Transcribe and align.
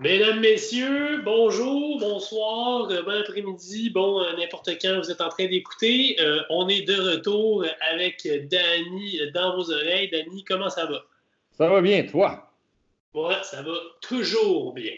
Mesdames, 0.00 0.38
Messieurs, 0.38 1.22
bonjour, 1.24 1.98
bonsoir, 1.98 2.86
bon 2.86 3.20
après-midi, 3.20 3.90
bon 3.90 4.22
euh, 4.22 4.36
n'importe 4.36 4.70
quand 4.80 4.96
vous 4.96 5.10
êtes 5.10 5.20
en 5.20 5.28
train 5.28 5.46
d'écouter. 5.46 6.16
Euh, 6.20 6.40
on 6.50 6.68
est 6.68 6.82
de 6.82 6.94
retour 6.94 7.66
avec 7.90 8.22
Danny 8.48 9.20
dans 9.34 9.56
vos 9.56 9.72
oreilles. 9.72 10.08
Danny, 10.08 10.44
comment 10.44 10.70
ça 10.70 10.86
va? 10.86 11.02
Ça 11.50 11.68
va 11.68 11.80
bien, 11.80 12.06
toi? 12.06 12.48
Ouais, 13.12 13.42
ça 13.42 13.60
va 13.62 13.72
toujours 14.00 14.72
bien. 14.72 14.94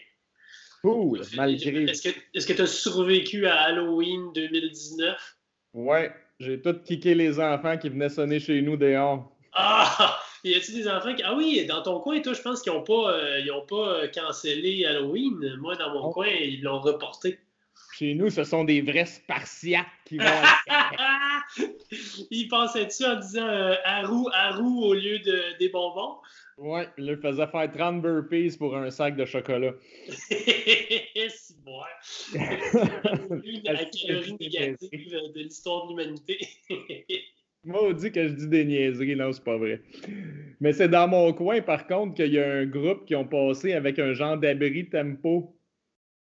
Cool, 0.83 1.23
malgré. 1.35 1.85
Est-ce 1.85 2.47
que 2.47 2.53
tu 2.53 2.61
as 2.61 2.67
survécu 2.67 3.47
à 3.47 3.59
Halloween 3.59 4.35
2019? 4.35 5.37
Ouais, 5.73 6.13
j'ai 6.39 6.61
tout 6.61 6.75
kické 6.75 7.15
les 7.15 7.41
enfants 7.41 7.79
qui 7.79 7.89
venaient 7.89 8.11
sonner 8.11 8.39
chez 8.39 8.61
nous 8.61 8.77
dehors. 8.77 9.33
Ah! 9.55 10.21
Y 10.45 10.55
a-t-il 10.55 10.83
des 10.83 10.89
enfants 10.89 11.15
qui. 11.15 11.23
Ah 11.23 11.35
oui, 11.35 11.67
dans 11.67 11.83
ton 11.83 12.01
coin, 12.01 12.21
toi, 12.21 12.33
je 12.33 12.41
pense 12.41 12.63
qu'ils 12.63 12.73
n'ont 12.73 12.83
pas, 12.83 13.13
euh, 13.13 13.61
pas 13.69 13.89
euh, 13.89 14.09
cancellé 14.09 14.87
Halloween. 14.87 15.57
Moi, 15.59 15.77
dans 15.77 15.93
mon 15.93 16.09
oh. 16.09 16.13
coin, 16.13 16.29
ils 16.29 16.63
l'ont 16.63 16.81
reporté. 16.81 17.39
Chez 17.93 18.15
nous, 18.15 18.31
ce 18.31 18.45
sont 18.45 18.65
des 18.65 18.81
vrais 18.81 19.05
spartiates 19.05 19.87
qui 20.07 20.17
vont. 20.17 20.25
ils 22.31 22.49
pensaient 22.49 22.87
dessus 22.87 23.05
en 23.05 23.17
disant 23.17 23.47
euh, 23.47 23.75
Harou, 23.85 24.29
Harou 24.33 24.85
au 24.85 24.95
lieu 24.95 25.19
de, 25.19 25.59
des 25.59 25.69
bonbons? 25.69 26.17
Ouais, 26.57 26.89
ils 26.97 27.07
leur 27.07 27.21
faisaient 27.21 27.47
faire 27.47 27.71
30 27.71 28.01
burpees 28.01 28.57
pour 28.59 28.77
un 28.77 28.91
sac 28.91 29.17
de 29.17 29.25
chocolat. 29.25 29.73
C'est 30.09 31.57
bon. 31.65 31.81
la 33.65 33.85
calorie 33.85 34.37
négative 34.41 35.21
de 35.35 35.41
l'histoire 35.41 35.87
de 35.87 35.91
l'humanité. 35.91 36.39
Moi, 37.65 37.79
on 37.83 37.93
dit 37.93 38.11
que 38.11 38.27
je 38.27 38.33
dis 38.33 38.49
des 38.49 38.65
niaiseries, 38.65 39.17
non, 39.17 39.33
c'est 39.33 39.45
pas 39.45 39.59
vrai. 39.59 39.83
Mais 40.61 40.73
c'est 40.73 40.89
dans 40.89 41.09
mon 41.09 41.33
coin, 41.35 41.61
par 41.61 41.87
contre, 41.87 42.15
qu'il 42.15 42.33
y 42.33 42.39
a 42.39 42.51
un 42.51 42.67
groupe 42.67 43.05
qui 43.05 43.15
ont 43.15 43.27
passé 43.27 43.75
avec 43.75 43.99
un 43.99 44.15
genre 44.15 44.39
d'abri 44.39 44.89
tempo 44.89 45.55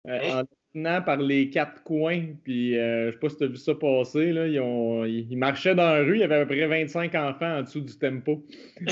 euh, 0.08 0.20
en 0.32 0.44
tenant 0.74 1.02
par 1.02 1.18
les 1.18 1.50
quatre 1.50 1.82
coins. 1.84 2.26
Puis, 2.44 2.78
euh, 2.78 3.08
je 3.08 3.12
sais 3.14 3.20
pas 3.20 3.30
si 3.30 3.38
tu 3.38 3.44
as 3.46 3.48
vu 3.48 3.56
ça 3.56 3.73
passer, 3.73 4.34
là. 4.34 4.48
Ils, 4.48 4.59
ont, 4.59 5.06
ils, 5.06 5.38
marchaient 5.38 5.76
dans 5.76 5.94
la 5.94 6.00
rue, 6.00 6.16
il 6.16 6.20
y 6.20 6.23
avait 6.23 6.36
à 6.36 6.46
peu 6.46 6.56
près 6.56 6.68
25 6.68 7.16
enfants 7.16 7.59
en 7.59 7.62
dessous 7.64 7.81
du 7.81 7.98
tempo. 7.98 8.46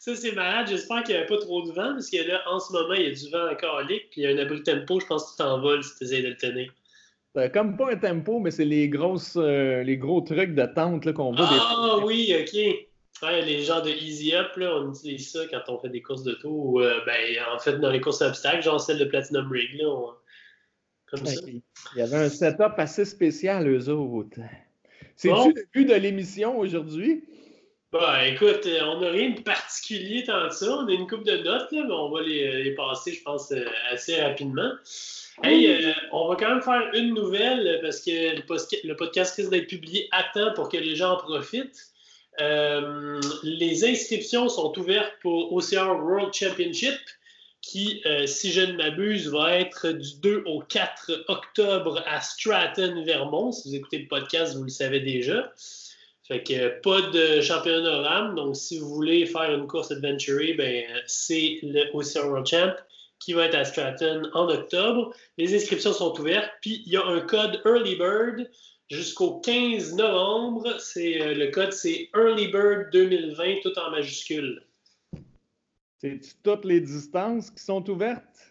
ça, 0.00 0.16
c'est 0.16 0.32
malade. 0.32 0.66
J'espère 0.68 1.04
qu'il 1.04 1.14
n'y 1.14 1.20
avait 1.20 1.28
pas 1.28 1.38
trop 1.38 1.62
de 1.62 1.68
vent, 1.68 1.92
parce 1.92 2.10
que 2.10 2.26
là, 2.26 2.42
en 2.46 2.58
ce 2.58 2.72
moment, 2.72 2.94
il 2.94 3.02
y 3.02 3.06
a 3.06 3.14
du 3.14 3.30
vent 3.30 3.52
encore 3.52 3.82
puis 3.86 4.08
il 4.16 4.22
y 4.24 4.26
a 4.26 4.30
un 4.30 4.38
abri 4.38 4.64
tempo, 4.64 4.98
je 4.98 5.06
pense 5.06 5.26
que 5.26 5.30
tu 5.36 5.36
t'envoles 5.44 5.84
si 5.84 5.96
tu 5.96 6.04
essaies 6.04 6.22
de 6.22 6.28
le 6.28 6.36
tenir. 6.36 6.72
C'est 7.36 7.52
comme 7.52 7.76
pas 7.76 7.92
un 7.92 7.96
tempo, 7.96 8.38
mais 8.38 8.50
c'est 8.50 8.64
les 8.64 8.88
grosses, 8.88 9.36
euh, 9.36 9.82
les 9.82 9.98
gros 9.98 10.22
trucs 10.22 10.54
de 10.54 10.64
tente 10.64 11.12
qu'on 11.12 11.32
voit. 11.32 11.46
Ah 11.50 11.98
oui, 12.02 12.34
ok. 12.40 13.30
les 13.44 13.62
gens 13.62 13.82
de 13.82 13.90
Easy 13.90 14.34
Up, 14.34 14.56
là, 14.56 14.74
on 14.78 14.90
utilise 14.90 15.32
ça 15.32 15.40
quand 15.50 15.60
on 15.68 15.78
fait 15.78 15.90
des 15.90 16.00
courses 16.00 16.22
de 16.22 16.32
tour. 16.32 16.80
Euh, 16.80 16.94
ben, 17.04 17.14
en 17.54 17.58
fait, 17.58 17.76
dans 17.76 17.90
les 17.90 18.00
courses 18.00 18.20
d'obstacles, 18.20 18.62
genre 18.62 18.80
celle 18.80 18.98
de 18.98 19.04
Platinum 19.04 19.52
Rig, 19.52 19.68
là, 19.74 20.12
comme 21.10 21.26
ça. 21.26 21.42
Il 21.46 21.62
y 21.98 22.00
avait 22.00 22.16
un 22.16 22.30
setup 22.30 22.72
assez 22.78 23.04
spécial, 23.04 23.68
eux 23.68 23.90
autres. 23.90 24.40
C'est-tu 25.14 25.52
le 25.52 25.66
but 25.74 25.84
de 25.84 25.94
l'émission 25.94 26.58
aujourd'hui? 26.58 27.22
Ben, 28.00 28.20
écoute, 28.32 28.66
euh, 28.66 28.80
on 28.84 29.00
n'a 29.00 29.10
rien 29.10 29.30
de 29.30 29.40
particulier 29.40 30.24
tant 30.24 30.48
que 30.48 30.54
ça. 30.54 30.78
On 30.78 30.86
a 30.86 30.92
une 30.92 31.06
coupe 31.06 31.24
de 31.24 31.36
notes, 31.38 31.70
là, 31.72 31.84
mais 31.86 31.94
on 31.94 32.10
va 32.10 32.22
les, 32.22 32.64
les 32.64 32.74
passer, 32.74 33.12
je 33.12 33.22
pense, 33.22 33.52
assez 33.90 34.20
rapidement. 34.20 34.72
Hey, 35.42 35.66
euh, 35.66 35.92
on 36.12 36.28
va 36.28 36.36
quand 36.36 36.48
même 36.48 36.62
faire 36.62 36.90
une 36.94 37.12
nouvelle 37.12 37.78
parce 37.82 38.00
que 38.00 38.36
le 38.36 38.96
podcast 38.96 39.36
risque 39.36 39.50
d'être 39.50 39.66
publié 39.66 40.08
à 40.10 40.24
temps 40.32 40.54
pour 40.54 40.70
que 40.70 40.78
les 40.78 40.96
gens 40.96 41.12
en 41.12 41.16
profitent. 41.18 41.92
Euh, 42.40 43.20
les 43.42 43.84
inscriptions 43.84 44.48
sont 44.48 44.76
ouvertes 44.78 45.12
pour 45.20 45.52
OCR 45.52 46.02
World 46.02 46.32
Championship 46.32 46.98
qui, 47.60 48.00
euh, 48.06 48.26
si 48.26 48.50
je 48.50 48.62
ne 48.62 48.76
m'abuse, 48.76 49.28
va 49.28 49.58
être 49.58 49.90
du 49.90 50.20
2 50.20 50.44
au 50.46 50.60
4 50.60 51.24
octobre 51.28 52.02
à 52.06 52.20
Stratton, 52.20 53.02
Vermont. 53.04 53.52
Si 53.52 53.68
vous 53.68 53.74
écoutez 53.74 53.98
le 53.98 54.08
podcast, 54.08 54.56
vous 54.56 54.64
le 54.64 54.70
savez 54.70 55.00
déjà. 55.00 55.52
Fait 56.28 56.42
que 56.42 56.80
pas 56.80 57.02
de 57.10 57.40
championnat 57.40 58.00
RAM. 58.00 58.34
Donc, 58.34 58.56
si 58.56 58.78
vous 58.78 58.88
voulez 58.88 59.26
faire 59.26 59.52
une 59.54 59.66
course 59.66 59.92
adventure, 59.92 60.56
ben, 60.58 60.84
c'est 61.06 61.60
le 61.62 61.84
OCR 61.94 62.26
World 62.26 62.46
Champ 62.46 62.74
qui 63.20 63.32
va 63.32 63.46
être 63.46 63.54
à 63.54 63.64
Stratton 63.64 64.28
en 64.34 64.48
octobre. 64.48 65.14
Les 65.38 65.54
inscriptions 65.54 65.92
sont 65.92 66.18
ouvertes. 66.18 66.50
Puis 66.60 66.82
il 66.86 66.92
y 66.92 66.96
a 66.96 67.04
un 67.04 67.20
code 67.20 67.60
Early 67.64 67.96
Bird 67.96 68.50
jusqu'au 68.90 69.40
15 69.40 69.94
novembre. 69.94 70.80
C'est, 70.80 71.20
euh, 71.22 71.34
le 71.34 71.50
code, 71.50 71.72
c'est 71.72 72.10
Early 72.14 72.48
Bird 72.48 72.90
2020, 72.92 73.60
tout 73.62 73.78
en 73.78 73.90
majuscule. 73.90 74.62
C'est 75.98 76.20
toutes 76.42 76.64
les 76.64 76.80
distances 76.80 77.50
qui 77.50 77.62
sont 77.62 77.88
ouvertes? 77.88 78.45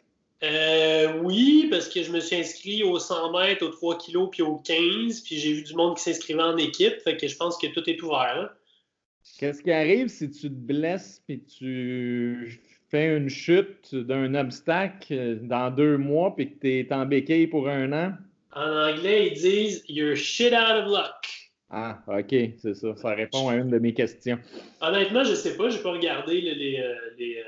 Euh, 0.45 1.19
oui, 1.23 1.67
parce 1.71 1.89
que 1.89 2.03
je 2.03 2.11
me 2.11 2.19
suis 2.19 2.35
inscrit 2.35 2.83
aux 2.83 2.99
100 2.99 3.31
mètres, 3.31 3.65
aux 3.65 3.69
3 3.69 3.97
kilos, 3.97 4.29
puis 4.31 4.43
aux 4.43 4.57
15, 4.57 5.21
puis 5.21 5.37
j'ai 5.37 5.53
vu 5.53 5.63
du 5.63 5.73
monde 5.73 5.97
qui 5.97 6.03
s'inscrivait 6.03 6.43
en 6.43 6.57
équipe, 6.57 7.01
fait 7.03 7.17
que 7.17 7.27
je 7.27 7.35
pense 7.35 7.57
que 7.57 7.67
tout 7.67 7.89
est 7.89 8.01
ouvert. 8.01 8.53
Qu'est-ce 9.39 9.61
qui 9.63 9.71
arrive 9.71 10.07
si 10.07 10.29
tu 10.29 10.49
te 10.49 10.53
blesses 10.53 11.21
puis 11.25 11.43
tu 11.43 12.61
fais 12.89 13.17
une 13.17 13.29
chute 13.29 13.95
d'un 13.95 14.35
obstacle 14.35 15.39
dans 15.41 15.71
deux 15.71 15.97
mois 15.97 16.35
puis 16.35 16.51
que 16.51 16.59
tu 16.61 16.79
es 16.79 16.93
en 16.93 17.05
béquille 17.05 17.47
pour 17.47 17.67
un 17.67 17.91
an? 17.91 18.13
En 18.53 18.91
anglais, 18.91 19.27
ils 19.27 19.33
disent 19.33 19.83
You're 19.89 20.15
shit 20.15 20.53
out 20.53 20.83
of 20.83 20.85
luck. 20.85 21.25
Ah, 21.71 21.99
OK, 22.07 22.33
c'est 22.57 22.75
ça. 22.75 22.95
Ça 22.95 23.15
répond 23.15 23.49
à 23.49 23.55
une 23.55 23.69
de 23.69 23.79
mes 23.79 23.93
questions. 23.93 24.39
Honnêtement, 24.79 25.23
je 25.23 25.33
sais 25.33 25.57
pas. 25.57 25.69
Je 25.69 25.77
n'ai 25.77 25.83
pas 25.83 25.91
regardé 25.91 26.39
les, 26.39 26.79
euh, 26.79 26.93
les, 27.17 27.43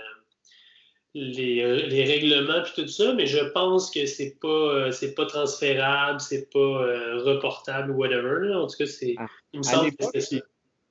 les, 1.17 1.61
euh, 1.61 1.87
les, 1.87 2.03
règlements 2.03 2.63
et 2.63 2.81
tout 2.81 2.87
ça, 2.87 3.13
mais 3.13 3.25
je 3.25 3.43
pense 3.53 3.91
que 3.91 4.05
c'est 4.05 4.37
pas, 4.39 4.47
euh, 4.47 4.91
c'est 4.91 5.15
pas 5.15 5.25
transférable, 5.25 6.19
c'est 6.21 6.51
pas 6.51 6.59
reportable 7.23 7.91
ou 7.91 7.95
whatever. 7.95 8.53
En 8.53 8.67
tout 8.67 8.77
cas, 8.77 8.85
c'est, 8.85 9.15
ah, 9.17 9.27
il 9.53 9.59
me 9.59 9.63
semble 9.63 9.91
que 9.91 10.05
c'est 10.13 10.21
ça 10.21 10.37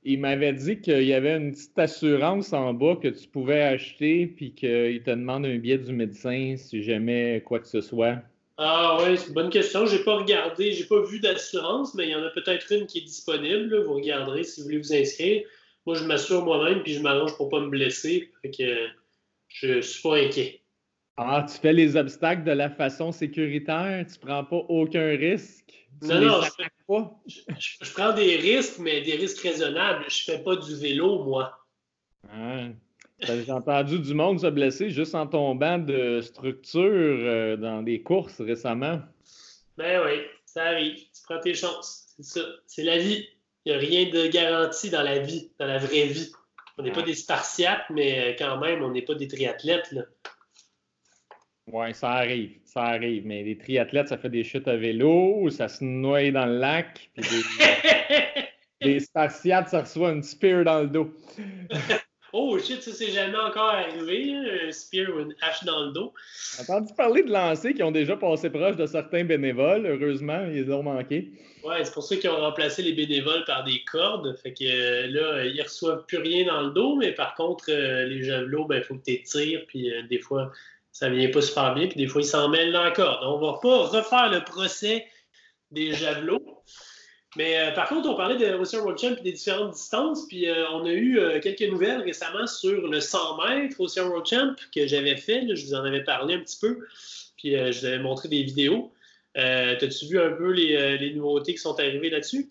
il 0.07 0.21
m'avait 0.21 0.53
dit 0.53 0.81
qu'il 0.81 1.03
y 1.03 1.13
avait 1.13 1.37
une 1.37 1.51
petite 1.51 1.77
assurance 1.77 2.53
en 2.53 2.73
bas 2.73 2.95
que 2.95 3.09
tu 3.09 3.27
pouvais 3.27 3.63
acheter, 3.63 4.29
puis 4.29 4.55
qu'il 4.55 5.03
te 5.03 5.11
demande 5.11 5.45
un 5.45 5.59
billet 5.59 5.79
du 5.79 5.93
médecin 5.93 6.55
si 6.57 6.85
jamais 6.85 7.43
quoi 7.45 7.59
que 7.59 7.67
ce 7.67 7.81
soit. 7.81 8.19
Ah 8.57 8.99
oui, 9.03 9.19
c'est 9.19 9.29
une 9.29 9.35
bonne 9.35 9.51
question. 9.51 9.85
J'ai 9.85 9.99
pas 9.99 10.17
regardé, 10.17 10.71
j'ai 10.71 10.85
pas 10.85 11.03
vu 11.03 11.19
d'assurance, 11.19 11.93
mais 11.95 12.05
il 12.05 12.11
y 12.11 12.15
en 12.15 12.23
a 12.23 12.31
peut-être 12.31 12.73
une 12.73 12.87
qui 12.87 12.99
est 12.99 13.03
disponible. 13.03 13.83
Vous 13.83 13.95
regarderez 13.95 14.45
si 14.45 14.61
vous 14.61 14.67
voulez 14.67 14.79
vous 14.79 14.95
inscrire. 14.95 15.43
Moi, 15.87 15.97
je 15.97 16.05
m'assure 16.05 16.45
moi-même, 16.45 16.83
puis 16.83 16.95
je 16.95 17.03
m'arrange 17.03 17.37
pour 17.37 17.49
pas 17.49 17.61
me 17.61 17.69
blesser. 17.69 18.31
Fait 18.43 18.51
que 18.51 18.87
je 19.61 19.81
suis 19.81 20.03
pas 20.03 20.17
inquiet. 20.17 20.63
Ah, 21.17 21.47
tu 21.49 21.59
fais 21.59 21.73
les 21.73 21.97
obstacles 21.97 22.45
de 22.45 22.53
la 22.53 22.69
façon 22.69 23.11
sécuritaire, 23.11 24.05
tu 24.07 24.19
prends 24.19 24.45
pas 24.45 24.65
aucun 24.69 25.17
risque. 25.17 25.73
non, 26.03 26.21
non, 26.21 26.41
je, 27.27 27.93
prends 27.95 28.13
des 28.13 28.37
risques, 28.37 28.79
mais 28.79 29.01
des 29.01 29.17
risques 29.17 29.41
raisonnables. 29.41 30.05
Je 30.09 30.25
fais 30.25 30.43
pas 30.43 30.57
du 30.57 30.77
vélo, 30.77 31.25
moi. 31.25 31.59
Ah, 32.31 32.69
j'ai 33.21 33.51
entendu 33.51 33.99
du 33.99 34.13
monde 34.13 34.41
se 34.41 34.47
blesser 34.49 34.91
juste 34.91 35.15
en 35.15 35.27
tombant 35.27 35.79
de 35.79 36.21
structure 36.21 36.83
euh, 36.83 37.57
dans 37.57 37.83
des 37.83 38.03
courses 38.03 38.43
récemment? 38.43 39.01
Ben 39.79 40.03
oui, 40.05 40.21
ça 40.45 40.65
arrive. 40.65 40.97
Tu 40.97 41.23
prends 41.25 41.41
tes 41.41 41.55
chances. 41.55 42.15
C'est 42.17 42.41
ça. 42.41 42.47
C'est 42.67 42.83
la 42.83 42.99
vie. 42.99 43.27
Il 43.65 43.73
n'y 43.73 43.75
a 43.75 43.79
rien 43.79 44.11
de 44.11 44.27
garanti 44.29 44.91
dans 44.91 45.03
la 45.03 45.19
vie, 45.19 45.51
dans 45.59 45.67
la 45.67 45.79
vraie 45.79 46.07
vie. 46.07 46.31
On 46.79 46.83
n'est 46.83 46.93
pas 46.93 47.03
des 47.03 47.15
spartiates, 47.15 47.89
mais 47.91 48.37
quand 48.39 48.59
même, 48.59 48.83
on 48.83 48.91
n'est 48.91 49.03
pas 49.03 49.15
des 49.15 49.29
triathlètes. 49.29 49.93
Là. 49.93 50.03
Oui, 51.73 51.95
ça 51.95 52.11
arrive, 52.11 52.59
ça 52.65 52.83
arrive. 52.83 53.27
Mais 53.27 53.43
les 53.43 53.57
triathlètes, 53.57 54.09
ça 54.09 54.19
fait 54.19 54.29
des 54.29 54.45
chutes 54.45 54.69
à 54.69 54.77
vélo, 54.77 55.49
ça 55.51 55.69
se 55.69 55.83
noie 55.83 56.31
dans 56.31 56.47
le 56.47 56.59
lac. 56.59 57.11
Puis 57.17 57.43
les, 58.83 59.01
spartiates, 59.01 59.71
ça 59.71 59.81
reçoit 59.81 60.13
une 60.13 60.23
spear 60.23 60.65
dans 60.65 60.83
le 60.83 60.89
dos. 60.89 61.15
oh 62.33 62.59
shit, 62.59 62.83
ça 62.83 62.93
c'est 62.93 63.11
jamais 63.11 63.39
encore 63.39 63.71
arrivé, 63.71 64.35
un 64.67 64.73
spear 64.73 65.15
ou 65.15 65.21
une 65.21 65.35
hache 65.41 65.65
dans 65.65 65.87
le 65.87 65.93
dos. 65.93 66.13
Entendu 66.61 66.93
parler 66.95 67.23
de 67.23 67.33
lancers 67.33 67.75
qui 67.75 67.83
ont 67.83 67.91
déjà 67.91 68.17
passé 68.17 68.51
proche 68.51 68.77
de 68.77 68.87
certains 68.87 69.25
bénévoles, 69.25 69.87
heureusement, 69.87 70.47
ils 70.53 70.71
ont 70.73 70.83
manqué. 70.83 71.33
Ouais, 71.67 71.85
c'est 71.85 71.93
pour 71.93 72.05
ça 72.05 72.17
qu'ils 72.17 72.31
ont 72.31 72.41
remplacé 72.41 72.83
les 72.83 72.93
bénévoles 72.93 73.45
par 73.45 73.65
des 73.65 73.83
cordes. 73.91 74.37
Fait 74.41 74.53
que 74.53 74.65
euh, 74.65 75.07
là, 75.09 75.45
ils 75.45 75.61
reçoivent 75.61 76.07
plus 76.07 76.19
rien 76.19 76.47
dans 76.47 76.61
le 76.61 76.71
dos, 76.71 76.95
mais 76.95 77.13
par 77.13 77.35
contre, 77.35 77.65
euh, 77.71 78.05
les 78.05 78.23
javelots, 78.23 78.67
ben, 78.67 78.77
il 78.77 78.85
faut 78.85 78.95
que 78.95 79.03
tu 79.05 79.21
tires, 79.23 79.65
puis 79.67 79.93
euh, 79.93 80.03
des 80.03 80.21
fois, 80.21 80.53
ça 80.93 81.09
vient 81.09 81.29
pas 81.31 81.43
super 81.43 81.75
bien, 81.75 81.89
puis 81.89 81.97
des 81.97 82.07
fois, 82.07 82.21
ils 82.21 82.27
s'en 82.27 82.49
mêlent 82.49 82.73
dans 82.73 82.85
la 82.85 82.93
corde. 82.93 83.19
On 83.23 83.39
va 83.39 83.59
pas 83.61 83.99
refaire 83.99 84.31
le 84.31 84.45
procès 84.45 85.07
des 85.73 85.93
javelots. 85.93 86.63
Mais 87.37 87.59
euh, 87.59 87.73
par 87.73 87.89
contre, 87.89 88.09
on 88.09 88.17
parlait 88.17 88.39
de 88.39 88.55
Russian 88.55 88.81
World 88.81 88.99
Champ 88.99 89.15
et 89.19 89.23
des 89.23 89.33
différentes 89.33 89.75
distances, 89.75 90.27
puis 90.27 90.49
euh, 90.49 90.65
on 90.73 90.87
a 90.87 90.93
eu 90.93 91.19
euh, 91.19 91.39
quelques 91.41 91.71
nouvelles 91.71 92.01
récemment 92.01 92.47
sur 92.47 92.89
le 92.89 92.99
100 92.99 93.19
mètres 93.47 93.77
Russian 93.79 94.09
World 94.09 94.27
Champ 94.27 94.55
que 94.75 94.87
j'avais 94.87 95.17
fait. 95.17 95.55
je 95.55 95.67
vous 95.67 95.75
en 95.75 95.85
avais 95.85 96.03
parlé 96.03 96.35
un 96.35 96.41
petit 96.41 96.59
peu, 96.59 96.79
puis 97.37 97.53
je 97.53 97.81
vous 97.81 97.85
avais 97.85 97.99
montré 97.99 98.29
des 98.29 98.43
vidéos. 98.43 98.93
T'as-tu 99.35 100.07
vu 100.07 100.19
un 100.19 100.33
peu 100.33 100.51
les, 100.51 100.97
les, 100.97 101.13
nouveautés 101.13 101.53
qui 101.53 101.59
sont 101.59 101.79
arrivées 101.79 102.09
là-dessus? 102.09 102.49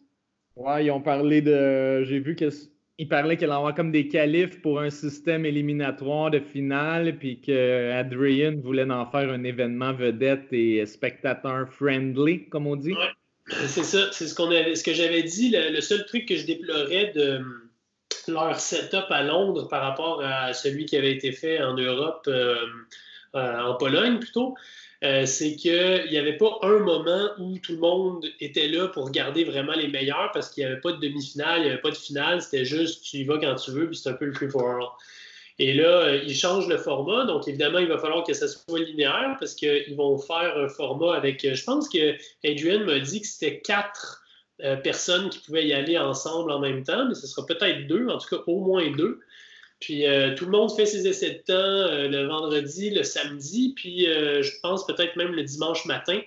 Oui, 0.56 0.86
ils 0.86 0.92
ont 0.92 1.02
parlé 1.02 1.42
de. 1.42 2.04
J'ai 2.04 2.20
vu 2.20 2.36
que 2.36 2.50
il 2.98 3.10
parlait 3.10 3.36
qu'il 3.36 3.46
allait 3.46 3.58
avoir 3.58 3.74
comme 3.74 3.92
des 3.92 4.08
qualifs 4.08 4.62
pour 4.62 4.80
un 4.80 4.92
système 4.92 5.46
éliminatoire 5.46 6.30
de 6.30 6.40
finale, 6.40 7.18
puis 7.18 7.42
que 7.42 7.92
Adrian 7.92 8.56
voulait 8.62 8.90
en 8.90 9.06
faire 9.08 9.32
un 9.32 9.44
événement 9.44 9.94
vedette 9.94 10.54
et 10.54 10.86
spectateur 10.86 11.68
friendly, 11.74 12.48
comme 12.50 12.68
on 12.68 12.76
dit. 12.76 12.94
Ouais, 12.94 13.10
c'est 13.48 13.84
ça, 13.84 14.12
c'est 14.12 14.28
ce, 14.28 14.84
que 14.84 14.94
j'avais 14.94 15.24
dit. 15.24 15.50
Le, 15.50 15.82
seul 15.82 16.06
truc 16.06 16.28
que 16.28 16.36
je 16.36 16.46
déplorais 16.46 17.12
de 17.16 17.42
leur 18.28 18.60
setup 18.60 19.06
à 19.10 19.22
Londres 19.24 19.68
par 19.68 19.84
rapport 19.84 20.24
à 20.24 20.54
celui 20.54 20.86
qui 20.86 20.98
avait 20.98 21.12
été 21.12 21.32
fait 21.32 21.62
en 21.62 21.76
Europe, 21.76 22.26
euh, 22.28 22.58
euh, 23.36 23.60
en 23.60 23.76
Pologne 23.76 24.20
plutôt, 24.20 24.56
euh, 25.04 25.26
c'est 25.26 25.56
qu'il 25.56 26.08
n'y 26.10 26.18
avait 26.18 26.38
pas 26.38 26.58
un 26.64 26.80
moment 26.80 27.30
où 27.38 27.60
tout 27.60 27.74
le 27.74 27.80
monde 27.80 28.26
était 28.40 28.68
là 28.68 28.88
pour 28.88 29.06
regarder 29.06 29.44
vraiment 29.44 29.74
les 29.74 29.90
meilleurs 29.90 30.32
parce 30.34 30.50
qu'il 30.50 30.64
n'y 30.64 30.72
avait 30.72 30.82
pas 30.82 30.94
de 30.94 31.00
demi-finale, 31.00 31.60
il 31.60 31.64
n'y 31.66 31.70
avait 31.70 31.82
pas 31.82 31.92
de 31.92 31.96
finale, 31.96 32.42
c'était 32.42 32.66
juste 32.66 33.04
tu 33.04 33.18
y 33.18 33.24
vas 33.26 33.38
quand 33.38 33.56
tu 33.56 33.72
veux, 33.72 33.88
puis 33.88 33.98
c'est 33.98 34.10
un 34.10 34.14
peu 34.14 34.26
le 34.26 34.34
free 34.34 34.50
for 34.50 34.68
all. 34.68 34.88
Et 35.58 35.74
là, 35.74 36.02
euh, 36.02 36.24
ils 36.26 36.36
changent 36.36 36.68
le 36.68 36.78
format, 36.78 37.26
donc 37.26 37.48
évidemment, 37.48 37.80
il 37.80 37.88
va 37.88 37.98
falloir 37.98 38.24
que 38.24 38.34
ça 38.34 38.48
soit 38.48 38.80
linéaire 38.80 39.38
parce 39.40 39.54
qu'ils 39.54 39.96
vont 39.96 40.18
faire 40.18 40.58
un 40.58 40.68
format 40.68 41.16
avec. 41.16 41.46
Euh, 41.46 41.54
je 41.56 41.64
pense 41.64 41.88
que 41.88 42.16
Adrian 42.44 42.86
m'a 42.86 43.00
dit 43.00 43.22
que 43.22 43.28
c'était 43.28 43.62
quatre 43.62 44.22
personnes 44.84 45.30
qui 45.30 45.40
pouvaient 45.40 45.68
y 45.68 45.74
aller 45.74 45.98
ensemble 45.98 46.50
en 46.50 46.60
même 46.60 46.84
temps, 46.84 47.10
mais 47.10 47.14
ce 47.14 47.28
sera 47.28 47.46
peut-être 47.46 47.88
deux, 47.88 48.08
en 48.08 48.18
tout 48.18 48.38
cas 48.38 48.42
au 48.48 48.62
moins 48.62 48.90
deux. 48.92 49.20
Puis 49.80 50.08
euh, 50.08 50.34
tout 50.36 50.46
le 50.46 50.52
monde 50.52 50.72
fait 50.76 50.86
ses 50.86 51.08
essais 51.08 51.32
de 51.32 51.40
temps 51.40 51.54
euh, 51.54 52.08
le 52.08 52.28
vendredi, 52.28 52.90
le 52.90 53.04
samedi, 53.04 53.74
puis 53.76 54.08
euh, 54.08 54.42
je 54.42 54.52
pense 54.62 54.86
peut-être 54.86 55.16
même 55.16 55.34
le 55.34 55.44
dimanche 55.44 55.86
matin. 55.86 56.20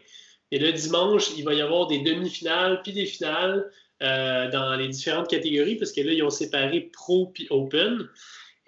Et 0.50 0.58
le 0.58 0.72
dimanche, 0.72 1.30
il 1.36 1.44
va 1.44 1.54
y 1.54 1.60
avoir 1.60 1.86
des 1.86 1.98
demi-finales 1.98 2.82
puis 2.82 2.92
des 2.92 3.06
finales 3.06 3.70
dans 4.00 4.76
les 4.78 4.86
différentes 4.86 5.28
catégories, 5.28 5.74
parce 5.74 5.90
que 5.90 6.00
là, 6.00 6.12
ils 6.12 6.22
ont 6.22 6.30
séparé 6.30 6.88
pro 6.92 7.32
puis 7.34 7.48
open. 7.50 8.08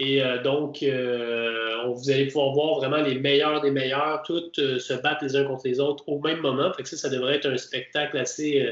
Et 0.01 0.23
donc, 0.43 0.79
vous 0.83 2.11
allez 2.11 2.27
pouvoir 2.27 2.53
voir 2.53 2.75
vraiment 2.77 3.07
les 3.07 3.19
meilleurs 3.19 3.61
des 3.61 3.71
meilleurs, 3.71 4.23
toutes 4.23 4.57
se 4.57 4.95
battre 4.95 5.23
les 5.23 5.37
uns 5.37 5.45
contre 5.45 5.67
les 5.67 5.79
autres 5.79 6.09
au 6.09 6.19
même 6.19 6.41
moment. 6.41 6.73
Que 6.73 6.85
ça, 6.85 6.97
ça 6.97 7.11
devrait 7.11 7.37
être 7.37 7.47
un 7.47 7.59
spectacle 7.59 8.17
assez, 8.17 8.67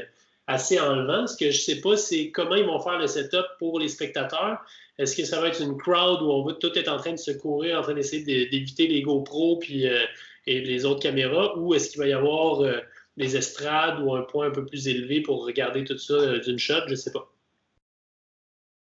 assez 0.47 0.79
enlevant. 0.79 1.27
Ce 1.27 1.37
que 1.37 1.51
je 1.51 1.57
ne 1.57 1.61
sais 1.61 1.81
pas, 1.81 1.95
c'est 1.95 2.31
comment 2.31 2.55
ils 2.55 2.65
vont 2.65 2.79
faire 2.79 2.97
le 2.97 3.05
setup 3.05 3.45
pour 3.59 3.79
les 3.79 3.89
spectateurs. 3.89 4.59
Est-ce 4.99 5.15
que 5.15 5.23
ça 5.23 5.39
va 5.39 5.47
être 5.47 5.61
une 5.61 5.77
crowd 5.77 6.21
où 6.21 6.29
on 6.29 6.43
va 6.43 6.53
tout 6.53 6.77
être 6.77 6.89
en 6.89 6.97
train 6.97 7.13
de 7.13 7.17
se 7.17 7.31
courir, 7.31 7.79
en 7.79 7.81
train 7.81 7.93
d'essayer 7.93 8.23
d'éviter 8.47 8.85
les 8.85 9.01
GoPro 9.01 9.57
puis, 9.57 9.87
euh, 9.87 10.03
et 10.45 10.59
les 10.59 10.85
autres 10.85 10.99
caméras, 10.99 11.57
ou 11.57 11.73
est-ce 11.73 11.91
qu'il 11.91 11.99
va 11.99 12.07
y 12.07 12.13
avoir 12.13 12.61
euh, 12.61 12.79
des 13.15 13.37
estrades 13.37 14.01
ou 14.01 14.13
un 14.13 14.23
point 14.23 14.47
un 14.47 14.51
peu 14.51 14.65
plus 14.65 14.89
élevé 14.89 15.21
pour 15.21 15.45
regarder 15.45 15.85
tout 15.85 15.97
ça 15.97 16.15
euh, 16.15 16.39
d'une 16.41 16.59
shot? 16.59 16.81
Je 16.87 16.91
ne 16.91 16.95
sais 16.95 17.13
pas. 17.13 17.31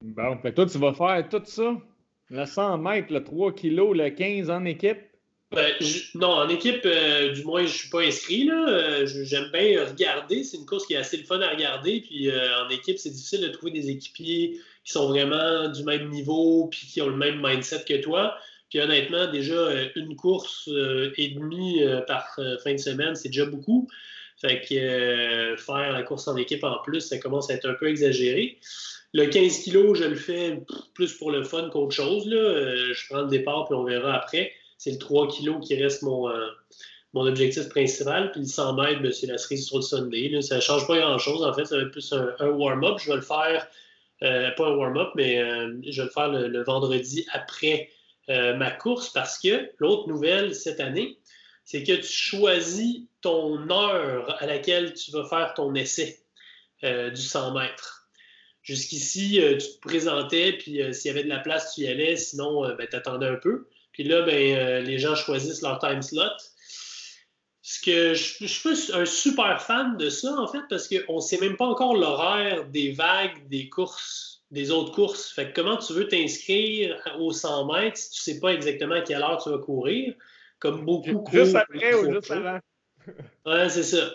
Bon, 0.01 0.37
fait 0.39 0.53
toi, 0.53 0.65
tu 0.65 0.77
vas 0.77 0.93
faire 0.93 1.29
tout 1.29 1.41
ça, 1.45 1.77
le 2.33 2.45
100 2.45 2.77
mètres, 2.79 3.13
le 3.13 3.23
3 3.23 3.53
kg, 3.53 3.93
le 3.93 4.09
15 4.09 4.49
en 4.49 4.65
équipe? 4.65 4.99
Ben, 5.51 5.71
non, 6.15 6.29
en 6.29 6.49
équipe, 6.49 6.81
du 6.81 7.43
moins, 7.43 7.59
je 7.59 7.65
ne 7.65 7.77
suis 7.77 7.89
pas 7.89 8.01
inscrit. 8.01 8.49
J'aime 9.05 9.51
bien 9.53 9.85
regarder. 9.85 10.43
C'est 10.43 10.57
une 10.57 10.65
course 10.65 10.87
qui 10.87 10.95
est 10.95 10.97
assez 10.97 11.17
le 11.17 11.23
fun 11.25 11.39
à 11.41 11.49
regarder. 11.49 12.01
Puis 12.01 12.31
en 12.31 12.69
équipe, 12.69 12.97
c'est 12.97 13.11
difficile 13.11 13.41
de 13.41 13.49
trouver 13.49 13.71
des 13.71 13.91
équipiers 13.91 14.59
qui 14.83 14.91
sont 14.91 15.07
vraiment 15.07 15.69
du 15.69 15.83
même 15.83 16.09
niveau 16.09 16.67
puis 16.71 16.87
qui 16.87 17.01
ont 17.01 17.09
le 17.09 17.17
même 17.17 17.39
mindset 17.41 17.83
que 17.87 18.01
toi. 18.01 18.35
Puis 18.73 18.81
honnêtement, 18.81 19.31
déjà, 19.31 19.53
euh, 19.53 19.89
une 19.95 20.15
course 20.15 20.67
euh, 20.67 21.13
et 21.17 21.29
demie 21.29 21.83
euh, 21.83 22.01
par 22.01 22.27
fin 22.63 22.73
de 22.73 22.79
semaine, 22.79 23.15
c'est 23.15 23.29
déjà 23.29 23.45
beaucoup. 23.45 23.87
Fait 24.41 24.61
que 24.61 25.55
faire 25.57 25.91
la 25.91 26.01
course 26.01 26.27
en 26.27 26.35
équipe 26.37 26.63
en 26.63 26.79
plus, 26.83 27.01
ça 27.01 27.19
commence 27.19 27.51
à 27.51 27.53
être 27.53 27.69
un 27.69 27.75
peu 27.75 27.87
exagéré. 27.87 28.57
Le 29.13 29.27
15 29.27 29.65
kg, 29.65 29.93
je 29.93 30.05
le 30.05 30.15
fais 30.15 30.59
plus 30.93 31.13
pour 31.13 31.31
le 31.31 31.43
fun 31.43 31.69
qu'autre 31.69 31.93
chose. 31.93 32.25
Là. 32.25 32.75
je 32.93 33.07
prends 33.09 33.21
le 33.21 33.27
départ 33.27 33.65
puis 33.65 33.75
on 33.75 33.83
verra 33.83 34.15
après. 34.15 34.51
C'est 34.77 34.91
le 34.91 34.97
3 34.97 35.27
kg 35.27 35.59
qui 35.61 35.81
reste 35.81 36.01
mon, 36.01 36.29
mon 37.13 37.27
objectif 37.27 37.69
principal. 37.69 38.31
Puis 38.31 38.41
le 38.41 38.47
100 38.47 38.73
mètres, 38.73 39.01
ben, 39.01 39.11
c'est 39.11 39.27
la 39.27 39.37
cerise 39.37 39.67
sur 39.67 39.77
le 39.77 39.83
Sunday. 39.83 40.41
Ça 40.41 40.55
ne 40.55 40.61
change 40.61 40.87
pas 40.87 40.97
grand-chose. 40.97 41.43
En 41.43 41.53
fait, 41.53 41.65
ça 41.65 41.77
va 41.77 41.83
être 41.83 41.91
plus 41.91 42.11
un 42.13 42.49
warm-up. 42.49 42.97
Je 42.99 43.09
vais 43.09 43.17
le 43.17 43.21
faire 43.21 43.67
euh, 44.23 44.51
pas 44.51 44.67
un 44.67 44.75
warm-up, 44.75 45.09
mais 45.15 45.39
euh, 45.39 45.75
je 45.85 46.01
vais 46.01 46.05
le 46.05 46.11
faire 46.11 46.29
le, 46.29 46.63
vendredi 46.63 47.25
après 47.33 47.89
euh, 48.29 48.55
ma 48.55 48.71
course 48.71 49.09
parce 49.09 49.37
que 49.37 49.69
l'autre 49.79 50.07
nouvelle 50.07 50.55
cette 50.55 50.79
année, 50.79 51.17
c'est 51.65 51.83
que 51.83 51.93
tu 51.93 52.07
choisis 52.07 53.01
ton 53.21 53.69
heure 53.69 54.41
à 54.41 54.45
laquelle 54.45 54.93
tu 54.93 55.11
vas 55.11 55.25
faire 55.25 55.53
ton 55.53 55.73
essai 55.75 56.19
du 56.81 57.21
100 57.21 57.53
mètres. 57.53 58.02
Jusqu'ici, 58.63 59.41
tu 59.41 59.57
te 59.57 59.79
présentais, 59.81 60.53
puis 60.53 60.81
s'il 60.93 61.09
y 61.09 61.09
avait 61.09 61.23
de 61.23 61.29
la 61.29 61.39
place, 61.39 61.75
tu 61.75 61.81
y 61.81 61.87
allais, 61.87 62.15
sinon, 62.15 62.61
ben, 62.75 62.87
tu 62.89 62.95
attendais 62.95 63.27
un 63.27 63.35
peu. 63.35 63.67
Puis 63.91 64.03
là, 64.05 64.21
ben, 64.21 64.83
les 64.83 64.97
gens 64.99 65.15
choisissent 65.15 65.61
leur 65.61 65.79
time 65.79 66.01
slot. 66.01 66.31
Ce 67.65 67.79
que 67.81 68.13
je, 68.13 68.45
suis 68.45 68.93
un 68.93 69.05
super 69.05 69.61
fan 69.61 69.95
de 69.97 70.09
ça, 70.09 70.33
en 70.33 70.47
fait, 70.47 70.61
parce 70.69 70.89
qu'on 70.89 71.15
ne 71.15 71.21
sait 71.21 71.39
même 71.39 71.55
pas 71.55 71.65
encore 71.65 71.95
l'horaire 71.95 72.65
des 72.65 72.91
vagues, 72.91 73.47
des 73.47 73.69
courses, 73.69 74.43
des 74.51 74.69
autres 74.69 74.91
courses. 74.91 75.31
Fait 75.31 75.51
que 75.51 75.61
comment 75.61 75.77
tu 75.77 75.93
veux 75.93 76.07
t'inscrire 76.07 77.01
aux 77.19 77.31
100 77.31 77.73
mètres 77.73 77.97
si 77.97 78.11
tu 78.11 78.29
ne 78.29 78.33
sais 78.33 78.39
pas 78.41 78.53
exactement 78.53 78.95
à 78.95 79.01
quelle 79.01 79.21
heure 79.21 79.41
tu 79.41 79.49
vas 79.49 79.59
courir, 79.59 80.13
comme 80.59 80.85
beaucoup 80.85 81.23
Juste 81.31 81.55
après 81.55 81.93
ou 81.93 82.13
juste 82.13 82.31
avant? 82.31 82.59
ouais, 83.45 83.69
c'est 83.69 83.83
ça. 83.83 84.13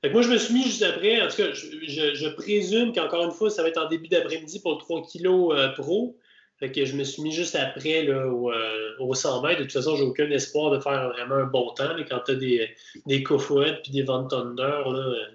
Fait 0.00 0.08
que 0.08 0.12
moi, 0.12 0.22
je 0.22 0.30
me 0.30 0.38
suis 0.38 0.54
mis 0.54 0.62
juste 0.62 0.82
après. 0.82 1.20
En 1.20 1.28
tout 1.28 1.36
cas, 1.36 1.52
je, 1.52 2.14
je 2.14 2.28
présume 2.28 2.92
qu'encore 2.92 3.24
une 3.24 3.32
fois, 3.32 3.50
ça 3.50 3.62
va 3.62 3.68
être 3.68 3.82
en 3.82 3.88
début 3.88 4.08
d'après-midi 4.08 4.60
pour 4.60 4.72
le 4.72 4.78
3 4.78 5.02
kg 5.02 5.26
euh, 5.26 5.68
pro. 5.70 6.16
Fait 6.58 6.72
que 6.72 6.84
je 6.84 6.96
me 6.96 7.04
suis 7.04 7.22
mis 7.22 7.32
juste 7.32 7.54
après 7.54 8.02
là, 8.02 8.26
au, 8.26 8.52
euh, 8.52 9.14
100 9.14 9.42
mètres. 9.42 9.58
De 9.58 9.64
toute 9.64 9.72
façon, 9.72 9.96
j'ai 9.96 10.02
aucun 10.02 10.28
espoir 10.30 10.72
de 10.72 10.80
faire 10.80 11.08
vraiment 11.10 11.36
un 11.36 11.46
bon 11.46 11.72
temps. 11.74 11.94
quand 12.08 12.20
tu 12.26 12.32
as 12.32 12.34
des, 12.34 12.68
des 13.06 13.22
Cofouettes 13.22 13.82
puis 13.82 13.92
des 13.92 14.02
Van 14.02 14.26
Thunder, 14.26 14.82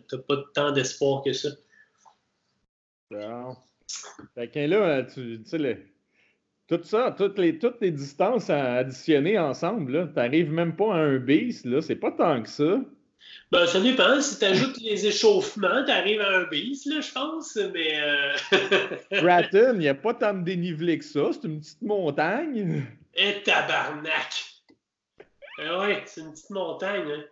tu 0.09 0.15
n'as 0.15 0.21
pas 0.21 0.43
tant 0.53 0.71
d'espoir 0.71 1.23
que 1.23 1.31
ça. 1.31 1.49
Bon. 3.09 3.55
Fait 4.35 4.49
que 4.49 4.59
là, 4.59 5.03
tu 5.03 5.43
sais, 5.45 5.79
tout 6.67 6.79
ça, 6.83 7.13
toutes 7.17 7.37
les, 7.37 7.59
toutes 7.59 7.79
les 7.81 7.91
distances 7.91 8.49
additionnées 8.49 9.37
ensemble, 9.37 10.09
tu 10.09 10.15
n'arrives 10.15 10.51
même 10.51 10.75
pas 10.75 10.95
à 10.95 10.97
un 10.97 11.19
là, 11.19 11.81
c'est 11.81 11.95
pas 11.95 12.11
tant 12.11 12.41
que 12.41 12.49
ça. 12.49 12.81
Ben, 13.51 13.67
ça 13.67 13.79
dépend. 13.79 14.19
Si 14.19 14.39
tu 14.39 14.45
ajoutes 14.45 14.79
les 14.81 15.05
échauffements, 15.05 15.83
tu 15.85 15.91
arrives 15.91 16.21
à 16.21 16.39
un 16.39 16.43
bis, 16.45 16.85
là, 16.87 17.01
je 17.01 17.11
pense, 17.11 17.57
mais. 17.73 18.01
Euh... 18.01 18.35
il 19.73 19.79
n'y 19.79 19.87
a 19.87 19.93
pas 19.93 20.13
tant 20.13 20.33
de 20.33 20.43
dénivelé 20.43 20.97
que 20.97 21.05
ça. 21.05 21.29
C'est 21.33 21.47
une 21.47 21.59
petite 21.59 21.81
montagne. 21.81 22.83
Et 23.15 23.29
eh, 23.29 23.43
tabarnak! 23.43 24.45
Eh 25.59 25.69
oui, 25.79 25.95
c'est 26.05 26.21
une 26.21 26.31
petite 26.31 26.49
montagne. 26.49 27.11
Hein. 27.11 27.23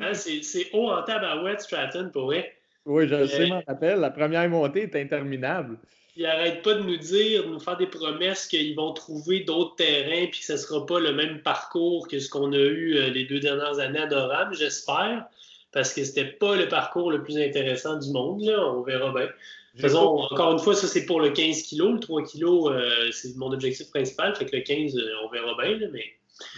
Hein, 0.00 0.14
c'est 0.14 0.70
haut 0.72 0.90
en 0.90 1.02
tabarouette, 1.02 1.60
Stratton, 1.60 2.10
pour 2.12 2.26
vrai. 2.26 2.54
Oui, 2.86 3.06
je 3.06 3.14
le 3.14 3.26
sais, 3.26 3.46
je 3.46 3.52
m'en 3.52 3.62
rappelle. 3.66 4.00
La 4.00 4.10
première 4.10 4.48
montée 4.48 4.84
est 4.84 4.96
interminable. 4.96 5.78
Ils 6.18 6.24
n'arrêtent 6.24 6.62
pas 6.62 6.74
de 6.74 6.82
nous 6.82 6.96
dire, 6.96 7.44
de 7.44 7.48
nous 7.48 7.60
faire 7.60 7.76
des 7.76 7.86
promesses 7.86 8.48
qu'ils 8.48 8.74
vont 8.74 8.92
trouver 8.92 9.40
d'autres 9.40 9.76
terrains 9.76 10.26
puis 10.26 10.40
que 10.40 10.46
ce 10.46 10.54
ne 10.54 10.58
sera 10.58 10.84
pas 10.84 10.98
le 10.98 11.12
même 11.12 11.42
parcours 11.42 12.08
que 12.08 12.18
ce 12.18 12.28
qu'on 12.28 12.52
a 12.52 12.58
eu 12.58 12.96
euh, 12.96 13.10
les 13.10 13.24
deux 13.24 13.38
dernières 13.38 13.78
années 13.78 14.00
à 14.00 14.08
Doram, 14.08 14.52
j'espère 14.52 15.26
parce 15.70 15.94
que 15.94 16.02
c'était 16.02 16.24
pas 16.24 16.56
le 16.56 16.66
parcours 16.66 17.12
le 17.12 17.22
plus 17.22 17.38
intéressant 17.38 17.98
du 17.98 18.10
monde. 18.10 18.42
On 18.42 18.82
verra 18.82 19.12
bien. 19.12 19.28
Faisons, 19.76 20.18
encore 20.18 20.54
une 20.54 20.58
fois, 20.58 20.74
ça 20.74 20.88
c'est 20.88 21.06
pour 21.06 21.20
le 21.20 21.30
15 21.30 21.62
kg. 21.62 21.92
Le 21.92 22.00
3 22.00 22.22
kg, 22.24 22.44
euh, 22.44 23.12
c'est 23.12 23.36
mon 23.36 23.52
objectif 23.52 23.88
principal. 23.90 24.34
Fait 24.34 24.46
que 24.46 24.56
le 24.56 24.62
15, 24.62 24.96
euh, 24.96 25.12
on 25.24 25.28
verra 25.28 25.54
bien. 25.62 25.88
mais... 25.92 26.04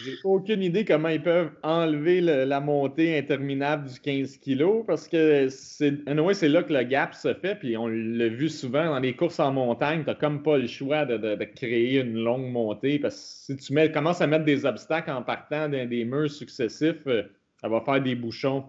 J'ai 0.04 0.16
aucune 0.24 0.62
idée 0.62 0.84
comment 0.84 1.08
ils 1.08 1.22
peuvent 1.22 1.52
enlever 1.62 2.20
la 2.20 2.60
montée 2.60 3.16
interminable 3.16 3.88
du 3.88 3.98
15 4.00 4.38
kg 4.38 4.84
parce 4.86 5.08
que 5.08 5.48
c'est 5.48 5.90
là 5.90 6.62
que 6.62 6.72
le 6.72 6.82
gap 6.82 7.14
se 7.14 7.32
fait. 7.34 7.54
Puis 7.54 7.76
on 7.76 7.86
l'a 7.86 8.28
vu 8.28 8.48
souvent 8.48 8.84
dans 8.86 8.98
les 8.98 9.16
courses 9.16 9.40
en 9.40 9.52
montagne, 9.52 10.00
tu 10.00 10.06
n'as 10.08 10.14
comme 10.14 10.42
pas 10.42 10.58
le 10.58 10.66
choix 10.66 11.06
de, 11.06 11.44
créer 11.44 12.00
une 12.00 12.22
longue 12.22 12.50
montée 12.50 12.98
parce 12.98 13.14
que 13.46 13.54
si 13.54 13.56
tu 13.56 13.72
mets, 13.72 13.90
commences 13.90 14.20
à 14.20 14.26
mettre 14.26 14.44
des 14.44 14.66
obstacles 14.66 15.10
en 15.10 15.22
partant 15.22 15.68
des 15.68 16.04
murs 16.04 16.30
successifs, 16.30 17.06
euh, 17.06 17.22
ça 17.60 17.68
va 17.68 17.80
faire 17.80 18.00
des 18.00 18.14
bouchons. 18.14 18.64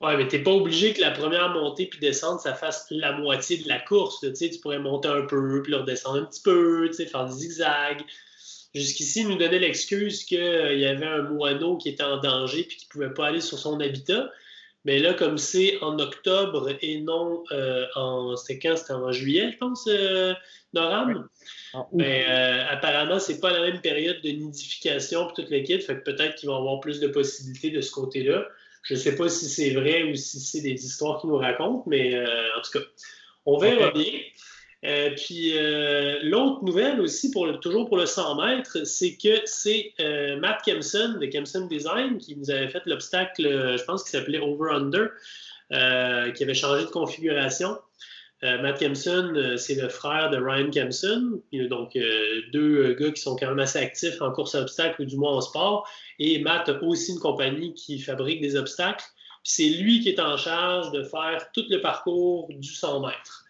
Ouais, 0.00 0.16
mais 0.16 0.28
t'es 0.28 0.40
pas 0.40 0.50
obligé 0.50 0.92
que 0.92 1.00
la 1.00 1.10
première 1.10 1.50
montée 1.54 1.86
puis 1.86 1.98
descente, 1.98 2.40
ça 2.40 2.52
fasse 2.52 2.86
la 2.90 3.12
moitié 3.12 3.56
de 3.56 3.68
la 3.68 3.80
course. 3.80 4.20
Tu 4.20 4.60
pourrais 4.60 4.78
monter 4.78 5.08
un 5.08 5.22
peu, 5.22 5.62
puis 5.62 5.74
redescendre 5.74 6.22
un 6.22 6.24
petit 6.26 6.42
peu, 6.42 6.92
faire 6.92 7.24
des 7.24 7.32
zigzags. 7.32 8.02
Jusqu'ici, 8.76 9.20
il 9.22 9.28
nous 9.28 9.36
donnait 9.36 9.58
l'excuse 9.58 10.24
qu'il 10.24 10.38
y 10.38 10.84
avait 10.84 11.06
un 11.06 11.22
moineau 11.22 11.78
qui 11.78 11.88
était 11.88 12.02
en 12.02 12.18
danger 12.18 12.64
puis 12.64 12.76
qui 12.76 12.86
ne 12.86 12.90
pouvait 12.90 13.14
pas 13.14 13.28
aller 13.28 13.40
sur 13.40 13.58
son 13.58 13.80
habitat. 13.80 14.30
Mais 14.84 14.98
là, 14.98 15.14
comme 15.14 15.38
c'est 15.38 15.82
en 15.82 15.98
octobre 15.98 16.70
et 16.82 17.00
non 17.00 17.42
euh, 17.52 17.86
en. 17.94 18.36
C'était 18.36 18.58
quand? 18.58 18.76
C'était 18.76 18.92
en 18.92 19.10
juillet, 19.12 19.50
je 19.52 19.56
pense, 19.56 19.86
euh, 19.88 20.34
Noram? 20.74 21.26
Mais 21.92 22.26
euh, 22.28 22.66
apparemment, 22.68 23.18
c'est 23.18 23.40
pas 23.40 23.50
la 23.50 23.62
même 23.62 23.80
période 23.80 24.20
de 24.22 24.28
nidification 24.28 25.24
pour 25.24 25.32
toute 25.32 25.48
l'équipe. 25.48 25.80
Fait 25.82 25.96
que 25.96 26.02
peut-être 26.02 26.34
qu'ils 26.34 26.50
vont 26.50 26.56
avoir 26.56 26.80
plus 26.80 27.00
de 27.00 27.08
possibilités 27.08 27.70
de 27.70 27.80
ce 27.80 27.90
côté-là. 27.90 28.46
Je 28.82 28.92
ne 28.92 28.98
sais 28.98 29.16
pas 29.16 29.30
si 29.30 29.46
c'est 29.46 29.70
vrai 29.70 30.04
ou 30.04 30.14
si 30.14 30.38
c'est 30.38 30.60
des 30.60 30.84
histoires 30.84 31.20
qui 31.20 31.28
nous 31.28 31.38
racontent, 31.38 31.82
mais 31.86 32.14
euh, 32.14 32.26
en 32.56 32.60
tout 32.60 32.78
cas, 32.78 32.84
on 33.46 33.58
verra 33.58 33.90
bien. 33.90 34.12
Euh, 34.86 35.10
puis 35.16 35.54
l'autre 36.22 36.62
nouvelle 36.64 37.00
aussi, 37.00 37.32
toujours 37.60 37.86
pour 37.86 37.96
le 37.96 38.06
100 38.06 38.40
mètres, 38.40 38.84
c'est 38.84 39.16
que 39.16 39.40
c'est 39.44 39.92
Matt 40.38 40.62
Kempson 40.64 41.18
de 41.20 41.26
Kempson 41.26 41.66
Design 41.66 42.18
qui 42.18 42.36
nous 42.36 42.50
avait 42.50 42.68
fait 42.68 42.82
l'obstacle, 42.86 43.76
je 43.76 43.84
pense 43.84 44.04
qu'il 44.04 44.18
s'appelait 44.18 44.38
Over 44.38 44.70
Under, 44.72 45.08
qui 46.34 46.42
avait 46.44 46.54
changé 46.54 46.84
de 46.84 46.90
configuration. 46.90 47.78
Matt 48.42 48.78
Kempson, 48.78 49.56
c'est 49.56 49.74
le 49.74 49.88
frère 49.88 50.30
de 50.30 50.36
Ryan 50.36 50.70
Kempson, 50.70 51.40
donc 51.68 51.98
deux 52.52 52.94
gars 52.94 53.10
qui 53.10 53.20
sont 53.20 53.34
quand 53.34 53.48
même 53.48 53.58
assez 53.58 53.80
actifs 53.80 54.22
en 54.22 54.30
course 54.30 54.54
à 54.54 54.60
obstacles 54.60 55.02
ou 55.02 55.04
du 55.04 55.16
moins 55.16 55.32
en 55.32 55.40
sport. 55.40 55.88
Et 56.20 56.38
Matt 56.38 56.68
a 56.68 56.80
aussi 56.84 57.12
une 57.12 57.18
compagnie 57.18 57.74
qui 57.74 57.98
fabrique 57.98 58.40
des 58.40 58.54
obstacles 58.54 59.04
c'est 59.48 59.68
lui 59.68 60.00
qui 60.00 60.08
est 60.08 60.18
en 60.18 60.36
charge 60.36 60.90
de 60.90 61.04
faire 61.04 61.52
tout 61.52 61.64
le 61.70 61.80
parcours 61.80 62.48
du 62.50 62.68
100 62.68 63.06
mètres. 63.06 63.45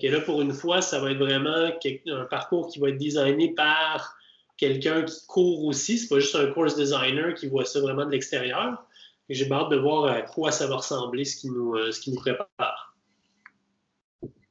Fait 0.00 0.08
là, 0.08 0.20
pour 0.20 0.40
une 0.40 0.52
fois, 0.52 0.80
ça 0.80 1.00
va 1.00 1.10
être 1.10 1.18
vraiment 1.18 1.70
un 2.06 2.24
parcours 2.30 2.68
qui 2.68 2.78
va 2.78 2.88
être 2.88 2.98
designé 2.98 3.52
par 3.52 4.16
quelqu'un 4.56 5.02
qui 5.02 5.26
court 5.26 5.64
aussi. 5.64 5.98
C'est 5.98 6.08
pas 6.08 6.18
juste 6.18 6.34
un 6.34 6.46
course 6.46 6.76
designer 6.76 7.34
qui 7.34 7.48
voit 7.48 7.66
ça 7.66 7.80
vraiment 7.80 8.06
de 8.06 8.10
l'extérieur. 8.10 8.86
J'ai 9.28 9.50
hâte 9.50 9.70
de 9.70 9.76
voir 9.76 10.04
à 10.06 10.22
quoi 10.22 10.50
ça 10.50 10.66
va 10.66 10.76
ressembler, 10.76 11.24
ce 11.24 11.36
qui 11.36 11.50
nous, 11.50 11.74
euh, 11.74 11.90
ce 11.90 12.00
qui 12.00 12.10
nous 12.10 12.20
prépare. 12.20 12.96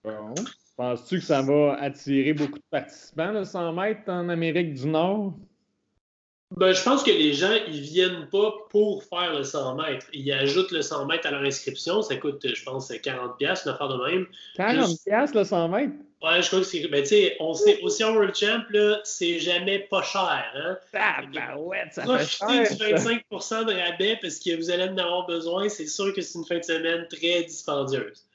Bon. 0.04 0.36
Penses-tu 0.78 1.20
que 1.20 1.26
ça 1.26 1.42
va 1.42 1.74
attirer 1.80 2.34
beaucoup 2.34 2.58
de 2.58 2.64
participants, 2.70 3.32
le 3.32 3.44
100 3.44 3.74
mètres 3.74 4.10
en 4.10 4.30
Amérique 4.30 4.74
du 4.74 4.88
Nord? 4.88 5.34
Ben, 6.58 6.74
je 6.74 6.84
pense 6.84 7.01
que 7.03 7.12
les 7.12 7.34
gens, 7.34 7.53
ils 7.67 7.79
viennent 7.79 8.27
pas 8.27 8.53
pour 8.70 9.03
faire 9.05 9.34
le 9.34 9.43
100 9.43 9.75
mètres. 9.75 10.05
Ils 10.12 10.31
ajoutent 10.34 10.72
le 10.72 10.81
100 10.81 11.05
mètres 11.05 11.25
à 11.25 11.31
leur 11.31 11.43
inscription. 11.43 12.01
Ça 12.01 12.17
coûte, 12.17 12.46
je 12.46 12.63
pense, 12.63 12.91
40 12.91 13.38
pièces 13.38 13.63
une 13.65 13.72
affaire 13.72 13.88
de 13.88 14.12
même. 14.12 14.27
40 14.55 14.98
pièces 15.05 15.34
le 15.34 15.46
100 15.46 15.70
mètres? 15.70 15.93
Ouais, 16.22 16.41
je 16.41 16.48
crois 16.48 16.60
que 16.60 16.65
c'est... 16.65 16.88
Ben, 16.89 17.01
tu 17.01 17.10
sais, 17.10 17.38
on 17.39 17.53
sait, 17.53 17.79
aussi 17.81 18.03
en 18.03 18.13
World 18.13 18.36
Champ, 18.36 18.63
c'est 19.05 19.39
jamais 19.39 19.79
pas 19.79 20.03
cher, 20.03 20.51
hein? 20.55 20.77
Ah, 20.93 21.22
ben 21.34 21.58
ouais, 21.58 21.84
ça 21.89 22.03
Profitez 22.03 22.75
du 22.75 22.93
25 22.93 23.24
de 23.29 23.91
rabais 23.91 24.20
parce 24.22 24.38
que 24.38 24.55
vous 24.58 24.70
allez 24.70 24.84
en 24.84 24.98
avoir 24.98 25.25
besoin. 25.25 25.70
C'est 25.70 25.88
sûr 25.88 26.13
que 26.13 26.22
c'est 26.22 26.38
une 26.38 26.46
fin 26.46 26.60
de 26.60 26.63
semaine 26.63 27.08
très 27.08 27.43
dispendieuse. 27.43 28.25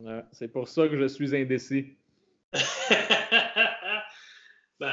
Ouais, 0.00 0.22
c'est 0.32 0.48
pour 0.48 0.68
ça 0.68 0.86
que 0.86 0.96
je 0.96 1.06
suis 1.08 1.36
indécis. 1.36 1.86
Ben, 4.80 4.92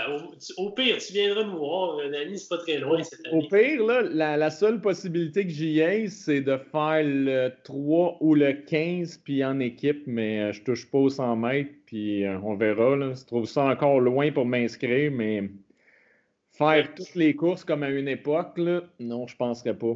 au, 0.58 0.72
pire, 0.72 0.98
tu 0.98 1.14
viendras 1.14 1.44
nous 1.44 1.60
voir. 1.60 1.98
Danny, 2.10 2.40
c'est 2.40 2.50
pas 2.50 2.58
très 2.58 2.80
loin 2.80 3.04
cette 3.04 3.24
année. 3.28 3.38
Au 3.38 3.48
pire, 3.48 3.86
là, 3.86 4.02
la, 4.36 4.50
seule 4.50 4.82
possibilité 4.82 5.46
que 5.46 5.52
j'y 5.52 5.80
ai, 5.80 6.08
c'est 6.08 6.42
de 6.42 6.58
faire 6.58 7.04
le 7.04 7.52
3 7.64 8.18
ou 8.20 8.34
le 8.34 8.54
15 8.54 9.20
puis 9.24 9.46
en 9.46 9.60
équipe, 9.60 10.02
mais 10.08 10.42
euh, 10.42 10.54
je 10.54 10.64
touche 10.64 10.90
pas 10.90 10.98
aux 10.98 11.10
100 11.10 11.36
mètres, 11.36 11.70
puis 11.86 12.26
euh, 12.26 12.40
on 12.40 12.56
verra. 12.56 12.96
Là. 12.96 13.14
Je 13.14 13.26
trouve 13.26 13.46
ça 13.46 13.66
encore 13.66 14.00
loin 14.00 14.32
pour 14.32 14.48
m'inscrire, 14.48 15.12
mais 15.12 15.52
faire 16.52 16.96
toutes 16.96 17.14
les 17.14 17.36
courses 17.36 17.64
comme 17.64 17.84
à 17.84 17.90
une 17.90 18.08
époque, 18.08 18.58
là, 18.58 18.82
non, 19.00 19.28
je 19.28 19.36
penserais 19.36 19.78
pas. 19.78 19.94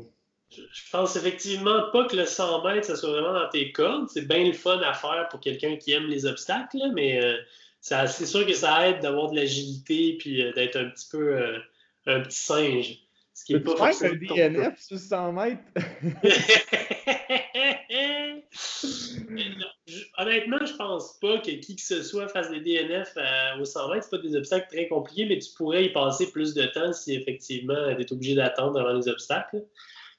Je, 0.51 0.91
pense 0.91 1.15
effectivement 1.15 1.89
pas 1.91 2.05
que 2.05 2.15
le 2.15 2.25
100 2.25 2.63
mètres, 2.63 2.85
ça 2.85 2.95
soit 2.95 3.09
vraiment 3.09 3.33
dans 3.33 3.49
tes 3.49 3.71
cordes. 3.71 4.07
C'est 4.09 4.27
bien 4.27 4.45
le 4.45 4.53
fun 4.53 4.79
à 4.81 4.93
faire 4.93 5.27
pour 5.31 5.39
quelqu'un 5.39 5.77
qui 5.77 5.93
aime 5.93 6.05
les 6.05 6.27
obstacles, 6.27 6.91
mais. 6.93 7.23
Euh, 7.23 7.37
c'est 7.81 8.25
sûr 8.25 8.45
que 8.45 8.53
ça 8.53 8.87
aide 8.87 9.01
d'avoir 9.01 9.31
de 9.31 9.35
l'agilité 9.35 10.17
puis 10.19 10.43
euh, 10.43 10.53
d'être 10.53 10.75
un 10.75 10.89
petit 10.89 11.07
peu 11.09 11.37
euh, 11.37 11.57
un 12.05 12.21
petit 12.21 12.39
singe. 12.39 12.99
Ce 13.33 13.45
qui 13.45 13.53
est 13.53 13.59
pas 13.61 13.93
faire 13.93 14.11
un 14.11 14.15
DNF 14.15 14.79
sur 14.79 14.97
100 14.97 15.31
mètres? 15.31 15.61
honnêtement, 20.17 20.65
je 20.65 20.73
pense 20.73 21.17
pas 21.19 21.39
que 21.39 21.51
qui 21.51 21.75
que 21.75 21.81
ce 21.81 22.03
soit 22.03 22.27
fasse 22.27 22.49
des 22.49 22.59
DNF 22.59 23.15
au 23.59 23.65
100 23.65 23.89
mètres. 23.89 24.07
C'est 24.09 24.17
pas 24.17 24.23
des 24.23 24.35
obstacles 24.35 24.67
très 24.69 24.87
compliqués, 24.87 25.25
mais 25.25 25.39
tu 25.39 25.51
pourrais 25.55 25.85
y 25.85 25.93
passer 25.93 26.31
plus 26.31 26.53
de 26.53 26.65
temps 26.65 26.91
si 26.91 27.15
effectivement 27.15 27.95
tu 27.95 28.01
es 28.01 28.13
obligé 28.13 28.35
d'attendre 28.35 28.79
avant 28.79 28.93
les 28.93 29.07
obstacles. 29.07 29.63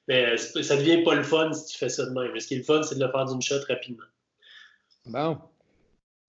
Mais 0.09 0.37
ça 0.37 0.77
devient 0.77 1.03
pas 1.03 1.15
le 1.15 1.23
fun 1.23 1.53
si 1.53 1.73
tu 1.73 1.79
fais 1.79 1.89
ça 1.89 2.07
de 2.07 2.11
même. 2.11 2.39
Ce 2.41 2.47
qui 2.47 2.55
est 2.55 2.59
le 2.59 2.65
fun, 2.65 2.83
c'est 2.83 2.99
de 2.99 3.05
le 3.05 3.11
faire 3.11 3.27
d'une 3.27 3.43
shot 3.43 3.61
rapidement. 3.69 4.05
Bon. 5.07 5.39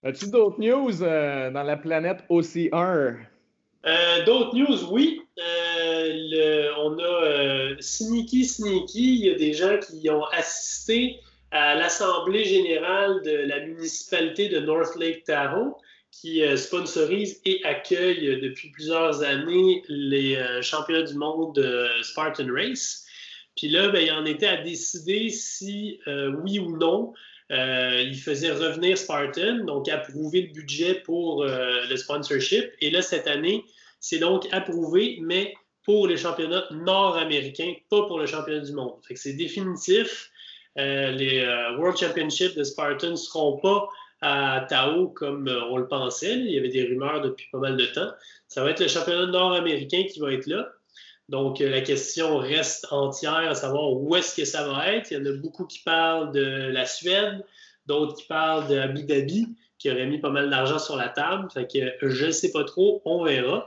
As-tu 0.04 0.32
d'autres 0.32 0.60
news 0.60 1.04
euh, 1.04 1.52
dans 1.52 1.62
la 1.62 1.78
planète 1.78 2.24
OCR? 2.30 3.18
Euh, 3.86 4.26
d'autres 4.26 4.56
news, 4.56 4.92
oui. 4.92 5.22
Euh, 5.38 6.70
on 6.80 6.98
a 6.98 7.80
Sneaky 7.80 8.46
Sneaky. 8.46 9.20
Il 9.20 9.26
y 9.28 9.30
a 9.30 9.36
des 9.36 9.54
gens 9.54 9.78
qui 9.78 10.10
ont 10.10 10.26
assisté 10.32 11.20
à 11.52 11.76
l'Assemblée 11.76 12.46
générale 12.46 13.22
de 13.24 13.48
la 13.48 13.60
municipalité 13.60 14.50
de 14.50 14.60
North 14.60 14.96
Lake 14.96 15.24
Tahoe 15.26 15.76
qui 16.10 16.42
sponsorise 16.58 17.40
et 17.46 17.64
accueille 17.64 18.42
depuis 18.42 18.70
plusieurs 18.72 19.22
années 19.24 19.84
les 19.88 20.38
championnats 20.62 21.04
du 21.04 21.14
monde 21.14 21.56
de 21.56 21.88
Spartan 22.02 22.48
Race. 22.52 23.06
Puis 23.56 23.70
là, 23.70 23.90
ben, 23.90 24.02
il 24.04 24.12
en 24.12 24.26
était 24.26 24.48
à 24.48 24.58
décider 24.58 25.30
si 25.30 26.00
oui 26.44 26.60
ou 26.60 26.78
non 26.78 27.14
euh, 27.52 28.02
il 28.02 28.16
faisait 28.16 28.52
revenir 28.52 28.98
Spartan, 28.98 29.66
donc 29.66 29.90
approuver 29.90 30.44
le 30.44 30.54
budget 30.54 30.96
pour 30.96 31.44
euh, 31.44 31.82
le 31.90 31.98
sponsorship. 31.98 32.72
Et 32.80 32.90
là, 32.90 33.02
cette 33.02 33.28
année, 33.28 33.66
c'est 34.00 34.20
donc 34.20 34.48
approuvé, 34.52 35.20
mais 35.22 35.54
pour 35.84 36.08
les 36.08 36.16
championnats 36.16 36.64
nord-américains, 36.72 37.74
pas 37.90 38.04
pour 38.04 38.20
le 38.20 38.26
championnat 38.26 38.62
du 38.62 38.72
monde. 38.72 38.94
C'est 39.16 39.34
définitif. 39.34 40.32
Euh, 40.78 41.12
les 41.12 41.46
World 41.78 41.98
Championships 41.98 42.56
de 42.56 42.64
Spartan 42.64 43.12
ne 43.12 43.16
seront 43.16 43.58
pas 43.58 43.90
à 44.22 44.66
Tao 44.70 45.10
comme 45.10 45.50
on 45.70 45.78
le 45.78 45.88
pensait. 45.88 46.36
Il 46.36 46.52
y 46.52 46.58
avait 46.58 46.70
des 46.70 46.84
rumeurs 46.84 47.22
depuis 47.22 47.48
pas 47.52 47.58
mal 47.58 47.76
de 47.76 47.86
temps. 47.88 48.12
Ça 48.48 48.64
va 48.64 48.70
être 48.70 48.80
le 48.80 48.88
championnat 48.88 49.26
nord-américain 49.26 50.04
qui 50.10 50.20
va 50.20 50.32
être 50.32 50.46
là. 50.46 50.70
Donc, 51.32 51.60
la 51.60 51.80
question 51.80 52.40
reste 52.40 52.88
entière 52.92 53.50
à 53.50 53.56
savoir 53.56 53.94
où 53.94 54.18
est-ce 54.18 54.36
que 54.36 54.44
ça 54.44 54.68
va 54.68 54.92
être. 54.92 55.12
Il 55.12 55.18
y 55.18 55.22
en 55.22 55.26
a 55.26 55.38
beaucoup 55.38 55.66
qui 55.66 55.80
parlent 55.80 56.34
de 56.34 56.42
la 56.42 56.86
Suède, 56.86 57.42
d'autres 57.86 58.18
qui 58.18 58.26
parlent 58.28 58.68
d'Abu 58.68 59.04
Dhabi, 59.04 59.48
qui 59.80 59.90
aurait 59.90 60.08
mis 60.08 60.20
pas 60.20 60.30
mal 60.30 60.50
d'argent 60.50 60.78
sur 60.78 60.98
la 60.98 61.08
table. 61.08 61.48
Fait 61.54 61.66
que 61.72 62.10
je 62.10 62.26
ne 62.26 62.32
sais 62.32 62.52
pas 62.52 62.66
trop, 62.66 63.02
on 63.06 63.24
verra. 63.24 63.66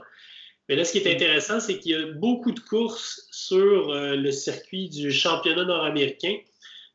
Mais 0.69 0.75
là, 0.75 0.85
ce 0.85 0.91
qui 0.91 0.99
est 0.99 1.11
intéressant, 1.11 1.59
c'est 1.59 1.79
qu'il 1.79 1.91
y 1.93 1.95
a 1.95 2.05
beaucoup 2.13 2.51
de 2.51 2.59
courses 2.59 3.27
sur 3.31 3.89
euh, 3.89 4.15
le 4.15 4.31
circuit 4.31 4.87
du 4.89 5.11
championnat 5.11 5.65
nord-américain 5.65 6.35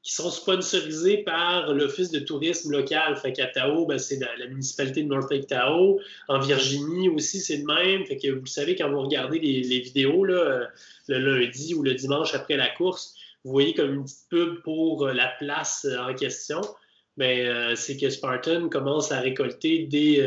qui 0.02 0.14
sont 0.14 0.30
sponsorisés 0.30 1.18
par 1.18 1.74
l'Office 1.74 2.10
de 2.10 2.20
tourisme 2.20 2.72
local. 2.72 3.16
Fait 3.16 3.32
qu'à 3.32 3.48
Tao, 3.48 3.86
ben, 3.86 3.98
c'est 3.98 4.18
la, 4.18 4.46
municipalité 4.46 5.02
de 5.02 5.08
North 5.08 5.30
Lake 5.30 5.46
Tahoe. 5.46 6.00
En 6.28 6.38
Virginie 6.38 7.10
aussi, 7.10 7.40
c'est 7.40 7.58
le 7.58 7.64
même. 7.64 8.06
Fait 8.06 8.16
que 8.16 8.28
vous 8.30 8.46
savez, 8.46 8.76
quand 8.76 8.90
vous 8.90 9.02
regardez 9.02 9.38
les, 9.38 9.80
vidéos 9.80 10.24
là, 10.24 10.68
le 11.08 11.18
lundi 11.18 11.74
ou 11.74 11.82
le 11.82 11.94
dimanche 11.94 12.34
après 12.34 12.56
la 12.56 12.68
course, 12.70 13.14
vous 13.44 13.52
voyez 13.52 13.74
comme 13.74 13.94
une 13.94 14.04
petite 14.04 14.28
pub 14.30 14.62
pour 14.62 15.06
euh, 15.06 15.12
la 15.12 15.28
place 15.38 15.86
euh, 15.88 15.98
en 15.98 16.14
question. 16.14 16.60
Mais 17.16 17.44
ben, 17.44 17.76
c'est 17.76 17.98
que 17.98 18.08
Spartan 18.08 18.68
commence 18.70 19.12
à 19.12 19.20
récolter 19.20 19.80
des, 19.80 20.26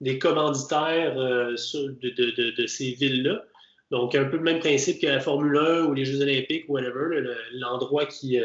des 0.00 0.18
commanditaires 0.18 1.14
de, 1.14 2.52
de, 2.56 2.66
ces 2.66 2.92
villes-là. 2.92 3.44
Donc, 3.90 4.14
un 4.14 4.24
peu 4.24 4.38
le 4.38 4.42
même 4.42 4.60
principe 4.60 5.00
que 5.02 5.08
la 5.08 5.20
Formule 5.20 5.58
1 5.58 5.84
ou 5.86 5.92
les 5.92 6.06
Jeux 6.06 6.22
olympiques 6.22 6.64
whatever, 6.68 7.22
l'endroit 7.52 8.06
qui, 8.06 8.40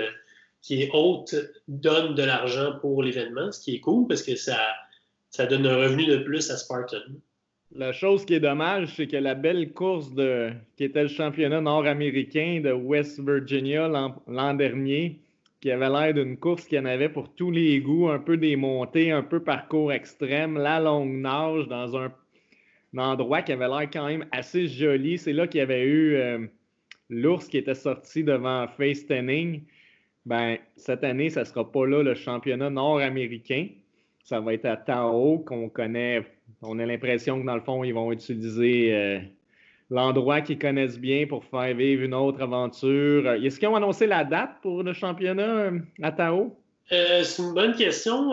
qui 0.65 0.81
est 0.81 0.89
haute 0.93 1.35
donne 1.67 2.15
de 2.15 2.23
l'argent 2.23 2.79
pour 2.81 3.03
l'événement, 3.03 3.51
ce 3.51 3.63
qui 3.63 3.75
est 3.75 3.79
cool 3.79 4.07
parce 4.07 4.23
que 4.23 4.35
ça, 4.35 4.57
ça 5.29 5.45
donne 5.45 5.67
un 5.67 5.77
revenu 5.77 6.07
de 6.07 6.17
plus 6.17 6.49
à 6.49 6.57
Spartan. 6.57 6.97
La 7.71 7.91
chose 7.91 8.25
qui 8.25 8.33
est 8.33 8.39
dommage, 8.39 8.95
c'est 8.95 9.05
que 9.05 9.17
la 9.17 9.35
belle 9.35 9.73
course 9.73 10.11
de, 10.15 10.49
qui 10.75 10.85
était 10.85 11.03
le 11.03 11.09
championnat 11.09 11.61
nord-américain 11.61 12.61
de 12.63 12.71
West 12.71 13.19
Virginia 13.19 13.87
l'an 13.87 14.53
dernier, 14.55 15.19
qui 15.61 15.69
avait 15.69 15.89
l'air 15.89 16.15
d'une 16.15 16.35
course 16.37 16.65
qui 16.65 16.79
en 16.79 16.85
avait 16.85 17.09
pour 17.09 17.31
tous 17.35 17.51
les 17.51 17.79
goûts, 17.79 18.09
un 18.09 18.19
peu 18.19 18.35
des 18.35 18.55
montées, 18.55 19.11
un 19.11 19.23
peu 19.23 19.43
parcours 19.43 19.93
extrême, 19.93 20.57
la 20.57 20.79
longue 20.79 21.13
nage 21.13 21.67
dans 21.67 21.95
un, 21.95 22.11
endroit 22.97 23.43
qui 23.43 23.51
avait 23.51 23.67
l'air 23.67 23.89
quand 23.91 24.07
même 24.07 24.25
assez 24.31 24.67
joli. 24.67 25.19
C'est 25.19 25.33
là 25.33 25.45
qu'il 25.45 25.59
y 25.59 25.61
avait 25.61 25.83
eu 25.83 26.15
euh, 26.15 26.47
l'ours 27.09 27.47
qui 27.47 27.57
était 27.57 27.75
sorti 27.75 28.23
devant 28.23 28.67
Face 28.67 29.05
Tenning 29.05 29.61
ben, 30.25 30.57
cette 30.75 31.03
année, 31.03 31.29
ça 31.29 31.41
ne 31.41 31.45
sera 31.45 31.71
pas 31.71 31.85
là 31.85 32.01
le 32.01 32.15
championnat 32.15 32.69
nord-américain. 32.69 33.67
Ça 34.23 34.39
va 34.39 34.53
être 34.53 34.65
à 34.65 34.75
Tao, 34.75 35.39
qu'on 35.39 35.69
connaît. 35.69 36.25
On 36.63 36.79
a 36.79 36.85
l'impression 36.85 37.39
que 37.39 37.45
dans 37.45 37.55
le 37.55 37.61
fond, 37.61 37.83
ils 37.83 37.93
vont 37.93 38.11
utiliser 38.11 38.93
euh, 38.93 39.19
l'endroit 39.91 40.41
qu'ils 40.41 40.57
connaissent 40.57 40.97
bien 40.97 41.27
pour 41.27 41.45
faire 41.45 41.75
vivre 41.75 42.01
une 42.01 42.15
autre 42.15 42.41
aventure. 42.41 43.29
Est-ce 43.33 43.59
qu'ils 43.59 43.67
ont 43.67 43.75
annoncé 43.75 44.07
la 44.07 44.23
date 44.23 44.55
pour 44.63 44.81
le 44.81 44.93
championnat 44.93 45.43
euh, 45.43 45.79
à 46.01 46.11
Tao? 46.11 46.57
Euh, 46.91 47.23
c'est 47.23 47.43
une 47.43 47.53
bonne 47.53 47.75
question. 47.75 48.31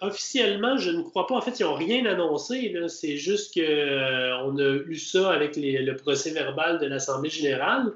Officiellement, 0.00 0.76
je 0.78 0.90
ne 0.90 1.02
crois 1.02 1.26
pas. 1.26 1.34
En 1.34 1.40
fait, 1.40 1.58
ils 1.58 1.64
n'ont 1.64 1.74
rien 1.74 2.06
annoncé. 2.06 2.76
C'est 2.86 3.16
juste 3.16 3.54
qu'on 3.54 4.58
a 4.58 4.76
eu 4.86 4.96
ça 4.96 5.32
avec 5.32 5.56
le 5.56 5.96
procès 5.96 6.30
verbal 6.30 6.78
de 6.78 6.86
l'Assemblée 6.86 7.30
générale. 7.30 7.92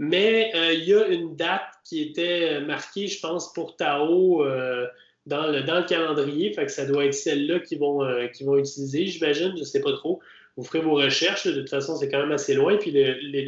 Mais 0.00 0.50
euh, 0.54 0.72
il 0.72 0.88
y 0.88 0.94
a 0.94 1.06
une 1.06 1.36
date 1.36 1.62
qui 1.84 2.02
était 2.02 2.60
marquée, 2.60 3.06
je 3.06 3.20
pense, 3.20 3.52
pour 3.52 3.76
Tao. 3.76 4.44
Euh, 4.44 4.86
dans 5.26 5.46
le, 5.46 5.62
dans 5.62 5.78
le 5.78 5.86
calendrier. 5.86 6.52
Fait 6.52 6.66
que 6.66 6.72
ça 6.72 6.86
doit 6.86 7.06
être 7.06 7.14
celle-là 7.14 7.60
qu'ils 7.60 7.78
vont, 7.78 8.02
euh, 8.02 8.26
vont 8.42 8.58
utiliser, 8.58 9.06
j'imagine. 9.06 9.52
Je 9.54 9.60
ne 9.60 9.64
sais 9.64 9.80
pas 9.80 9.92
trop. 9.92 10.20
Vous 10.56 10.64
ferez 10.64 10.80
vos 10.80 10.94
recherches. 10.94 11.46
De 11.46 11.52
toute 11.52 11.70
façon, 11.70 11.96
c'est 11.96 12.10
quand 12.10 12.20
même 12.20 12.32
assez 12.32 12.54
loin. 12.54 12.76
Puis 12.76 12.92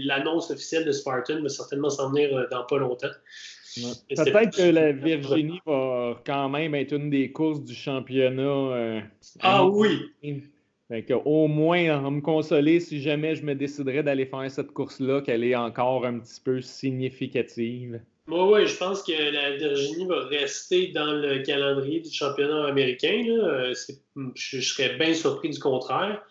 l'annonce 0.05 0.51
officielle 0.51 0.85
de 0.85 0.93
Spartan 0.93 1.43
va 1.43 1.49
certainement 1.49 1.91
s'en 1.91 2.11
venir 2.11 2.35
euh, 2.35 2.47
dans 2.51 2.65
pas 2.65 2.79
longtemps. 2.79 3.09
Peut-être 4.09 4.57
que 4.57 4.71
la 4.71 4.93
Virginie 4.93 5.61
va 5.67 6.21
quand 6.27 6.49
même 6.51 6.75
être 6.75 6.93
une 6.93 7.09
des 7.11 7.33
courses 7.33 7.63
du 7.63 7.75
championnat. 7.75 8.43
Euh, 8.43 9.01
ah 9.41 9.67
oui! 9.67 10.13
Au 11.25 11.49
moins, 11.49 12.11
me 12.11 12.21
consoler 12.21 12.81
si 12.81 13.01
jamais 13.01 13.35
je 13.35 13.45
me 13.45 13.55
déciderais 13.55 14.03
d'aller 14.03 14.27
faire 14.27 14.51
cette 14.51 14.73
course-là, 14.73 15.23
qu'elle 15.23 15.45
est 15.45 15.57
encore 15.57 16.05
un 16.05 16.19
petit 16.19 16.41
peu 16.41 16.61
significative. 16.61 18.01
Oui, 18.29 18.39
oui, 18.41 18.67
je 18.67 18.77
pense 18.77 19.03
que 19.03 19.13
la 19.13 19.57
Virginie 19.57 20.07
va 20.07 20.27
rester 20.27 20.89
dans 20.89 21.13
le 21.13 21.43
calendrier 21.43 22.01
du 22.01 22.11
championnat 22.11 22.67
américain. 22.67 23.25
Euh, 23.29 23.75
je, 24.35 24.61
serais 24.61 24.97
bien 24.97 25.13
surpris 25.13 25.51
du 25.51 25.59
contraire. 25.59 26.23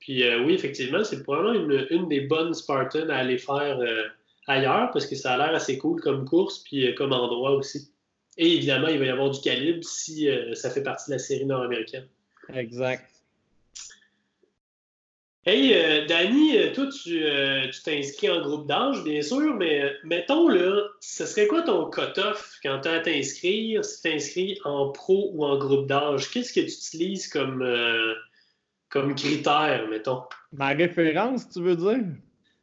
Puis 0.00 0.22
euh, 0.22 0.44
oui, 0.44 0.54
effectivement, 0.54 1.02
c'est 1.02 1.22
probablement 1.22 1.82
une, 1.90 2.08
des 2.08 2.22
bonnes 2.22 2.52
Spartans 2.52 3.08
à 3.08 3.16
aller 3.16 3.38
faire 3.38 3.78
euh, 3.80 4.04
ailleurs 4.48 4.90
parce 4.92 5.06
que 5.06 5.14
ça 5.16 5.32
a 5.32 5.38
l'air 5.38 5.54
assez 5.54 5.78
cool 5.78 6.00
comme 6.00 6.26
course 6.26 6.58
puis 6.58 6.94
comme 6.94 7.12
endroit 7.12 7.52
aussi. 7.52 7.90
Et 8.36 8.56
évidemment, 8.56 8.88
il 8.88 8.98
va 8.98 9.06
y 9.06 9.10
avoir 9.10 9.30
du 9.30 9.40
calibre 9.40 9.84
si 9.84 10.28
ça 10.54 10.70
fait 10.70 10.82
partie 10.82 11.10
de 11.10 11.16
la 11.16 11.18
série 11.18 11.44
nord-américaine. 11.44 12.06
Exact. 12.54 13.04
Hey, 15.46 15.72
euh, 15.72 16.04
Danny, 16.06 16.54
euh, 16.58 16.74
toi, 16.74 16.84
euh, 16.84 17.70
tu 17.70 17.82
t'inscris 17.82 18.28
en 18.28 18.42
groupe 18.42 18.68
d'âge, 18.68 19.02
bien 19.04 19.22
sûr, 19.22 19.54
mais 19.54 19.90
mettons, 20.04 20.48
là, 20.48 20.82
ce 21.00 21.24
serait 21.24 21.46
quoi 21.46 21.62
ton 21.62 21.88
cut-off 21.88 22.58
quand 22.62 22.80
tu 22.82 22.88
as 22.88 22.92
à 22.92 23.00
t'inscrire, 23.00 23.82
si 23.82 24.02
tu 24.02 24.10
t'inscris 24.10 24.60
en 24.64 24.90
pro 24.90 25.30
ou 25.32 25.46
en 25.46 25.56
groupe 25.56 25.86
d'âge? 25.86 26.30
Qu'est-ce 26.30 26.52
que 26.52 26.60
tu 26.60 26.66
utilises 26.66 27.26
comme, 27.26 27.66
comme 28.90 29.14
critère, 29.14 29.88
mettons? 29.88 30.24
Ma 30.52 30.68
référence, 30.68 31.48
tu 31.48 31.62
veux 31.62 31.76
dire? 31.76 32.04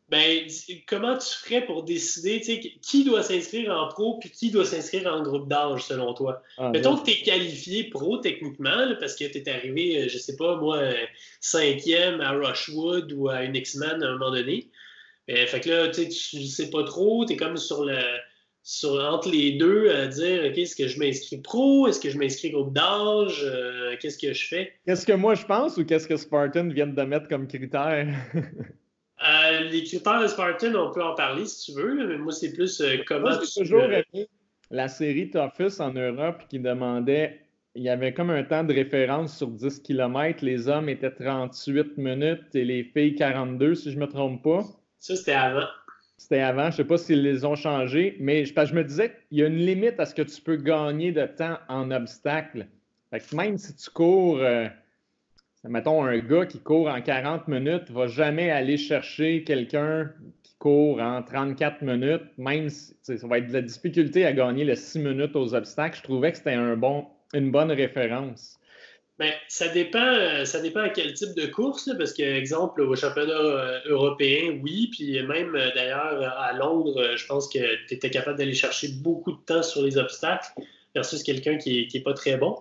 Ben, 0.10 0.48
comment 0.88 1.18
tu 1.18 1.28
ferais 1.28 1.66
pour 1.66 1.84
décider 1.84 2.40
qui 2.40 3.04
doit 3.04 3.24
s'inscrire 3.24 3.74
en 3.74 3.88
pro 3.90 4.20
puis 4.20 4.30
qui 4.30 4.52
doit 4.52 4.66
s'inscrire 4.66 5.14
en 5.14 5.22
groupe 5.22 5.50
d'âge 5.50 5.84
selon 5.84 6.14
toi? 6.14 6.42
Ah, 6.58 6.70
Mettons 6.70 6.96
que 6.96 7.06
tu 7.06 7.12
es 7.12 7.22
qualifié 7.24 7.86
pro 7.86 8.18
techniquement 8.18 8.96
parce 9.00 9.16
que 9.16 9.26
tu 9.26 9.38
es 9.38 9.50
arrivé, 9.50 10.04
euh, 10.04 10.08
je 10.08 10.18
sais 10.18 10.38
pas, 10.38 10.56
moi, 10.56 10.82
cinquième 11.42 12.22
à 12.22 12.32
Rushwood 12.32 13.12
ou 13.12 13.28
à 13.30 13.44
une 13.44 13.56
X-Men 13.56 14.02
à 14.02 14.08
un 14.08 14.12
moment 14.14 14.32
donné. 14.32 14.70
Euh, 15.30 15.46
fait 15.46 15.60
que 15.60 15.70
là, 15.70 15.88
tu 15.90 16.10
sais 16.12 16.70
pas 16.70 16.84
trop, 16.84 17.26
tu 17.26 17.34
es 17.34 17.36
comme 17.38 17.58
sur 17.58 17.86
le. 17.86 17.98
Sur, 18.70 19.02
entre 19.02 19.32
les 19.32 19.54
deux 19.54 19.90
à 19.92 20.08
dire 20.08 20.44
OK, 20.46 20.58
est-ce 20.58 20.76
que 20.76 20.90
je 20.90 21.00
m'inscris 21.00 21.38
pro, 21.38 21.88
est-ce 21.88 22.02
que 22.02 22.10
je 22.10 22.18
m'inscris 22.18 22.50
groupe 22.50 22.74
d'âge, 22.74 23.42
euh, 23.46 23.96
qu'est-ce 24.02 24.18
que 24.18 24.34
je 24.34 24.46
fais? 24.46 24.74
Qu'est-ce 24.86 25.06
que 25.06 25.14
moi 25.14 25.36
je 25.36 25.46
pense 25.46 25.78
ou 25.78 25.86
qu'est-ce 25.86 26.06
que 26.06 26.18
Spartan 26.18 26.68
vient 26.68 26.88
de 26.88 27.02
mettre 27.04 27.30
comme 27.30 27.48
critère? 27.48 28.14
Euh, 29.58 29.70
les 29.70 29.84
critères 29.84 30.22
de 30.22 30.28
Spartan, 30.28 30.74
on 30.76 30.92
peut 30.92 31.04
en 31.04 31.16
parler 31.16 31.46
si 31.46 31.72
tu 31.72 31.80
veux, 31.80 32.08
mais 32.08 32.18
moi, 32.18 32.32
c'est 32.32 32.54
plus 32.54 32.80
euh, 32.82 32.98
comment 33.06 33.30
moi, 33.30 33.40
j'ai 33.42 33.62
toujours 33.62 33.84
aimé 33.84 34.28
la 34.70 34.88
série 34.88 35.30
Toughest 35.30 35.80
en 35.82 35.94
Europe 35.94 36.44
qui 36.50 36.60
demandait 36.60 37.42
il 37.76 37.84
y 37.84 37.90
avait 37.90 38.14
comme 38.14 38.32
un 38.32 38.44
temps 38.44 38.64
de 38.64 38.74
référence 38.74 39.38
sur 39.38 39.50
10 39.50 39.82
km. 39.82 40.44
Les 40.44 40.68
hommes 40.68 40.90
étaient 40.90 41.12
38 41.12 41.98
minutes 41.98 42.56
et 42.56 42.66
les 42.66 42.84
filles 42.84 43.16
42, 43.16 43.76
si 43.76 43.92
je 43.92 43.96
ne 43.96 44.02
me 44.02 44.08
trompe 44.08 44.44
pas. 44.44 44.66
Ça, 44.98 45.16
c'était 45.16 45.34
avant. 45.34 45.68
C'était 46.18 46.40
avant. 46.40 46.64
Je 46.64 46.68
ne 46.68 46.72
sais 46.72 46.84
pas 46.86 46.98
s'ils 46.98 47.22
les 47.22 47.46
ont 47.46 47.56
changés, 47.56 48.18
mais 48.20 48.46
je, 48.46 48.54
je 48.66 48.74
me 48.74 48.84
disais 48.84 49.16
qu'il 49.30 49.38
y 49.38 49.44
a 49.44 49.48
une 49.48 49.58
limite 49.58 50.00
à 50.00 50.06
ce 50.06 50.16
que 50.16 50.24
tu 50.24 50.42
peux 50.42 50.56
gagner 50.56 51.12
de 51.12 51.28
temps 51.28 51.60
en 51.70 51.92
obstacle. 51.92 52.68
même 53.34 53.58
si 53.58 53.76
tu 53.76 53.90
cours. 53.92 54.40
Euh, 54.40 54.68
mettons, 55.70 56.04
un 56.04 56.18
gars 56.20 56.46
qui 56.46 56.60
court 56.60 56.88
en 56.88 57.02
40 57.02 57.48
minutes 57.48 57.90
va 57.92 58.08
jamais 58.08 58.52
aller 58.52 58.78
chercher 58.78 59.44
quelqu'un 59.44 60.12
qui 60.44 60.56
court 60.60 61.02
en 61.02 61.22
34 61.24 61.82
minutes, 61.82 62.24
même 62.38 62.70
si 62.70 62.96
ça 63.04 63.28
va 63.28 63.38
être 63.40 63.48
de 63.48 63.54
la 63.54 63.62
difficulté 63.62 64.26
à 64.26 64.34
gagner 64.34 64.66
les 64.66 64.76
6 64.76 65.00
minutes 65.00 65.36
aux 65.36 65.54
obstacles. 65.54 65.98
Je 65.98 66.04
trouvais 66.04 66.32
que 66.32 66.38
c'était 66.38 66.54
un 66.54 66.76
bon, 66.76 67.06
une 67.34 67.52
bonne 67.52 67.72
référence. 67.72 68.58
Bien, 69.20 69.32
ça 69.48 69.68
dépend, 69.70 69.98
euh, 69.98 70.46
ça 70.46 70.62
dépend 70.62 70.82
à 70.82 70.90
quel 70.90 71.14
type 71.14 71.34
de 71.36 71.48
course, 71.48 71.90
parce 71.98 72.14
que, 72.14 72.22
exemple, 72.22 72.82
au 72.82 72.96
championnat 72.96 73.34
euh, 73.34 73.80
européen, 73.88 74.60
oui, 74.62 74.90
puis 74.92 75.20
même 75.24 75.56
euh, 75.56 75.72
d'ailleurs 75.74 76.22
à 76.38 76.54
Londres, 76.54 77.16
je 77.16 77.26
pense 77.26 77.50
que 77.50 77.88
tu 77.88 77.96
étais 77.96 78.12
capable 78.12 78.38
d'aller 78.38 78.54
chercher 78.54 78.90
beaucoup 78.90 79.32
de 79.32 79.44
temps 79.44 79.64
sur 79.64 79.82
les 79.82 79.98
obstacles 79.98 80.50
versus 80.94 81.24
quelqu'un 81.24 81.58
qui 81.58 81.90
n'est 81.92 82.02
pas 82.02 82.14
très 82.14 82.38
bon. 82.38 82.58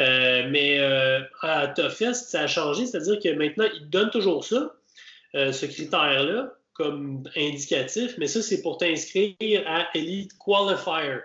Euh, 0.00 0.48
mais 0.50 0.78
euh, 0.78 1.20
à 1.42 1.68
Toughest, 1.68 2.30
ça 2.30 2.42
a 2.42 2.46
changé, 2.46 2.86
c'est-à-dire 2.86 3.18
que 3.20 3.28
maintenant, 3.34 3.66
ils 3.74 3.88
donnent 3.90 4.10
toujours 4.10 4.44
ça, 4.44 4.74
euh, 5.34 5.52
ce 5.52 5.66
critère-là, 5.66 6.54
comme 6.72 7.24
indicatif, 7.36 8.14
mais 8.16 8.26
ça, 8.26 8.40
c'est 8.40 8.62
pour 8.62 8.78
t'inscrire 8.78 9.36
à 9.66 9.88
Elite 9.94 10.32
Qualifier. 10.38 11.20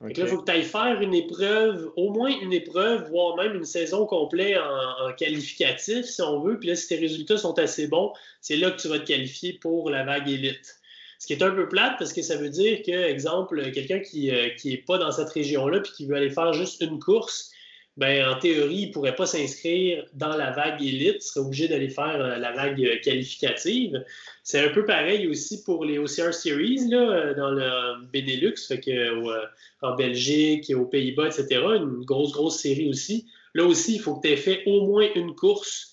là, 0.00 0.08
il 0.16 0.26
faut 0.28 0.38
que 0.38 0.44
tu 0.44 0.52
ailles 0.52 0.62
faire 0.62 1.00
une 1.00 1.14
épreuve, 1.14 1.90
au 1.96 2.12
moins 2.12 2.30
une 2.40 2.52
épreuve, 2.52 3.08
voire 3.08 3.36
même 3.36 3.56
une 3.56 3.64
saison 3.64 4.06
complète 4.06 4.58
en, 4.58 5.12
qualificatif, 5.14 6.04
si 6.04 6.22
on 6.22 6.40
veut. 6.40 6.58
Puis 6.60 6.68
là, 6.68 6.76
si 6.76 6.86
tes 6.86 6.96
résultats 6.96 7.38
sont 7.38 7.58
assez 7.58 7.88
bons, 7.88 8.12
c'est 8.40 8.56
là 8.56 8.70
que 8.70 8.80
tu 8.80 8.86
vas 8.86 9.00
te 9.00 9.06
qualifier 9.06 9.54
pour 9.54 9.90
la 9.90 10.04
vague 10.04 10.28
élite. 10.28 10.76
Ce 11.18 11.26
qui 11.26 11.32
est 11.32 11.42
un 11.42 11.50
peu 11.50 11.68
plate 11.68 11.94
parce 11.98 12.12
que 12.12 12.22
ça 12.22 12.36
veut 12.36 12.50
dire 12.50 12.82
que, 12.82 12.92
exemple, 12.92 13.72
quelqu'un 13.72 13.98
qui 13.98 14.30
n'est 14.30 14.76
pas 14.76 14.98
dans 14.98 15.10
cette 15.10 15.30
région-là 15.30 15.80
puis 15.80 15.92
qui 15.92 16.06
veut 16.06 16.16
aller 16.16 16.30
faire 16.30 16.52
juste 16.52 16.80
une 16.82 17.00
course, 17.00 17.53
ben, 17.96 18.28
en 18.28 18.36
théorie, 18.40 18.74
il 18.74 18.88
ne 18.88 18.92
pourrait 18.92 19.14
pas 19.14 19.26
s'inscrire 19.26 20.04
dans 20.14 20.36
la 20.36 20.50
vague 20.50 20.82
élite, 20.82 21.18
il 21.18 21.22
serait 21.22 21.46
obligé 21.46 21.68
d'aller 21.68 21.88
faire 21.88 22.16
euh, 22.16 22.38
la 22.38 22.50
vague 22.50 23.00
qualificative. 23.02 24.04
C'est 24.42 24.58
un 24.58 24.70
peu 24.70 24.84
pareil 24.84 25.28
aussi 25.28 25.62
pour 25.62 25.84
les 25.84 25.98
OCR 25.98 26.34
Series 26.34 26.88
là, 26.88 26.98
euh, 26.98 27.34
dans 27.34 27.50
le 27.50 28.04
Benelux, 28.12 28.56
fait 28.66 28.80
que, 28.80 28.90
euh, 28.90 29.46
en 29.82 29.94
Belgique, 29.94 30.72
aux 30.74 30.86
Pays-Bas, 30.86 31.28
etc. 31.28 31.60
Une 31.76 32.04
grosse, 32.04 32.32
grosse 32.32 32.58
série 32.58 32.88
aussi. 32.88 33.26
Là 33.54 33.64
aussi, 33.64 33.94
il 33.94 34.00
faut 34.00 34.16
que 34.16 34.26
tu 34.26 34.32
aies 34.32 34.38
fait 34.38 34.64
au 34.66 34.86
moins 34.86 35.08
une 35.14 35.34
course 35.34 35.92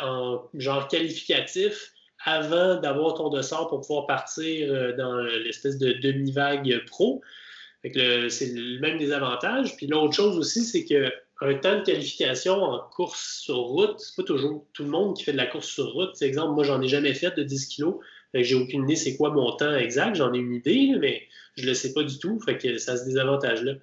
en 0.00 0.42
genre 0.54 0.88
qualificatif 0.88 1.92
avant 2.24 2.80
d'avoir 2.80 3.14
ton 3.14 3.28
dossard 3.28 3.68
pour 3.68 3.82
pouvoir 3.82 4.06
partir 4.06 4.96
dans 4.96 5.18
l'espèce 5.18 5.76
de 5.76 5.92
demi-vague 5.92 6.84
pro. 6.86 7.20
c'est 7.84 8.52
le 8.54 8.80
même 8.80 8.98
des 8.98 9.12
avantages. 9.12 9.76
Puis 9.76 9.86
l'autre 9.86 10.14
chose 10.14 10.38
aussi, 10.38 10.64
c'est 10.64 10.86
que 10.86 11.12
un 11.40 11.54
temps 11.54 11.78
de 11.78 11.84
qualification 11.84 12.54
en 12.54 12.80
course 12.90 13.40
sur 13.42 13.56
route, 13.56 14.00
c'est 14.00 14.16
pas 14.16 14.24
toujours 14.24 14.66
tout 14.72 14.82
le 14.82 14.90
monde 14.90 15.16
qui 15.16 15.24
fait 15.24 15.32
de 15.32 15.36
la 15.36 15.46
course 15.46 15.68
sur 15.68 15.92
route. 15.92 16.18
Par 16.18 16.26
exemple, 16.26 16.54
moi, 16.54 16.64
j'en 16.64 16.82
ai 16.82 16.88
jamais 16.88 17.14
fait 17.14 17.36
de 17.36 17.42
10 17.42 17.68
kilos. 17.68 17.96
J'ai 18.34 18.56
aucune 18.56 18.84
idée 18.84 18.96
c'est 18.96 19.16
quoi 19.16 19.30
mon 19.30 19.52
temps 19.56 19.74
exact. 19.76 20.16
J'en 20.16 20.32
ai 20.34 20.38
une 20.38 20.52
idée, 20.52 20.94
mais 20.98 21.22
je 21.56 21.66
le 21.66 21.74
sais 21.74 21.92
pas 21.92 22.02
du 22.02 22.18
tout. 22.18 22.40
Fait 22.40 22.58
que 22.58 22.78
ça 22.78 22.92
a 22.92 22.96
ce 22.96 23.04
désavantage-là. 23.04 23.74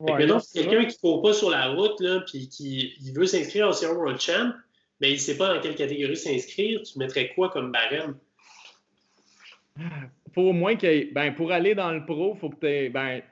maintenant, 0.00 0.40
si 0.40 0.52
quelqu'un 0.52 0.84
qui 0.84 0.96
ne 0.96 1.00
court 1.00 1.22
pas 1.22 1.32
sur 1.32 1.50
la 1.50 1.68
route, 1.68 1.98
là, 2.00 2.20
puis 2.20 2.48
qui 2.48 2.94
veut 3.14 3.26
s'inscrire 3.26 3.68
au 3.68 3.72
Sierra 3.72 3.94
World 3.94 4.20
Champ, 4.20 4.52
mais 5.00 5.10
il 5.10 5.14
ne 5.14 5.18
sait 5.18 5.36
pas 5.36 5.54
dans 5.54 5.60
quelle 5.60 5.74
catégorie 5.74 6.16
s'inscrire, 6.16 6.82
tu 6.82 6.98
mettrais 6.98 7.32
quoi 7.34 7.48
comme 7.48 7.72
barème? 7.72 8.16
Faut 10.34 10.42
au 10.42 10.52
moins 10.52 10.76
que, 10.76 11.12
ben, 11.12 11.34
pour 11.34 11.50
aller 11.50 11.74
dans 11.74 11.90
le 11.92 12.04
pro, 12.04 12.34
il 12.34 12.40
faut 12.40 12.50
que 12.50 12.60
tu 12.60 12.66
aies, 12.66 12.88
ben, 12.90 13.22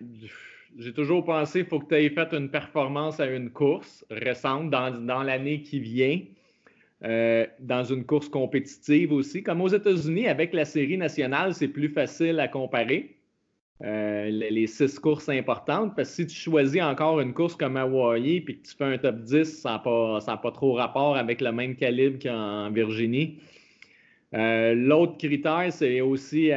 j'ai 0.78 0.92
toujours 0.92 1.24
pensé 1.24 1.60
qu'il 1.60 1.68
faut 1.68 1.80
que 1.80 1.88
tu 1.88 1.94
aies 1.94 2.10
fait 2.10 2.32
une 2.32 2.48
performance 2.48 3.20
à 3.20 3.26
une 3.26 3.50
course 3.50 4.04
récente 4.10 4.70
dans, 4.70 5.22
l'année 5.22 5.62
qui 5.62 5.80
vient, 5.80 6.20
euh, 7.04 7.46
dans 7.60 7.84
une 7.84 8.04
course 8.04 8.28
compétitive 8.28 9.12
aussi. 9.12 9.42
Comme 9.42 9.60
aux 9.60 9.68
États-Unis, 9.68 10.28
avec 10.28 10.52
la 10.52 10.64
série 10.64 10.96
nationale, 10.96 11.54
c'est 11.54 11.68
plus 11.68 11.88
facile 11.88 12.40
à 12.40 12.48
comparer. 12.48 13.16
Euh, 13.82 14.30
les 14.30 14.68
six 14.68 14.96
courses 15.00 15.28
importantes, 15.28 15.96
parce 15.96 16.10
que 16.10 16.14
si 16.14 16.26
tu 16.28 16.36
choisis 16.36 16.80
encore 16.80 17.20
une 17.20 17.34
course 17.34 17.56
comme 17.56 17.76
Hawaii 17.76 18.40
puis 18.40 18.60
que 18.60 18.68
tu 18.68 18.76
fais 18.76 18.84
un 18.84 18.96
top 18.96 19.16
10, 19.22 19.42
ça 19.60 19.72
n'a 19.72 19.78
pas, 19.80 20.20
pas, 20.20 20.52
trop 20.52 20.74
rapport 20.74 21.16
avec 21.16 21.40
le 21.40 21.50
même 21.50 21.74
calibre 21.74 22.20
qu'en 22.22 22.70
Virginie. 22.70 23.40
Euh, 24.34 24.74
l'autre 24.74 25.18
critère, 25.18 25.66
c'est 25.72 26.00
aussi 26.00 26.50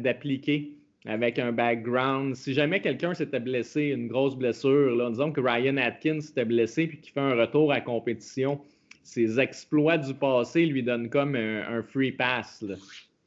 d'appliquer 0.00 0.72
avec 1.06 1.38
un 1.38 1.52
background. 1.52 2.36
Si 2.36 2.54
jamais 2.54 2.80
quelqu'un 2.80 3.14
s'était 3.14 3.40
blessé, 3.40 3.86
une 3.86 4.08
grosse 4.08 4.36
blessure, 4.36 5.10
disons 5.10 5.32
que 5.32 5.40
Ryan 5.40 5.76
Atkins 5.76 6.20
s'était 6.20 6.44
blessé 6.44 6.86
puis 6.86 6.98
qu'il 6.98 7.12
fait 7.12 7.20
un 7.20 7.34
retour 7.34 7.72
à 7.72 7.80
compétition, 7.80 8.60
ses 9.02 9.40
exploits 9.40 9.98
du 9.98 10.14
passé 10.14 10.64
lui 10.66 10.82
donnent 10.82 11.10
comme 11.10 11.34
un, 11.34 11.82
free 11.82 12.12
pass. 12.12 12.64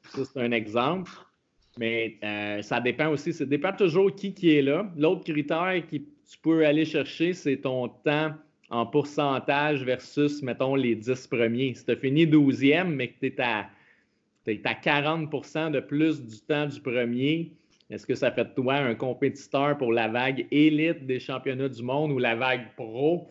Ça, 0.09 0.23
c'est 0.25 0.39
un 0.39 0.51
exemple. 0.51 1.11
Mais 1.77 2.17
euh, 2.23 2.61
ça 2.61 2.79
dépend 2.79 3.09
aussi, 3.09 3.33
ça 3.33 3.45
dépend 3.45 3.73
toujours 3.73 4.15
qui, 4.15 4.33
qui 4.33 4.55
est 4.55 4.61
là. 4.61 4.89
L'autre 4.95 5.25
critère 5.25 5.81
que 5.91 5.97
tu 5.97 6.37
peux 6.41 6.65
aller 6.65 6.85
chercher, 6.85 7.33
c'est 7.33 7.57
ton 7.57 7.89
temps 7.89 8.31
en 8.69 8.85
pourcentage 8.85 9.83
versus, 9.83 10.41
mettons, 10.41 10.75
les 10.75 10.95
10 10.95 11.27
premiers. 11.27 11.73
Si 11.73 11.83
tu 11.83 11.91
as 11.91 11.97
fini 11.97 12.25
12e, 12.25 12.85
mais 12.85 13.09
que 13.09 13.19
tu 13.19 13.25
es 13.27 13.41
à, 13.41 13.69
à 14.47 14.73
40% 14.73 15.71
de 15.71 15.81
plus 15.81 16.23
du 16.23 16.39
temps 16.39 16.65
du 16.65 16.79
premier, 16.79 17.51
Est-ce 17.89 18.05
que 18.05 18.15
ça 18.15 18.31
fait 18.31 18.45
de 18.45 18.49
toi 18.49 18.75
un 18.75 18.95
compétiteur 18.95 19.77
pour 19.77 19.91
la 19.91 20.07
vague 20.07 20.47
élite 20.51 21.05
des 21.05 21.19
championnats 21.19 21.69
du 21.69 21.83
monde 21.83 22.11
ou 22.11 22.17
la 22.17 22.35
vague 22.35 22.73
pro? 22.75 23.27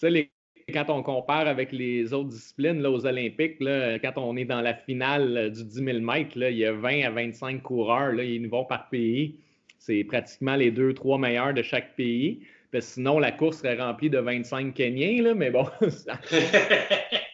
Tu 0.00 0.10
sais, 0.10 0.30
quand 0.72 0.88
on 0.88 1.02
compare 1.02 1.46
avec 1.46 1.72
les 1.72 2.12
autres 2.14 2.30
disciplines 2.30 2.80
là, 2.80 2.90
aux 2.90 3.04
Olympiques, 3.04 3.60
là, 3.60 3.98
quand 3.98 4.14
on 4.16 4.36
est 4.36 4.46
dans 4.46 4.62
la 4.62 4.74
finale 4.74 5.50
du 5.52 5.64
10 5.64 5.84
000 5.84 6.00
mètres, 6.00 6.36
il 6.36 6.56
y 6.56 6.64
a 6.64 6.72
20 6.72 7.02
à 7.02 7.10
25 7.10 7.62
coureurs, 7.62 8.12
là, 8.12 8.24
ils 8.24 8.48
vont 8.48 8.64
par 8.64 8.88
pays. 8.88 9.36
C'est 9.78 10.04
pratiquement 10.04 10.56
les 10.56 10.70
deux, 10.70 10.94
trois 10.94 11.18
meilleurs 11.18 11.52
de 11.52 11.62
chaque 11.62 11.94
pays. 11.96 12.42
sinon, 12.80 13.18
la 13.18 13.32
course 13.32 13.58
serait 13.58 13.76
remplie 13.76 14.08
de 14.08 14.18
25 14.18 14.72
Kenyans, 14.72 15.34
mais 15.34 15.50
bon. 15.50 15.66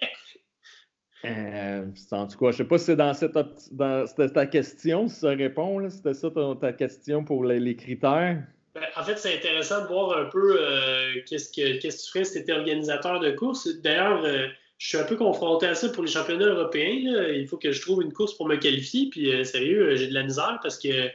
Euh, 1.24 1.84
en 2.12 2.26
tout 2.26 2.38
cas, 2.38 2.46
je 2.46 2.46
ne 2.46 2.52
sais 2.52 2.64
pas 2.64 2.78
si 2.78 2.84
c'est 2.84 2.96
dans, 2.96 3.12
cette, 3.12 3.36
dans 3.72 4.06
ta 4.32 4.46
question, 4.46 5.08
si 5.08 5.20
ça 5.20 5.30
répond. 5.30 5.88
C'était 5.90 6.14
ça 6.14 6.28
ta, 6.60 6.72
question 6.72 7.24
pour 7.24 7.44
les, 7.44 7.76
critères? 7.76 8.42
Ben, 8.74 8.82
en 8.96 9.02
fait, 9.02 9.18
c'est 9.18 9.34
intéressant 9.34 9.82
de 9.82 9.88
voir 9.88 10.16
un 10.16 10.26
peu 10.26 10.58
euh, 10.60 11.14
qu'est-ce, 11.26 11.50
que, 11.50 11.78
que 11.78 11.88
tu 11.88 12.10
ferais 12.10 12.24
si 12.24 12.34
tu 12.34 12.38
étais 12.38 12.52
organisateur 12.52 13.18
de 13.18 13.30
course. 13.32 13.68
D'ailleurs, 13.82 14.24
euh, 14.24 14.46
je 14.78 14.88
suis 14.88 14.98
un 14.98 15.04
peu 15.04 15.16
confronté 15.16 15.66
à 15.66 15.74
ça 15.74 15.88
pour 15.88 16.04
les 16.04 16.10
championnats 16.10 16.46
européens. 16.46 17.26
Il 17.32 17.48
faut 17.48 17.56
que 17.56 17.72
je 17.72 17.80
trouve 17.80 18.02
une 18.02 18.12
course 18.12 18.34
pour 18.34 18.46
me 18.46 18.56
qualifier. 18.56 19.08
Puis, 19.10 19.44
sérieux, 19.44 19.96
j'ai 19.96 20.06
de 20.06 20.14
la 20.14 20.22
misère 20.22 20.60
parce 20.62 20.78
que 20.78 21.10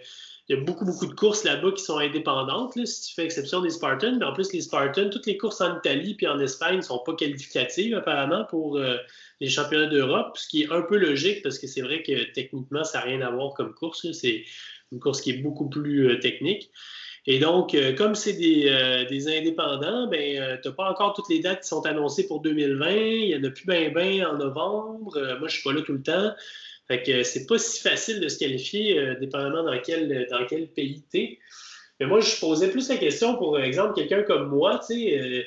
il 0.49 0.58
y 0.58 0.60
a 0.60 0.62
beaucoup, 0.62 0.84
beaucoup 0.84 1.06
de 1.06 1.13
courses 1.13 1.45
là-bas 1.45 1.71
qui 1.71 1.84
sont 1.84 1.99
indépendantes, 1.99 2.73
si 2.86 3.08
tu 3.08 3.13
fais 3.15 3.23
exception 3.23 3.62
des 3.62 3.69
Spartans. 3.69 4.17
Mais 4.19 4.25
en 4.25 4.34
plus, 4.34 4.51
les 4.51 4.62
Spartans, 4.62 5.10
toutes 5.10 5.25
les 5.25 5.38
courses 5.38 5.62
en 5.62 5.77
Italie 5.77 6.15
puis 6.15 6.27
en 6.27 6.38
Espagne 6.39 6.77
ne 6.77 6.82
sont 6.82 6.99
pas 6.99 7.13
qualificatives 7.13 7.95
apparemment 7.95 8.43
pour 8.49 8.77
euh, 8.77 8.97
les 9.39 9.47
championnats 9.47 9.88
d'Europe, 9.88 10.38
ce 10.38 10.47
qui 10.49 10.63
est 10.63 10.71
un 10.71 10.82
peu 10.82 10.97
logique 10.97 11.43
parce 11.43 11.58
que 11.58 11.67
c'est 11.67 11.82
vrai 11.82 12.03
que 12.03 12.32
techniquement, 12.34 12.84
ça 12.84 12.99
n'a 12.99 13.06
rien 13.06 13.21
à 13.21 13.32
voir 13.32 13.53
comme 13.53 13.73
course. 13.73 14.12
C'est 14.12 14.43
une 14.91 14.99
course 14.99 15.21
qui 15.21 15.29
est 15.32 15.38
beaucoup 15.38 15.69
plus 15.69 16.10
euh, 16.10 16.19
technique. 16.19 16.69
Et 17.25 17.39
donc, 17.39 17.73
euh, 17.73 17.95
comme 17.95 18.13
c'est 18.13 18.34
des, 18.34 19.27
indépendants, 19.29 20.08
ben, 20.08 20.60
tu 20.62 20.67
n'as 20.67 20.75
pas 20.75 20.91
encore 20.91 21.13
toutes 21.13 21.29
les 21.29 21.39
dates 21.39 21.62
qui 21.62 21.69
sont 21.69 21.86
annoncées 21.86 22.27
pour 22.27 22.41
2020. 22.41 22.91
Il 22.91 23.27
n'y 23.27 23.36
en 23.38 23.43
a 23.45 23.49
plus 23.49 23.65
bien 23.65 23.89
bien 23.91 24.29
en 24.29 24.38
novembre. 24.38 25.13
moi, 25.15 25.38
je 25.39 25.43
ne 25.43 25.47
suis 25.47 25.63
pas 25.63 25.71
là 25.71 25.82
tout 25.84 25.93
le 25.93 26.03
temps. 26.03 26.34
Fait 26.88 27.02
que 27.02 27.24
c'est 27.24 27.46
pas 27.46 27.58
si 27.58 27.82
facile 27.82 28.19
de 28.19 28.28
se 28.28 28.39
qualifier, 28.39 29.00
euh, 29.00 29.15
dépendamment 29.19 29.63
dans 29.63 29.80
quel, 29.80 30.28
dans 30.30 30.46
quel 30.46 30.67
pays 30.67 31.04
tu 31.12 31.17
es. 31.17 31.39
Mais 32.00 32.08
moi, 32.08 32.19
je 32.19 32.39
posais 32.39 32.69
plus 32.69 32.89
la 32.89 32.98
question, 32.98 33.38
pour 33.38 33.60
exemple, 33.60 33.93
quelqu'un 33.93 34.24
comme 34.24 34.50
moi, 34.50 34.80
tu 34.80 34.96
sais, 34.96 35.19
euh, 35.19 35.43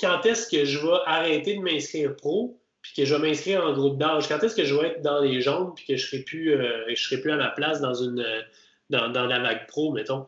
quand 0.00 0.26
est-ce 0.26 0.48
que 0.48 0.64
je 0.64 0.78
vais 0.78 0.98
arrêter 1.06 1.56
de 1.56 1.60
m'inscrire 1.60 2.14
pro, 2.16 2.60
puis 2.82 2.92
que 2.96 3.04
je 3.04 3.14
vais 3.14 3.28
m'inscrire 3.28 3.64
en 3.64 3.72
groupe 3.72 3.98
d'âge? 3.98 4.28
Quand 4.28 4.42
est-ce 4.42 4.54
que 4.54 4.64
je 4.64 4.74
vais 4.74 4.88
être 4.88 5.02
dans 5.02 5.20
les 5.20 5.40
jambes, 5.40 5.74
puis 5.74 5.86
que 5.86 5.96
je 5.96 6.06
serai, 6.06 6.22
plus, 6.22 6.54
euh, 6.54 6.94
serai 6.94 7.20
plus 7.20 7.30
à 7.30 7.36
ma 7.36 7.50
place 7.50 7.80
dans, 7.80 7.94
une, 7.94 8.24
dans, 8.90 9.08
dans 9.08 9.24
la 9.24 9.40
vague 9.40 9.66
pro, 9.66 9.92
mettons? 9.92 10.26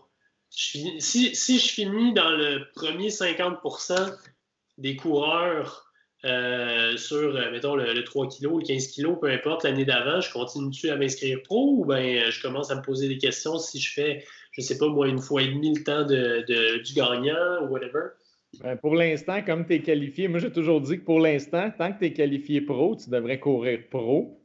si, 0.51 1.01
si 1.35 1.59
je 1.59 1.69
finis 1.69 2.15
dans 2.15 2.31
le 2.31 2.67
premier 2.75 3.11
50% 3.11 4.15
des 4.79 4.97
coureurs 4.97 5.88
euh, 6.25 6.97
sur, 6.97 7.37
euh, 7.37 7.51
mettons, 7.53 7.77
le, 7.77 8.03
3 8.03 8.29
kg, 8.29 8.43
le 8.43 8.67
15 8.67 8.89
kg, 8.89 9.21
peu 9.21 9.31
importe, 9.31 9.63
l'année 9.63 9.85
d'avant, 9.85 10.21
je 10.21 10.33
continue-tu 10.33 10.91
à 10.91 10.97
m'inscrire 10.97 11.41
pro 11.45 11.77
ou 11.79 11.85
bien 11.85 11.99
euh, 11.99 12.31
je 12.31 12.43
commence 12.43 12.73
à 12.73 12.77
me 12.77 12.83
poser 12.83 13.07
des 13.07 13.19
questions 13.19 13.57
si 13.59 13.79
je 13.79 13.93
fais, 13.93 14.25
je 14.51 14.61
sais 14.61 14.79
pas, 14.79 14.89
moi, 14.89 15.07
une 15.07 15.21
fois 15.21 15.43
et 15.43 15.49
demi 15.49 15.75
le 15.77 15.85
temps 15.85 16.05
de, 16.05 16.45
du 16.83 16.95
gagnant 16.95 17.63
ou 17.63 17.69
whatever? 17.69 18.09
Ben, 18.61 18.77
pour 18.77 18.97
l'instant, 18.97 19.43
comme 19.45 19.65
tu 19.65 19.75
es 19.75 19.81
qualifié, 19.81 20.27
moi 20.27 20.41
j'ai 20.41 20.51
toujours 20.51 20.81
dit 20.81 20.99
que 20.99 21.05
pour 21.05 21.21
l'instant, 21.21 21.71
tant 21.77 21.93
que 21.93 21.99
tu 22.01 22.07
es 22.07 22.13
qualifié 22.13 22.63
pro, 22.63 22.97
tu 22.97 23.11
devrais 23.11 23.39
courir 23.39 23.79
pro. 23.89 24.41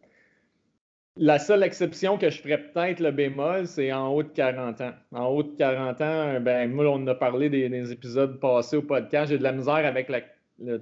La 1.15 1.39
seule 1.39 1.63
exception 1.63 2.17
que 2.17 2.29
je 2.29 2.41
ferais 2.41 2.57
peut-être 2.57 2.99
le 2.99 3.11
bémol, 3.11 3.65
c'est 3.65 3.91
en 3.93 4.13
haut 4.13 4.23
de 4.23 4.29
40 4.29 4.81
ans. 4.81 4.93
En 5.11 5.27
haut 5.27 5.43
de 5.43 5.55
40 5.57 6.01
ans, 6.01 6.39
ben, 6.41 6.71
moi, 6.71 6.85
on 6.89 7.05
a 7.07 7.15
parlé 7.15 7.49
des, 7.49 7.69
des 7.69 7.91
épisodes 7.91 8.39
passés 8.39 8.77
au 8.77 8.81
podcast. 8.81 9.31
J'ai 9.31 9.37
de 9.37 9.43
la 9.43 9.51
misère 9.51 9.85
avec 9.85 10.09
la 10.09 10.21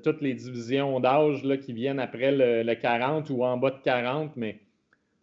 toutes 0.03 0.21
les 0.21 0.33
divisions 0.33 0.99
d'âge 0.99 1.41
qui 1.65 1.73
viennent 1.73 1.99
après 1.99 2.31
le, 2.31 2.73
40 2.73 3.29
ou 3.29 3.43
en 3.43 3.57
bas 3.57 3.71
de 3.71 3.81
40, 3.83 4.35
mais. 4.35 4.59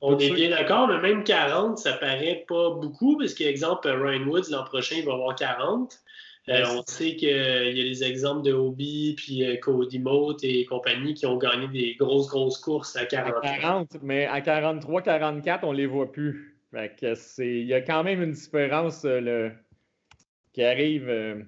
On 0.01 0.17
est 0.17 0.31
bien 0.31 0.51
d'accord, 0.51 0.87
mais 0.87 1.01
même 1.01 1.25
40, 1.25 1.79
ça 1.79 1.95
paraît 1.95 2.45
pas 2.47 2.71
beaucoup, 2.71 3.19
parce 3.19 3.35
qu'exemple, 3.35 3.89
Ryan 3.89 4.29
Woods, 4.29 4.51
l'an 4.51 4.63
prochain, 4.65 4.97
il 4.99 5.05
va 5.05 5.15
avoir 5.15 5.35
40. 5.35 5.93
Euh, 6.49 6.65
on 6.71 6.83
sait 6.87 7.17
qu'il 7.17 7.29
y 7.29 7.33
a 7.33 7.85
les 7.85 8.05
exemples 8.05 8.43
de 8.43 8.53
Hobie, 8.53 9.15
puis 9.17 9.45
euh, 9.45 9.57
Cody 9.57 9.99
Mote 9.99 10.43
et 10.45 10.65
compagnie 10.65 11.15
qui 11.15 11.27
ont 11.27 11.37
gagné 11.37 11.69
des 11.69 11.95
grosses, 11.97 12.29
grosses 12.29 12.59
courses 12.59 12.97
à 12.97 13.05
40. 13.05 13.35
À 13.43 13.59
40, 13.59 13.97
mais 14.03 14.27
à 14.27 14.41
43, 14.41 15.03
44, 15.03 15.65
on 15.65 15.73
les 15.73 15.87
voit 15.87 16.11
plus. 16.11 16.57
il 16.73 17.65
y 17.65 17.75
a 17.75 17.81
quand 17.83 18.03
même 18.03 18.23
une 18.23 18.33
différence 18.33 19.05
euh, 19.05 19.51
qui 20.55 20.63
arrive 20.65 21.45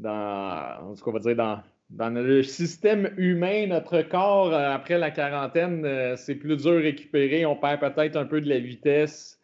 dans, 0.00 0.90
en 0.90 0.94
tout 0.94 1.04
cas, 1.04 1.10
on 1.10 1.12
va 1.12 1.20
dire 1.20 1.36
dans, 1.36 1.62
dans 1.92 2.08
le 2.08 2.42
système 2.42 3.12
humain, 3.18 3.66
notre 3.66 4.00
corps, 4.02 4.52
euh, 4.52 4.70
après 4.70 4.98
la 4.98 5.10
quarantaine, 5.10 5.84
euh, 5.84 6.16
c'est 6.16 6.34
plus 6.34 6.56
dur 6.56 6.72
à 6.72 6.76
récupérer. 6.76 7.44
On 7.44 7.54
perd 7.54 7.80
peut-être 7.80 8.16
un 8.16 8.24
peu 8.24 8.40
de 8.40 8.48
la 8.48 8.58
vitesse. 8.58 9.38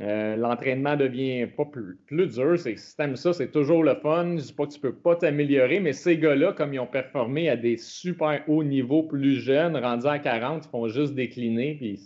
Euh, 0.00 0.36
l'entraînement 0.36 0.94
devient 0.94 1.48
pas 1.48 1.64
plus, 1.64 1.98
dur. 2.08 2.56
C'est 2.58 2.76
système 2.76 3.16
ça, 3.16 3.32
c'est 3.32 3.50
toujours 3.50 3.82
le 3.82 3.96
fun. 3.96 4.24
Je 4.24 4.30
ne 4.34 4.40
dis 4.40 4.52
pas 4.52 4.66
que 4.66 4.72
tu 4.72 4.78
peux 4.78 4.94
pas 4.94 5.16
t'améliorer, 5.16 5.80
mais 5.80 5.92
ces 5.92 6.16
gars-là, 6.16 6.52
comme 6.52 6.72
ils 6.72 6.78
ont 6.78 6.86
performé 6.86 7.48
à 7.48 7.56
des 7.56 7.76
super 7.76 8.44
hauts 8.46 8.62
niveaux 8.62 9.02
plus 9.02 9.40
jeunes, 9.40 9.76
rendus 9.76 10.06
à 10.06 10.20
40, 10.20 10.64
ils 10.64 10.70
font 10.70 10.86
juste 10.86 11.14
décliner. 11.14 11.74
Puis 11.74 12.00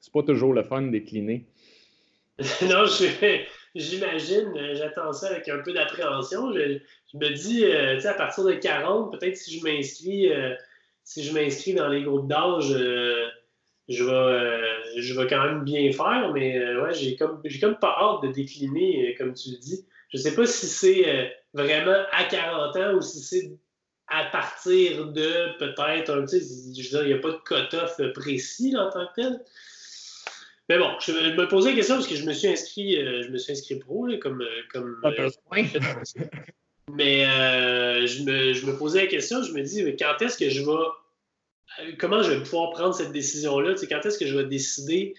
c'est 0.00 0.12
pas 0.12 0.22
toujours 0.22 0.54
le 0.54 0.62
fun 0.62 0.82
de 0.82 0.90
décliner. 0.90 1.44
non, 2.38 2.84
j'imagine, 3.74 4.52
j'attends 4.74 5.12
ça 5.12 5.30
avec 5.30 5.48
un 5.48 5.58
peu 5.58 5.72
d'appréhension 5.72 6.52
je 7.14 7.18
me 7.18 7.32
dis, 7.32 7.64
euh, 7.64 8.00
à 8.04 8.14
partir 8.14 8.44
de 8.44 8.52
40, 8.52 9.12
peut-être 9.12 9.36
si 9.36 9.58
je 9.58 9.64
m'inscris 9.64 10.32
euh, 10.32 10.54
si 11.04 11.22
je 11.22 11.32
m'inscris 11.32 11.74
dans 11.74 11.88
les 11.88 12.02
groupes 12.02 12.26
d'âge, 12.26 12.72
euh, 12.72 13.28
je, 13.88 14.02
vais, 14.02 15.00
je 15.00 15.18
vais 15.18 15.26
quand 15.26 15.44
même 15.44 15.62
bien 15.62 15.92
faire, 15.92 16.32
mais 16.32 16.58
ouais, 16.76 16.94
j'ai 16.94 17.14
comme, 17.16 17.42
comme 17.60 17.76
pas 17.76 17.94
hâte 18.00 18.22
de 18.22 18.32
décliner, 18.32 19.14
comme 19.18 19.34
tu 19.34 19.50
le 19.50 19.58
dis. 19.58 19.86
Je 20.08 20.16
ne 20.16 20.22
sais 20.22 20.34
pas 20.34 20.46
si 20.46 20.66
c'est 20.66 21.36
vraiment 21.52 22.04
à 22.10 22.24
40 22.24 22.76
ans 22.76 22.94
ou 22.94 23.02
si 23.02 23.20
c'est 23.20 23.52
à 24.08 24.24
partir 24.24 25.08
de 25.08 25.58
peut-être, 25.58 26.26
je 26.30 26.36
veux 26.36 26.88
dire, 26.88 27.02
il 27.02 27.08
n'y 27.08 27.12
a 27.12 27.18
pas 27.18 27.32
de 27.32 27.40
cut-off 27.44 28.00
précis 28.14 28.74
en 28.76 28.90
tant 28.90 29.06
que 29.08 29.20
tel. 29.20 29.40
Mais 30.70 30.78
bon, 30.78 30.90
je, 31.00 31.12
me 31.12 31.46
posais 31.48 31.70
la 31.70 31.76
question 31.76 31.96
parce 31.96 32.06
que 32.06 32.16
je 32.16 32.24
me 32.24 32.32
suis 32.32 32.48
inscrit, 32.48 32.96
je 32.96 33.28
me 33.28 33.36
suis 33.36 33.52
inscrit 33.52 33.78
pro, 33.78 34.08
comme. 34.22 34.42
comme 34.72 35.00
mais 36.92 37.26
euh, 37.26 38.06
je, 38.06 38.22
me, 38.24 38.76
posais 38.76 39.02
la 39.02 39.06
question, 39.06 39.42
je 39.42 39.52
me 39.52 39.62
dis, 39.62 39.84
quand 39.96 40.20
est-ce 40.20 40.36
que 40.36 40.50
je 40.50 40.62
vais. 40.62 40.70
Euh, 41.80 41.92
comment 41.98 42.22
je 42.22 42.32
vais 42.32 42.42
pouvoir 42.42 42.70
prendre 42.70 42.94
cette 42.94 43.12
décision-là? 43.12 43.74
Quand 43.88 44.04
est-ce 44.04 44.18
que 44.18 44.26
je 44.26 44.36
vais 44.36 44.44
décider 44.44 45.14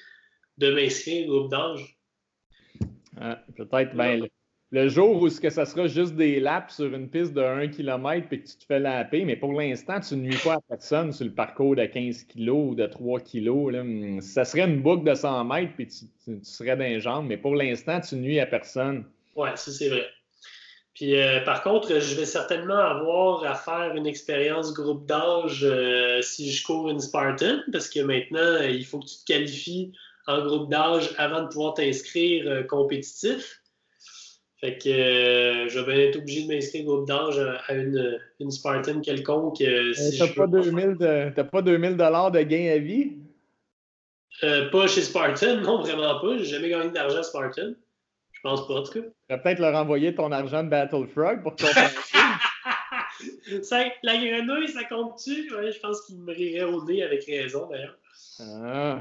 de 0.58 0.72
m'inscrire 0.72 1.28
au 1.28 1.40
groupe 1.40 1.52
d'âge? 1.52 1.98
Ah, 3.20 3.42
peut-être 3.56 3.96
ben, 3.96 4.28
le, 4.72 4.90
jour 4.90 5.22
où 5.22 5.30
ce 5.30 5.42
que 5.42 5.50
ça 5.50 5.66
sera 5.66 5.88
juste 5.88 6.16
des 6.16 6.40
laps 6.40 6.76
sur 6.76 6.94
une 6.94 7.10
piste 7.10 7.34
de 7.34 7.42
1 7.42 7.70
km 7.70 8.28
et 8.32 8.40
que 8.42 8.48
tu 8.48 8.58
te 8.58 8.66
fais 8.66 8.80
laper, 8.80 9.26
mais 9.26 9.36
pour 9.36 9.54
l'instant, 9.54 10.00
tu 10.00 10.16
ne 10.16 10.22
nuis 10.22 10.38
pas 10.44 10.56
à 10.56 10.62
personne 10.68 11.12
sur 11.14 11.26
le 11.26 11.34
parcours 11.34 11.76
de 11.76 11.86
15 11.86 12.26
kg 12.26 12.50
ou 12.50 12.76
de 12.76 12.86
3 12.86 13.22
kg. 13.22 14.22
Ça 14.22 14.46
serait 14.46 14.70
une 14.70 14.82
boucle 14.82 15.10
de 15.10 15.16
100 15.16 15.46
mètres 15.46 15.74
puis 15.76 15.88
tu, 15.88 16.06
tu 16.24 16.40
serais 16.44 17.00
jambes, 17.00 17.28
mais 17.28 17.38
pour 17.38 17.56
l'instant, 17.56 18.00
tu 18.02 18.16
nuis 18.16 18.40
à 18.40 18.46
personne. 18.46 19.06
Oui, 19.36 19.50
ça 19.56 19.72
c'est 19.72 19.90
vrai. 19.90 20.06
Puis 20.96 21.20
euh, 21.20 21.42
par 21.42 21.62
contre, 21.62 22.00
je 22.00 22.16
vais 22.16 22.26
certainement 22.26 22.78
avoir 22.78 23.44
à 23.44 23.54
faire 23.54 23.94
une 23.96 24.08
expérience 24.08 24.74
groupe 24.74 25.06
d'âge 25.06 25.64
euh, 25.64 26.22
si 26.22 26.50
je 26.50 26.66
cours 26.66 26.90
une 26.90 27.02
Spartan, 27.02 27.60
parce 27.74 27.90
que 27.90 28.00
maintenant, 28.00 28.62
il 28.62 28.86
faut 28.86 29.00
que 29.00 29.06
tu 29.06 29.18
te 29.18 29.26
qualifies 29.26 29.92
en 30.26 30.44
groupe 30.46 30.72
d'âge 30.72 31.14
avant 31.18 31.44
de 31.44 31.48
pouvoir 31.50 31.74
t'inscrire 31.74 32.48
euh, 32.48 32.64
compétitif. 32.64 33.62
Fait 34.62 34.78
que 34.78 35.68
je 35.68 35.80
vais 35.82 36.08
être 36.08 36.16
obligé 36.16 36.44
de 36.44 36.54
m'inscrire 36.54 36.86
groupe 36.86 37.08
d'âge 37.08 37.40
à 37.68 37.74
une, 37.74 38.18
une, 38.40 38.50
Spartan 38.50 39.02
quelconque. 39.02 39.58
si 39.58 40.18
t'as, 40.18 40.30
pas 40.30 40.48
2000 40.48 40.96
de, 40.98 41.42
pas 41.42 41.62
2000 41.62 41.98
de 41.98 42.42
gain 42.44 42.72
à 42.74 42.78
vie? 42.78 43.18
pas 44.72 44.88
chez 44.88 45.02
Spartan, 45.02 45.58
non, 45.58 45.82
vraiment 45.82 46.22
pas. 46.22 46.38
J'ai 46.38 46.46
jamais 46.46 46.70
gagné 46.70 46.90
d'argent 46.92 47.20
à 47.20 47.24
Spartan. 47.24 47.74
Je 48.46 48.50
pense 48.52 48.68
pas, 48.68 48.76
en 48.76 48.84
tout 48.84 48.94
cas. 48.94 49.00
Tu 49.00 49.10
vas 49.30 49.38
peut-être 49.40 49.60
leur 49.60 49.76
envoyer 49.76 50.14
ton 50.14 50.32
argent 50.32 50.64
de 50.64 50.70
Battle 50.70 51.08
Frog 51.08 51.42
pour 51.42 51.56
qu'on 51.56 51.66
ça, 53.64 53.86
La 54.04 54.18
grenouille, 54.18 54.68
ça 54.68 54.84
compte-tu? 54.84 55.52
Ouais, 55.56 55.72
je 55.72 55.80
pense 55.80 56.02
qu'il 56.06 56.20
me 56.20 56.32
rirait 56.32 56.66
au 56.66 56.86
nez 56.86 57.02
avec 57.02 57.26
raison, 57.26 57.68
d'ailleurs. 57.68 57.98
Ah. 58.40 59.00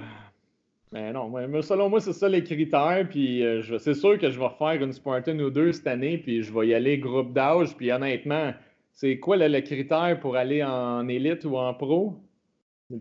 Mais 0.93 1.13
non, 1.13 1.29
mais 1.29 1.61
selon 1.61 1.91
moi, 1.91 2.01
c'est 2.01 2.15
ça 2.15 2.27
les 2.27 2.43
critères. 2.43 3.07
Puis 3.11 3.45
euh, 3.45 3.79
c'est 3.79 3.93
sûr 3.93 4.19
que 4.19 4.31
je 4.31 4.39
vais 4.39 4.47
refaire 4.47 4.83
une 4.83 4.95
Spartan 4.95 5.39
ou 5.39 5.51
deux 5.51 5.73
cette 5.73 5.89
année, 5.89 6.17
puis 6.17 6.43
je 6.43 6.51
vais 6.51 6.69
y 6.69 6.75
aller 6.75 6.97
groupe 6.97 7.35
d'âge. 7.35 7.77
Puis 7.77 7.93
honnêtement, 7.93 8.55
c'est 8.93 9.19
quoi 9.19 9.37
le 9.37 9.61
critère 9.61 10.19
pour 10.21 10.37
aller 10.37 10.65
en 10.65 11.07
élite 11.07 11.45
ou 11.45 11.59
en 11.59 11.75
pro? 11.75 12.17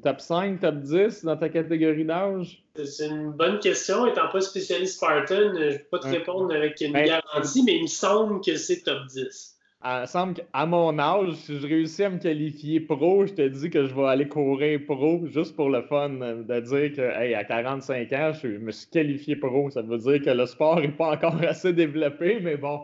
Top 0.02 0.22
5, 0.22 0.60
top 0.60 0.76
10 0.76 1.26
dans 1.26 1.38
ta 1.38 1.50
catégorie 1.50 2.06
d'âge? 2.06 2.64
C'est 2.84 3.08
une 3.08 3.32
bonne 3.32 3.60
question. 3.60 4.08
Étant 4.08 4.30
pas 4.32 4.42
spécialiste 4.42 4.96
Spartan, 4.96 5.54
je 5.54 5.64
ne 5.64 5.78
peux 5.78 5.84
pas 5.92 6.00
te 6.00 6.08
répondre 6.08 6.54
avec 6.54 6.80
une 6.82 6.94
ben, 6.94 7.06
garantie, 7.06 7.64
mais 7.64 7.76
il 7.76 7.84
me 7.84 7.88
semble 7.88 8.42
que 8.42 8.56
c'est 8.56 8.82
top 8.82 9.06
10. 9.08 9.58
Il 9.86 10.02
me 10.02 10.06
semble 10.06 10.36
qu'à 10.36 10.66
mon 10.66 10.98
âge, 10.98 11.34
si 11.34 11.60
je 11.60 11.68
réussis 11.68 12.06
à 12.06 12.10
me 12.10 12.18
qualifier 12.18 12.80
pro, 12.80 13.26
je 13.26 13.34
te 13.34 13.46
dis 13.46 13.70
que 13.70 13.86
je 13.86 13.94
vais 13.94 14.06
aller 14.06 14.30
courir 14.30 14.80
pro 14.88 15.28
juste 15.28 15.58
pour 15.58 15.70
le 15.70 15.82
fun 15.82 16.10
de 16.10 16.60
dire 16.62 16.96
que 16.96 17.02
hey, 17.02 17.36
à 17.36 17.44
45 17.44 18.14
ans, 18.14 18.32
je 18.42 18.48
me 18.48 18.72
suis 18.72 18.90
qualifié 18.90 19.36
pro. 19.36 19.70
Ça 19.70 19.82
veut 19.82 19.98
dire 19.98 20.22
que 20.22 20.30
le 20.30 20.46
sport 20.46 20.80
n'est 20.80 20.88
pas 20.88 21.12
encore 21.12 21.36
assez 21.46 21.74
développé, 21.74 22.40
mais 22.42 22.56
bon, 22.56 22.80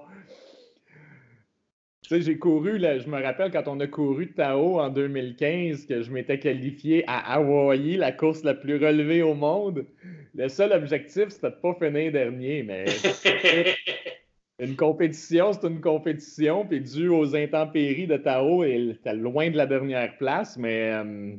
tu 2.10 2.16
sais, 2.16 2.22
j'ai 2.24 2.40
couru, 2.40 2.80
là, 2.80 2.98
je 2.98 3.08
me 3.08 3.22
rappelle 3.22 3.52
quand 3.52 3.68
on 3.68 3.80
a 3.82 3.86
couru 3.86 4.34
Tao 4.34 4.80
en 4.80 4.90
2015, 4.90 5.86
que 5.86 6.02
je 6.02 6.12
m'étais 6.12 6.40
qualifié 6.40 7.04
à 7.06 7.36
Hawaii, 7.36 7.98
la 7.98 8.12
course 8.12 8.44
la 8.44 8.56
plus 8.56 8.84
relevée 8.84 9.22
au 9.22 9.36
monde. 9.36 9.86
Le 10.34 10.50
seul 10.50 10.72
objectif, 10.72 11.30
c'était 11.30 11.52
de 11.52 11.56
pas 11.62 11.76
finir 11.76 12.12
dernier, 12.12 12.64
mais 12.64 12.86
une 14.60 14.76
compétition, 14.76 15.54
c'est 15.54 15.68
une 15.68 15.82
compétition, 15.82 16.66
puis 16.66 16.82
dû 16.82 17.10
aux 17.10 17.36
intempéries 17.36 18.08
de 18.08 18.18
Tao, 18.18 18.64
était 18.64 19.14
loin 19.14 19.52
de 19.52 19.58
la 19.58 19.68
dernière 19.68 20.18
place, 20.18 20.58
mais 20.58 20.92
euh, 20.92 21.36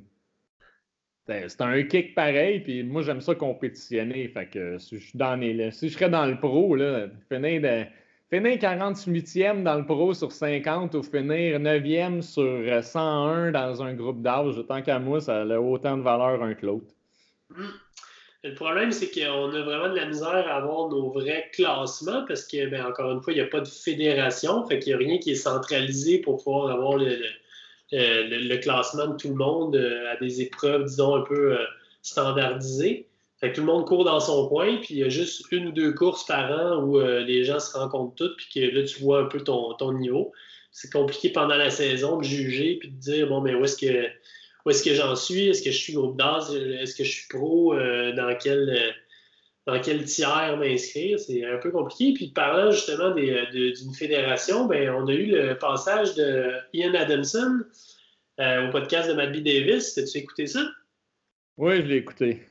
c'est 1.26 1.62
un 1.62 1.83
kick 1.83 2.14
pareil, 2.14 2.61
puis 2.61 2.85
moi 2.85 3.02
j'aime 3.02 3.20
ça 3.20 3.35
compétitionner. 3.35 4.28
Fait 4.28 4.46
que 4.46 4.78
si 4.78 5.00
je, 5.00 5.18
dans 5.18 5.37
si 5.72 5.88
je 5.88 5.94
serais 5.94 6.11
dans 6.11 6.26
le 6.26 6.38
pro, 6.38 6.76
là, 6.76 7.09
finir 7.28 7.61
de 7.61 7.87
finir 8.31 8.59
48e 8.59 9.64
dans 9.64 9.75
le 9.77 9.85
pro 9.85 10.14
sur 10.14 10.31
50 10.31 10.95
ou 10.95 11.03
finir 11.03 11.59
9e 11.59 12.23
sur 12.23 12.85
101 12.85 13.51
dans 13.51 13.83
un 13.83 13.95
groupe 13.95 14.23
d'âge, 14.23 14.55
tant 14.69 14.83
qu'à 14.83 14.99
moi, 14.99 15.21
ça 15.21 15.43
a 15.43 15.61
autant 15.61 15.97
de 15.97 16.03
valeur 16.03 16.43
un 16.43 16.55
que 16.55 16.66
l'autre. 16.66 16.95
Hmm. 17.51 17.66
Le 18.43 18.55
problème, 18.55 18.90
c'est 18.90 19.11
qu'on 19.11 19.53
a 19.53 19.62
vraiment 19.62 19.90
de 19.90 19.97
la 19.97 20.07
misère 20.07 20.29
à 20.49 20.57
avoir 20.57 20.88
nos 20.88 21.11
vrais 21.11 21.51
classements 21.53 22.25
parce 22.27 22.47
que, 22.47 22.71
ben, 22.71 22.87
encore 22.87 23.11
une 23.11 23.21
fois, 23.21 23.35
il 23.35 23.37
n'y 23.37 23.43
a 23.43 23.47
pas 23.47 23.61
de 23.61 23.69
fédération, 23.69 24.66
fait 24.66 24.79
qu'il 24.79 24.97
n'y 24.97 25.05
a 25.05 25.09
rien 25.09 25.19
qui 25.19 25.33
est 25.33 25.35
centralisé 25.35 26.19
pour 26.21 26.43
pouvoir 26.43 26.71
avoir 26.71 26.97
le, 26.97 28.57
classement 28.57 29.09
de 29.09 29.16
tout 29.16 29.29
le 29.29 29.35
monde 29.35 29.77
euh, 29.77 30.11
à 30.11 30.16
des 30.16 30.40
épreuves, 30.40 30.85
disons, 30.85 31.16
un 31.16 31.21
peu 31.23 31.53
euh, 31.53 31.64
standardisées. 32.01 33.10
Fait 33.40 33.55
tout 33.55 33.62
le 33.62 33.66
monde 33.66 33.87
court 33.87 34.05
dans 34.05 34.20
son 34.20 34.48
coin, 34.48 34.76
puis 34.76 34.88
il 34.90 34.98
y 34.98 35.05
a 35.05 35.09
juste 35.09 35.46
une 35.50 35.68
ou 35.68 35.72
deux 35.72 35.94
courses 35.94 36.26
par 36.26 36.50
an 36.53 36.83
où 36.83 37.00
euh, 37.00 37.20
les 37.20 37.44
gens 37.44 37.59
se 37.59 37.76
rencontrent 37.76 38.14
toutes, 38.14 38.37
puis 38.37 38.48
que 38.55 38.76
là, 38.76 38.85
tu 38.85 39.00
vois 39.00 39.22
un 39.22 39.24
peu 39.24 39.42
ton, 39.42 39.92
niveau. 39.94 40.33
C'est 40.72 40.92
compliqué 40.92 41.31
pendant 41.31 41.57
la 41.57 41.70
saison 41.70 42.18
de 42.18 42.24
juger, 42.24 42.76
puis 42.79 42.90
de 42.90 43.00
dire, 43.00 43.29
bon, 43.29 43.40
mais 43.40 43.55
où 43.55 43.64
est-ce 43.64 43.79
que, 43.79 44.07
où 44.66 44.70
est-ce 44.70 44.85
que 44.85 44.94
j'en 44.94 45.16
suis? 45.16 45.48
Est-ce 45.48 45.62
que 45.62 45.70
je 45.70 45.79
suis 45.79 45.94
groupe 45.94 46.18
d'âge? 46.18 46.50
Est-ce 46.50 46.94
que 46.94 47.03
je 47.03 47.11
suis 47.11 47.29
pro? 47.29 47.72
Euh, 47.74 48.12
dans, 48.12 48.37
quel, 48.37 48.68
euh, 48.68 48.90
dans 49.66 49.81
quel 49.81 50.05
tiers 50.05 50.59
m'inscrire? 50.59 51.18
C'est 51.18 51.42
un 51.46 51.57
peu 51.57 51.70
compliqué. 51.70 52.12
Puis 52.12 52.29
parlant 52.29 52.70
justement 52.70 53.14
d'une 53.14 53.94
fédération, 53.94 54.66
ben, 54.66 54.90
on 54.90 55.07
a 55.07 55.12
eu 55.14 55.26
le 55.26 55.57
passage 55.57 56.14
de 56.14 56.53
Ian 56.74 56.92
Adamson 56.92 57.61
au 58.38 58.70
podcast 58.70 59.09
de 59.09 59.14
Matt 59.14 59.33
Davis. 59.33 59.96
As-tu 59.96 60.18
écouté 60.18 60.46
ça? 60.46 60.61
Oui, 61.57 61.76
je 61.79 61.83
l'ai 61.83 61.96
écouté. 61.96 62.42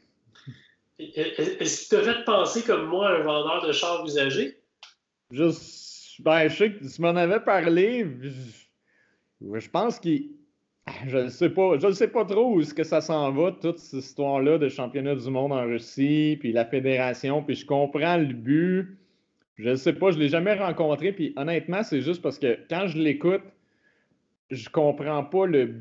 Est-ce 1.00 1.88
qu'il 1.88 1.98
t'a 1.98 2.04
fait 2.04 2.24
penser 2.26 2.62
comme 2.64 2.88
moi 2.88 3.10
un 3.10 3.24
vendeur 3.24 3.66
de 3.66 3.72
chars 3.72 4.06
usagés? 4.06 4.58
Juste, 5.32 6.22
ben, 6.22 6.50
je 6.50 6.56
sais 6.56 6.72
que 6.74 6.86
tu 6.86 7.02
m'en 7.02 7.16
avais 7.16 7.40
parlé. 7.40 8.06
Je, 9.42 9.70
pense 9.70 10.00
qu'il. 10.00 10.32
Je 11.08 11.18
ne 11.18 11.30
sais 11.30 11.50
pas. 11.50 11.78
Je 11.80 11.92
sais 11.92 12.10
pas 12.10 12.26
trop 12.26 12.56
où 12.56 12.62
est-ce 12.62 12.74
que 12.74 12.84
ça 12.84 13.00
s'en 13.00 13.32
va, 13.32 13.54
toute 13.54 13.80
cette 13.80 14.04
histoire-là 14.04 14.58
de 14.58 14.68
championnat 14.68 15.16
du 15.16 15.30
monde 15.30 15.54
en 15.54 15.64
Russie, 15.64 16.38
puis 16.40 16.52
la 16.52 16.66
fédération, 16.66 17.44
puis 17.44 17.56
je 17.56 17.66
comprends 17.66 18.18
le 18.18 18.34
but. 18.34 18.98
Je 19.58 19.70
ne 19.70 19.76
sais 19.76 19.94
pas, 19.94 20.12
je 20.12 20.18
ne 20.18 20.24
l'ai 20.24 20.30
jamais 20.30 20.54
rencontré, 20.54 21.12
puis 21.12 21.34
honnêtement, 21.36 21.84
c'est 21.84 22.02
juste 22.02 22.22
parce 22.22 22.40
que 22.40 22.58
quand 22.70 22.88
je 22.88 22.98
l'écoute, 22.98 23.44
je 24.52 24.70
comprends 24.70 25.24
pas 25.24 25.46
le 25.46 25.76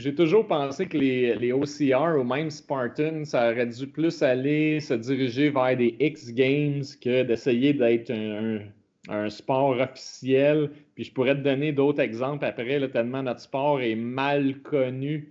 j'ai 0.00 0.14
toujours 0.14 0.46
pensé 0.46 0.86
que 0.86 0.96
les, 0.96 1.52
OCR 1.52 2.18
ou 2.18 2.24
même 2.24 2.50
Spartan, 2.50 3.24
ça 3.24 3.50
aurait 3.50 3.66
dû 3.66 3.86
plus 3.86 4.22
aller 4.22 4.80
se 4.80 4.94
diriger 4.94 5.50
vers 5.50 5.76
des 5.76 5.94
X 6.00 6.32
Games 6.32 6.82
que 7.02 7.22
d'essayer 7.22 7.74
d'être 7.74 8.10
un, 8.10 9.28
sport 9.28 9.78
officiel. 9.78 10.70
Puis 10.94 11.04
je 11.04 11.12
pourrais 11.12 11.34
te 11.34 11.40
donner 11.40 11.72
d'autres 11.72 12.00
exemples 12.00 12.44
après, 12.44 12.88
tellement 12.88 13.22
notre 13.22 13.40
sport 13.40 13.80
est 13.80 13.94
mal 13.94 14.60
connu. 14.60 15.28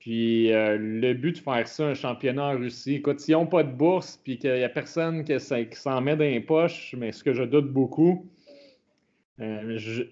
Puis 0.00 0.52
euh, 0.52 0.78
le 0.78 1.12
but 1.12 1.36
de 1.36 1.38
faire 1.38 1.68
ça, 1.68 1.88
un 1.88 1.94
championnat 1.94 2.54
en 2.54 2.58
Russie, 2.58 2.96
écoute, 2.96 3.20
s'ils 3.20 3.34
n'ont 3.34 3.46
pas 3.46 3.62
de 3.62 3.70
bourse, 3.70 4.18
puis 4.24 4.38
qu'il 4.38 4.54
n'y 4.54 4.64
a 4.64 4.68
personne 4.68 5.24
qui, 5.24 5.38
s'en 5.72 6.00
met 6.00 6.16
dans 6.16 6.24
les 6.24 6.40
poches, 6.40 6.94
mais 6.96 7.12
ce 7.12 7.22
que 7.22 7.34
je 7.34 7.42
doute 7.42 7.70
beaucoup, 7.70 8.26
euh, 9.40 9.76
je, 9.76 10.04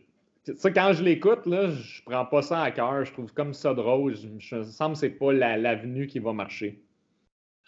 quand 0.74 0.92
je 0.92 1.02
l'écoute, 1.02 1.46
là, 1.46 1.70
je 1.70 2.02
prends 2.04 2.24
pas 2.24 2.42
ça 2.42 2.62
à 2.62 2.70
cœur. 2.70 3.04
Je 3.04 3.12
trouve 3.12 3.32
comme 3.32 3.54
ça 3.54 3.74
drôle. 3.74 4.16
Je, 4.16 4.56
me 4.56 4.64
semble 4.64 4.94
que 4.94 5.00
c'est 5.00 5.10
pas 5.10 5.32
l'avenue 5.32 6.06
qui 6.06 6.18
va 6.18 6.32
marcher. 6.32 6.82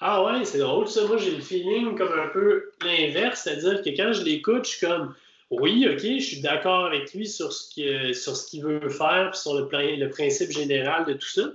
Ah 0.00 0.24
ouais, 0.24 0.44
c'est 0.44 0.58
drôle 0.58 0.88
ça. 0.88 1.06
Moi, 1.06 1.18
j'ai 1.18 1.36
le 1.36 1.42
feeling 1.42 1.94
comme 1.94 2.12
un 2.18 2.28
peu 2.28 2.70
l'inverse, 2.84 3.42
c'est-à-dire 3.44 3.82
que 3.82 3.90
quand 3.90 4.12
je 4.12 4.24
l'écoute, 4.24 4.64
je 4.64 4.70
suis 4.70 4.86
comme 4.86 5.14
oui, 5.50 5.86
ok, 5.90 6.00
je 6.00 6.18
suis 6.20 6.40
d'accord 6.40 6.86
avec 6.86 7.12
lui 7.12 7.26
sur 7.26 7.52
ce 7.52 7.74
qu'il 7.74 8.14
sur 8.14 8.36
ce 8.36 8.56
veut 8.62 8.88
faire, 8.88 9.30
puis 9.32 9.40
sur 9.40 9.54
le, 9.54 9.96
le 9.96 10.08
principe 10.08 10.52
général 10.52 11.04
de 11.06 11.14
tout 11.14 11.28
ça. 11.28 11.50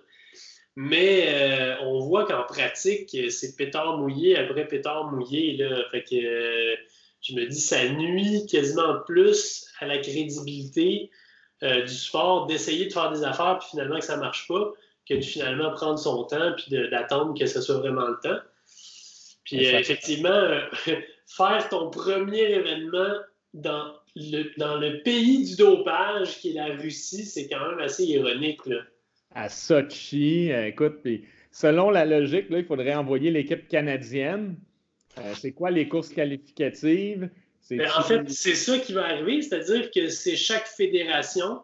Mais 0.76 1.28
euh, 1.28 1.76
on 1.84 2.00
voit 2.02 2.26
qu'en 2.26 2.44
pratique, 2.44 3.16
c'est 3.32 3.56
pétard 3.56 3.98
mouillé 3.98 4.38
après 4.38 4.68
pétard 4.68 5.10
mouillé. 5.12 5.56
Là. 5.56 5.86
Fait 5.92 6.04
que 6.04 6.16
euh, 6.16 6.76
je 7.28 7.34
me 7.34 7.46
dis, 7.48 7.60
ça 7.60 7.88
nuit 7.90 8.46
quasiment 8.46 9.00
plus 9.06 9.68
à 9.80 9.88
la 9.88 9.98
crédibilité 9.98 11.10
euh, 11.64 11.82
du 11.82 11.94
sport 11.94 12.46
d'essayer 12.46 12.86
de 12.86 12.94
faire 12.94 13.12
des 13.12 13.24
affaires, 13.24 13.58
puis 13.60 13.70
finalement 13.72 14.00
que 14.00 14.06
ça 14.06 14.18
ne 14.18 14.22
marche 14.22 14.48
pas, 14.48 14.72
que 15.10 15.16
de 15.16 15.22
finalement 15.22 15.72
prendre 15.72 15.98
son 15.98 16.24
temps, 16.26 16.54
puis 16.56 16.72
d'attendre 16.90 17.38
que 17.38 17.46
ce 17.46 17.62
soit 17.62 17.78
vraiment 17.78 18.08
le 18.08 18.20
temps. 18.22 18.40
Puis 19.44 19.66
euh, 19.66 19.80
effectivement, 19.80 20.30
euh, 20.30 20.62
faire 21.28 21.68
ton 21.70 21.90
premier 21.90 22.42
événement 22.42 23.14
dans 23.54 23.94
le, 24.16 24.58
dans 24.58 24.78
le 24.78 25.02
pays 25.02 25.46
du 25.46 25.56
dopage, 25.56 26.40
qui 26.40 26.52
est 26.52 26.54
la 26.54 26.76
Russie, 26.76 27.26
c'est 27.26 27.48
quand 27.48 27.70
même 27.70 27.80
assez 27.80 28.06
ironique. 28.06 28.66
Là. 28.66 28.82
À 29.34 29.50
Sochi, 29.50 30.52
écoute, 30.52 31.00
puis 31.04 31.26
selon 31.52 31.90
la 31.90 32.06
logique, 32.06 32.50
là, 32.50 32.60
il 32.60 32.66
faudrait 32.66 32.96
envoyer 32.96 33.32
l'équipe 33.32 33.68
canadienne 33.68 34.58
euh, 35.18 35.34
c'est 35.36 35.52
quoi 35.52 35.72
les 35.72 35.88
courses 35.88 36.10
qualificatives? 36.10 37.30
Ben, 37.72 37.90
en 37.98 38.04
fait, 38.04 38.30
c'est 38.30 38.56
ça 38.56 38.78
qui 38.78 38.94
va 38.94 39.06
arriver, 39.06 39.42
c'est-à-dire 39.42 39.90
que 39.90 40.10
c'est 40.10 40.36
chaque 40.36 40.68
fédération 40.68 41.62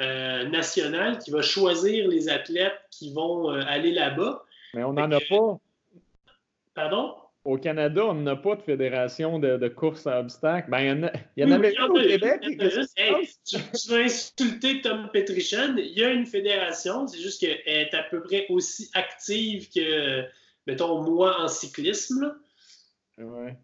euh, 0.00 0.48
nationale 0.48 1.18
qui 1.18 1.30
va 1.30 1.42
choisir 1.42 2.08
les 2.08 2.28
athlètes 2.28 2.80
qui 2.90 3.12
vont 3.12 3.50
euh, 3.50 3.60
aller 3.66 3.92
là-bas. 3.92 4.44
Mais 4.74 4.84
on 4.84 4.94
n'en 4.94 5.10
a 5.10 5.20
pas. 5.20 5.58
Pardon? 6.74 7.14
Au 7.44 7.58
Canada, 7.58 8.06
on 8.06 8.14
n'a 8.14 8.36
pas 8.36 8.54
de 8.54 8.62
fédération 8.62 9.38
de, 9.38 9.68
course 9.68 10.06
à 10.06 10.20
obstacles. 10.20 10.70
Ben, 10.70 11.10
il 11.36 11.42
y 11.42 11.44
en, 11.44 11.50
a, 11.50 11.56
avait 11.56 11.78
au 11.80 11.92
Québec. 11.92 12.40
tu, 13.44 13.88
vas 13.90 13.96
insulter 13.96 14.80
Tom 14.80 15.10
Petrichan. 15.12 15.74
Il 15.76 15.98
y 15.98 16.04
a 16.04 16.10
une 16.10 16.24
fédération, 16.24 17.06
c'est 17.08 17.20
juste 17.20 17.40
qu'elle 17.40 17.60
est 17.66 17.92
à 17.94 18.04
peu 18.04 18.22
près 18.22 18.46
aussi 18.48 18.90
active 18.94 19.68
que, 19.74 20.24
mettons, 20.68 21.02
moi 21.02 21.40
en 21.40 21.48
cyclisme. 21.48 22.32
Ouais. 23.18 23.56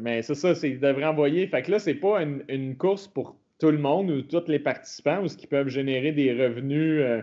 mais 0.00 0.22
c'est 0.22 0.34
ça, 0.34 0.54
c'est, 0.54 0.70
ils 0.70 0.80
devraient 0.80 1.04
envoyer. 1.04 1.46
Fait 1.46 1.62
que 1.62 1.70
là, 1.70 1.78
c'est 1.78 1.94
pas 1.94 2.22
une, 2.22 2.76
course 2.76 3.06
pour 3.06 3.36
tout 3.58 3.70
le 3.70 3.78
monde 3.78 4.10
ou 4.10 4.22
tous 4.22 4.48
les 4.48 4.58
participants 4.58 5.22
ou 5.22 5.28
ce 5.28 5.36
qui 5.36 5.46
peuvent 5.46 5.68
générer 5.68 6.12
des 6.12 6.32
revenus 6.32 7.02
euh, 7.02 7.22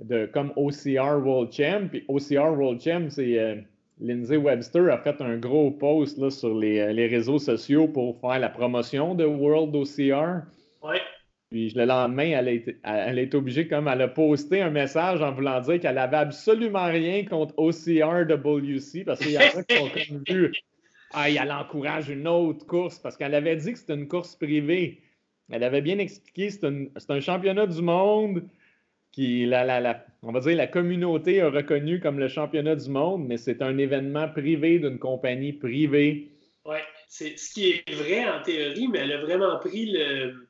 de, 0.00 0.26
comme 0.26 0.52
OCR 0.56 1.24
World 1.24 1.52
Champ. 1.52 1.88
Puis 1.88 2.04
OCR 2.08 2.58
World 2.58 2.80
Champ, 2.80 3.06
c'est 3.10 3.38
euh, 3.38 3.56
Lindsay 4.00 4.36
Webster 4.36 4.90
a 4.90 4.98
fait 4.98 5.20
un 5.20 5.36
gros 5.36 5.70
post 5.70 6.18
là, 6.18 6.30
sur 6.30 6.54
les, 6.54 6.80
euh, 6.80 6.92
les, 6.92 7.06
réseaux 7.06 7.38
sociaux 7.38 7.86
pour 7.86 8.20
faire 8.20 8.38
la 8.40 8.48
promotion 8.48 9.14
de 9.14 9.24
World 9.24 9.74
OCR. 9.74 10.42
Ouais. 10.82 11.00
Puis 11.50 11.70
le 11.70 11.86
lendemain, 11.86 12.30
elle 12.38 12.48
a, 12.48 12.52
été, 12.52 12.76
elle 12.82 13.18
est 13.18 13.34
obligée, 13.34 13.68
comme 13.68 13.88
elle 13.88 14.02
a 14.02 14.08
posté 14.08 14.60
un 14.60 14.70
message 14.70 15.22
en 15.22 15.32
voulant 15.32 15.60
dire 15.60 15.80
qu'elle 15.80 15.96
avait 15.96 16.18
absolument 16.18 16.86
rien 16.86 17.24
contre 17.24 17.54
OCRWC 17.56 19.04
parce 19.06 19.20
qu'il 19.20 19.32
y 19.32 19.36
a 19.38 19.48
qui 19.62 19.78
ont 19.78 19.88
comme 19.88 20.22
vu 20.28 20.52
elle 21.14 21.52
encourage 21.52 22.08
une 22.08 22.28
autre 22.28 22.66
course 22.66 22.98
parce 22.98 23.16
qu'elle 23.16 23.34
avait 23.34 23.56
dit 23.56 23.72
que 23.72 23.78
c'était 23.78 23.94
une 23.94 24.08
course 24.08 24.34
privée. 24.36 25.02
Elle 25.50 25.62
avait 25.62 25.80
bien 25.80 25.98
expliqué 25.98 26.50
c'est 26.50 26.64
un, 26.64 26.86
un, 27.08 27.20
championnat 27.20 27.66
du 27.66 27.80
monde 27.80 28.44
qui, 29.12 29.46
la, 29.46 29.64
la, 29.64 30.04
on 30.22 30.32
va 30.32 30.40
dire, 30.40 30.56
la 30.56 30.66
communauté 30.66 31.40
a 31.40 31.50
reconnu 31.50 32.00
comme 32.00 32.18
le 32.18 32.28
championnat 32.28 32.76
du 32.76 32.90
monde, 32.90 33.26
mais 33.26 33.38
c'est 33.38 33.62
un 33.62 33.78
événement 33.78 34.28
privé 34.28 34.78
d'une 34.78 34.98
compagnie 34.98 35.54
privée. 35.54 36.28
Oui, 36.66 36.78
c'est 37.08 37.38
ce 37.38 37.52
qui 37.52 37.70
est 37.70 37.94
vrai 37.94 38.28
en 38.28 38.42
théorie, 38.42 38.88
mais 38.88 38.98
elle 38.98 39.12
a 39.12 39.22
vraiment 39.22 39.58
pris 39.58 39.86
le, 39.86 40.48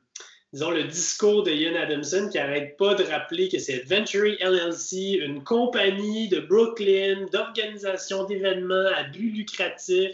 disons, 0.51 0.71
le 0.71 0.83
discours 0.83 1.43
de 1.43 1.51
Ian 1.51 1.75
Adamson 1.75 2.29
qui 2.29 2.37
n'arrête 2.37 2.75
pas 2.77 2.95
de 2.95 3.03
rappeler 3.03 3.49
que 3.49 3.59
c'est 3.59 3.81
Adventure 3.81 4.35
LLC, 4.41 5.19
une 5.23 5.43
compagnie 5.43 6.27
de 6.27 6.39
Brooklyn, 6.39 7.27
d'organisation 7.31 8.25
d'événements 8.25 8.89
à 8.95 9.03
but 9.03 9.31
lucratif, 9.31 10.11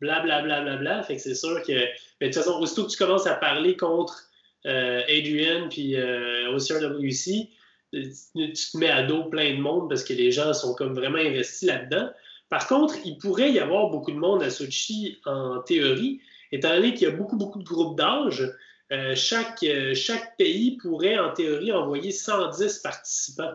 blablabla. 0.00 0.60
Bla, 0.60 0.60
bla, 0.62 0.76
bla, 0.76 1.02
Fait 1.02 1.16
que 1.16 1.22
c'est 1.22 1.34
sûr 1.34 1.62
que, 1.62 1.72
mais 2.20 2.28
de 2.28 2.32
toute 2.32 2.42
façon, 2.42 2.58
aussitôt 2.60 2.84
que 2.84 2.90
tu 2.90 2.98
commences 2.98 3.26
à 3.26 3.34
parler 3.34 3.76
contre 3.76 4.24
euh, 4.66 5.02
Adrian 5.08 5.68
puis 5.68 5.96
euh, 5.96 6.54
OCRWC, 6.54 7.48
tu 7.92 8.10
te 8.34 8.76
mets 8.78 8.90
à 8.90 9.02
dos 9.02 9.24
plein 9.24 9.54
de 9.54 9.60
monde 9.60 9.88
parce 9.88 10.04
que 10.04 10.12
les 10.12 10.32
gens 10.32 10.52
sont 10.52 10.74
comme 10.74 10.94
vraiment 10.94 11.18
investis 11.18 11.68
là-dedans. 11.68 12.10
Par 12.48 12.66
contre, 12.68 12.94
il 13.04 13.18
pourrait 13.18 13.52
y 13.52 13.58
avoir 13.58 13.90
beaucoup 13.90 14.12
de 14.12 14.18
monde 14.18 14.42
à 14.42 14.50
Sochi 14.50 15.18
en 15.24 15.60
théorie, 15.60 16.20
étant 16.52 16.70
donné 16.70 16.94
qu'il 16.94 17.08
y 17.08 17.10
a 17.10 17.14
beaucoup, 17.14 17.36
beaucoup 17.36 17.58
de 17.58 17.64
groupes 17.64 17.96
d'âge. 17.96 18.48
Euh, 18.92 19.16
chaque, 19.16 19.62
euh, 19.64 19.94
chaque 19.94 20.36
pays 20.36 20.76
pourrait, 20.76 21.18
en 21.18 21.32
théorie, 21.32 21.72
envoyer 21.72 22.12
110 22.12 22.78
participants. 22.78 23.54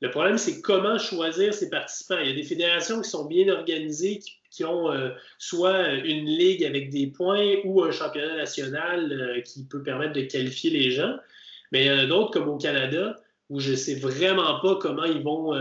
Le 0.00 0.10
problème, 0.10 0.38
c'est 0.38 0.60
comment 0.60 0.98
choisir 0.98 1.54
ces 1.54 1.70
participants. 1.70 2.18
Il 2.18 2.28
y 2.28 2.32
a 2.32 2.34
des 2.34 2.42
fédérations 2.42 3.00
qui 3.00 3.08
sont 3.08 3.26
bien 3.26 3.48
organisées, 3.48 4.18
qui, 4.18 4.32
ont 4.64 4.90
euh, 4.90 5.10
soit 5.38 5.94
une 5.94 6.26
ligue 6.26 6.64
avec 6.64 6.90
des 6.90 7.06
points 7.08 7.56
ou 7.64 7.82
un 7.82 7.90
championnat 7.90 8.36
national 8.36 9.42
qui 9.44 9.64
peut 9.66 9.82
permettre 9.82 10.14
de 10.14 10.22
qualifier 10.22 10.70
les 10.70 10.90
gens. 10.90 11.16
Mais 11.72 11.84
il 11.84 11.86
y 11.86 11.90
en 11.90 11.98
a 11.98 12.06
d'autres, 12.06 12.30
comme 12.30 12.48
au 12.48 12.56
Canada, 12.56 13.16
où 13.50 13.60
je 13.60 13.72
ne 13.72 13.76
sais 13.76 13.94
vraiment 13.94 14.60
pas 14.60 14.76
comment 14.80 15.04
ils 15.04 15.22
vont 15.22 15.52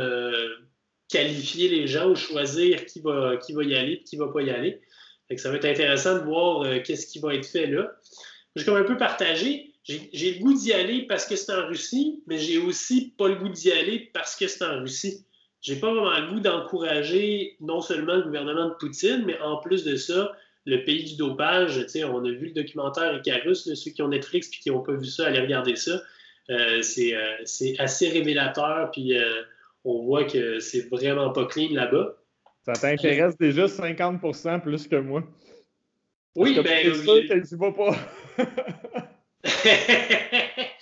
qualifier 1.09 1.69
les 1.69 1.87
gens 1.87 2.09
ou 2.09 2.15
choisir 2.15 2.85
qui 2.85 3.01
va, 3.01 3.37
qui 3.37 3.53
va 3.53 3.63
y 3.63 3.75
aller 3.75 3.93
et 3.93 4.03
qui 4.03 4.17
ne 4.17 4.25
va 4.25 4.31
pas 4.31 4.41
y 4.41 4.49
aller. 4.49 4.79
ça 5.35 5.49
va 5.49 5.57
être 5.57 5.65
intéressant 5.65 6.15
de 6.15 6.23
voir 6.23 6.65
qu'est-ce 6.83 7.07
qui 7.07 7.19
va 7.19 7.33
être 7.35 7.45
fait 7.45 7.67
là 7.67 7.91
j'ai 8.57 8.65
comme 8.65 8.77
un 8.77 8.83
peu 8.83 8.97
partagé. 8.97 9.73
J'ai 9.83 10.33
le 10.33 10.39
goût 10.39 10.53
d'y 10.53 10.73
aller 10.73 11.03
parce 11.03 11.25
que 11.25 11.37
c'est 11.37 11.53
en 11.53 11.67
Russie, 11.67 12.21
mais 12.27 12.37
j'ai 12.37 12.57
aussi 12.57 13.13
pas 13.17 13.29
le 13.29 13.35
goût 13.35 13.47
d'y 13.47 13.71
aller 13.71 14.09
parce 14.13 14.35
que 14.35 14.47
c'est 14.47 14.65
en 14.65 14.81
Russie. 14.81 15.25
J'ai 15.67 15.75
pas 15.75 15.93
vraiment 15.93 16.17
le 16.17 16.27
goût 16.27 16.39
d'encourager 16.39 17.57
non 17.59 17.81
seulement 17.81 18.15
le 18.15 18.21
gouvernement 18.21 18.69
de 18.69 18.73
Poutine, 18.75 19.25
mais 19.25 19.37
en 19.41 19.57
plus 19.57 19.83
de 19.83 19.97
ça, 19.97 20.31
le 20.65 20.85
pays 20.85 21.03
du 21.03 21.17
dopage. 21.17 21.85
On 22.05 22.23
a 22.23 22.31
vu 22.31 22.45
le 22.47 22.53
documentaire 22.53 23.17
Icarus, 23.17 23.73
ceux 23.73 23.91
qui 23.91 24.01
ont 24.01 24.07
Netflix 24.07 24.47
et 24.47 24.61
qui 24.61 24.71
n'ont 24.71 24.81
pas 24.81 24.93
vu 24.93 25.07
ça, 25.07 25.27
allez 25.27 25.41
regarder 25.41 25.75
ça. 25.75 26.01
Euh, 26.49 26.81
euh, 26.81 27.35
c'est 27.43 27.77
assez 27.79 28.07
révélateur, 28.07 28.91
puis 28.91 29.17
euh, 29.17 29.41
on 29.83 30.03
voit 30.03 30.23
que 30.23 30.61
c'est 30.61 30.87
vraiment 30.89 31.31
pas 31.31 31.45
clean 31.45 31.73
là-bas. 31.73 32.15
Ça 32.65 32.71
t'intéresse 32.71 33.37
déjà 33.37 33.65
50% 33.65 34.61
plus 34.61 34.87
que 34.87 34.95
moi? 34.95 35.21
Oui, 36.37 36.57
ben. 36.63 36.93
C'est 36.93 37.03
sûr 37.03 37.27
qu'elle 37.27 37.41
ne 37.41 37.71
pas. 37.71 37.93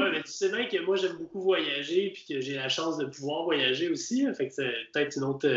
mais 0.00 0.22
tu 0.22 0.30
sais 0.30 0.50
bien 0.50 0.66
que 0.66 0.78
moi, 0.84 0.96
j'aime 0.96 1.16
beaucoup 1.16 1.40
voyager 1.40 2.10
puis 2.10 2.24
que 2.28 2.40
j'ai 2.40 2.54
la 2.54 2.68
chance 2.68 2.98
de 2.98 3.06
pouvoir 3.06 3.44
voyager 3.44 3.88
aussi. 3.88 4.26
fait 4.34 4.48
que 4.48 4.54
c'est 4.54 4.72
peut-être 4.92 5.16
une 5.16 5.24
autre, 5.24 5.48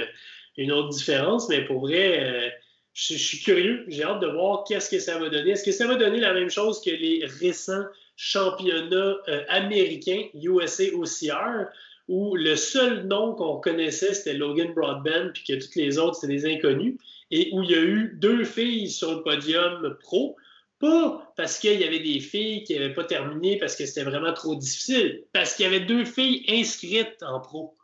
une 0.57 0.71
autre 0.71 0.89
différence, 0.89 1.49
mais 1.49 1.65
pour 1.65 1.81
vrai, 1.81 2.23
euh, 2.23 2.49
je, 2.93 3.15
suis 3.15 3.39
curieux. 3.39 3.85
J'ai 3.87 4.03
hâte 4.03 4.21
de 4.21 4.27
voir 4.27 4.63
qu'est-ce 4.67 4.89
que 4.89 4.99
ça 4.99 5.17
va 5.17 5.29
donner. 5.29 5.51
Est-ce 5.51 5.63
que 5.63 5.71
ça 5.71 5.87
va 5.87 5.95
donner 5.95 6.19
la 6.19 6.33
même 6.33 6.49
chose 6.49 6.81
que 6.81 6.89
les 6.89 7.25
récents 7.39 7.85
championnats 8.15 9.17
euh, 9.27 9.43
américains, 9.47 10.23
USA 10.33 10.83
OCR, 10.93 11.69
où 12.07 12.35
le 12.35 12.55
seul 12.55 13.05
nom 13.05 13.35
qu'on 13.35 13.57
connaissait, 13.57 14.13
c'était 14.13 14.33
Logan 14.33 14.73
Broadband, 14.73 15.29
puis 15.33 15.43
que 15.47 15.53
toutes 15.61 15.75
les 15.75 15.97
autres, 15.97 16.15
c'était 16.15 16.33
des 16.33 16.45
inconnus, 16.45 16.95
et 17.31 17.49
où 17.53 17.63
il 17.63 17.71
y 17.71 17.75
a 17.75 17.81
eu 17.81 18.17
deux 18.19 18.43
filles 18.43 18.89
sur 18.89 19.15
le 19.15 19.23
podium 19.23 19.95
pro? 20.01 20.35
Pas 20.79 21.33
parce 21.35 21.59
qu'il 21.59 21.79
y 21.79 21.83
avait 21.83 21.99
des 21.99 22.19
filles 22.19 22.63
qui 22.63 22.73
n'avaient 22.73 22.93
pas 22.93 23.03
terminé 23.03 23.57
parce 23.57 23.75
que 23.75 23.85
c'était 23.85 24.09
vraiment 24.09 24.33
trop 24.33 24.55
difficile, 24.55 25.23
parce 25.33 25.55
qu'il 25.55 25.65
y 25.65 25.67
avait 25.67 25.85
deux 25.85 26.05
filles 26.05 26.45
inscrites 26.49 27.21
en 27.21 27.39
pro. 27.39 27.75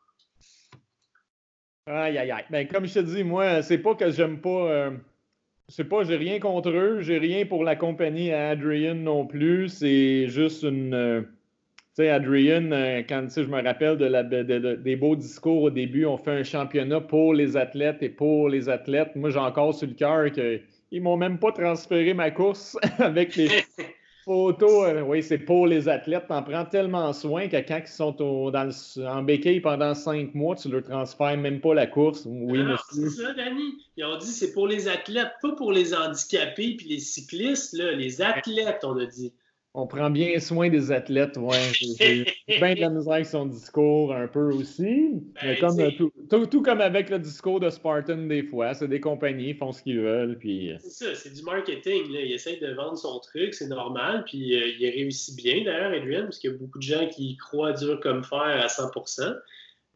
Aïe, 1.88 2.18
aïe, 2.18 2.32
aïe. 2.32 2.46
Ben, 2.50 2.68
comme 2.68 2.88
je 2.88 2.96
te 2.96 3.00
dis, 3.00 3.24
moi, 3.24 3.62
c'est 3.62 3.78
pas 3.78 3.94
que 3.94 4.10
j'aime 4.10 4.42
pas. 4.42 4.72
Euh, 4.72 4.92
c'est 5.68 5.84
pas, 5.84 6.04
j'ai 6.04 6.16
rien 6.16 6.40
contre 6.40 6.70
eux, 6.70 7.02
j'ai 7.02 7.18
rien 7.18 7.46
pour 7.46 7.64
la 7.64 7.76
compagnie 7.76 8.32
à 8.32 8.50
Adrian 8.50 8.96
non 8.96 9.28
plus. 9.28 9.70
C'est 9.70 10.28
juste 10.28 10.64
une. 10.64 10.94
Euh, 10.94 11.22
tu 11.22 12.04
sais, 12.04 12.10
Adrian, 12.10 12.72
euh, 12.72 13.04
quand 13.08 13.28
je 13.30 13.48
me 13.48 13.62
rappelle 13.62 13.98
de 13.98 14.06
la, 14.06 14.24
des 14.24 14.96
beaux 14.96 15.16
discours 15.16 15.64
au 15.64 15.70
début, 15.70 16.06
on 16.06 16.18
fait 16.18 16.32
un 16.32 16.44
championnat 16.44 17.02
pour 17.02 17.34
les 17.34 17.56
athlètes 17.56 18.02
et 18.02 18.10
pour 18.10 18.50
les 18.50 18.68
athlètes. 18.68 19.16
Moi, 19.16 19.30
j'ai 19.30 19.40
encore 19.40 19.76
sur 19.76 19.88
le 19.88 19.94
cœur 19.94 20.32
que 20.32 20.60
ils 20.96 21.02
m'ont 21.02 21.18
même 21.18 21.38
pas 21.40 21.52
transféré 21.52 22.14
ma 22.14 22.32
course 22.32 22.78
avec 23.00 23.36
les 23.36 23.50
photos. 24.24 24.88
Euh, 24.88 25.02
oui, 25.06 25.22
c'est 25.22 25.40
pour 25.40 25.68
les 25.68 25.90
athlètes. 25.90 26.28
T'en 26.30 26.42
prends 26.42 26.64
tellement 26.64 27.12
soin 27.12 27.50
que 27.50 27.58
quand 27.58 27.82
ils 27.86 27.88
sont 27.88 28.16
en 28.22 29.22
béquille 29.24 29.60
pendant 29.60 29.94
cinq 29.94 30.34
mois, 30.34 30.56
tu 30.56 30.70
leur 30.70 30.84
transfères 30.84 31.38
même 31.38 31.60
pas 31.60 31.74
la 31.74 31.86
course. 31.86 32.24
Oui, 32.26 32.62
ah, 32.66 32.78
C'est 32.94 33.10
ça, 33.10 33.34
Danny. 33.34 33.84
Ils 33.98 34.06
ont 34.06 34.18
dit 34.18 34.28
c'est 34.28 34.54
pour 34.54 34.70
les 34.70 34.88
athlètes, 34.88 35.34
pas 35.42 35.52
pour 35.52 35.74
les 35.74 35.94
handicapés 35.94 36.76
puis 36.78 36.88
les 36.88 37.00
cyclistes. 37.00 37.74
Là. 37.74 37.92
Les 37.92 38.22
athlètes, 38.22 38.80
on 38.84 38.98
a 38.98 39.06
dit. 39.06 39.34
On 39.78 39.88
prend 39.88 40.10
bien 40.10 40.40
soin 40.40 40.70
des 40.70 40.90
athlètes, 40.94 41.36
ouais. 41.36 41.60
J'ai 41.74 42.24
bien 42.48 42.76
de 42.76 42.80
la 42.80 42.90
misère 42.90 43.14
avec 43.14 43.26
son 43.26 43.46
discours 43.46 44.14
un 44.14 44.26
peu 44.26 44.54
aussi. 44.54 45.22
Ben, 45.44 45.60
comme, 46.30 46.48
tout, 46.48 46.62
comme 46.62 46.80
avec 46.80 47.10
le 47.10 47.20
discours 47.20 47.60
de 47.60 47.70
Spartan 47.70 48.26
des 48.28 48.44
fois. 48.44 48.74
C'est 48.74 48.88
des 48.88 49.02
compagnies, 49.02 49.50
ils 49.50 49.58
font 49.58 49.74
ce 49.74 49.84
qu'ils 49.84 50.00
veulent. 50.00 50.38
Puis... 50.40 50.72
Euh. 50.72 50.78
C'est 50.80 50.92
ça, 50.92 51.16
c'est 51.16 51.34
du 51.34 51.44
marketing. 51.44 52.14
Là. 52.14 52.22
Il 52.22 52.32
essaie 52.32 52.56
de 52.56 52.74
vendre 52.74 52.98
son 52.98 53.20
truc, 53.20 53.54
c'est 53.54 53.68
normal. 53.68 54.24
Puis 54.26 54.56
euh, 54.56 54.66
il 54.80 54.90
réussit 54.90 55.36
bien 55.36 55.66
d'ailleurs, 55.66 55.92
Adrian, 55.92 56.24
parce 56.24 56.40
qu'il 56.40 56.52
y 56.52 56.54
a 56.54 56.58
beaucoup 56.58 56.80
de 56.80 56.84
gens 56.84 57.10
qui 57.10 57.36
croient 57.36 57.74
dur 57.74 58.00
comme 58.00 58.24
fer 58.24 58.40
à 58.40 58.70
100 58.70 58.92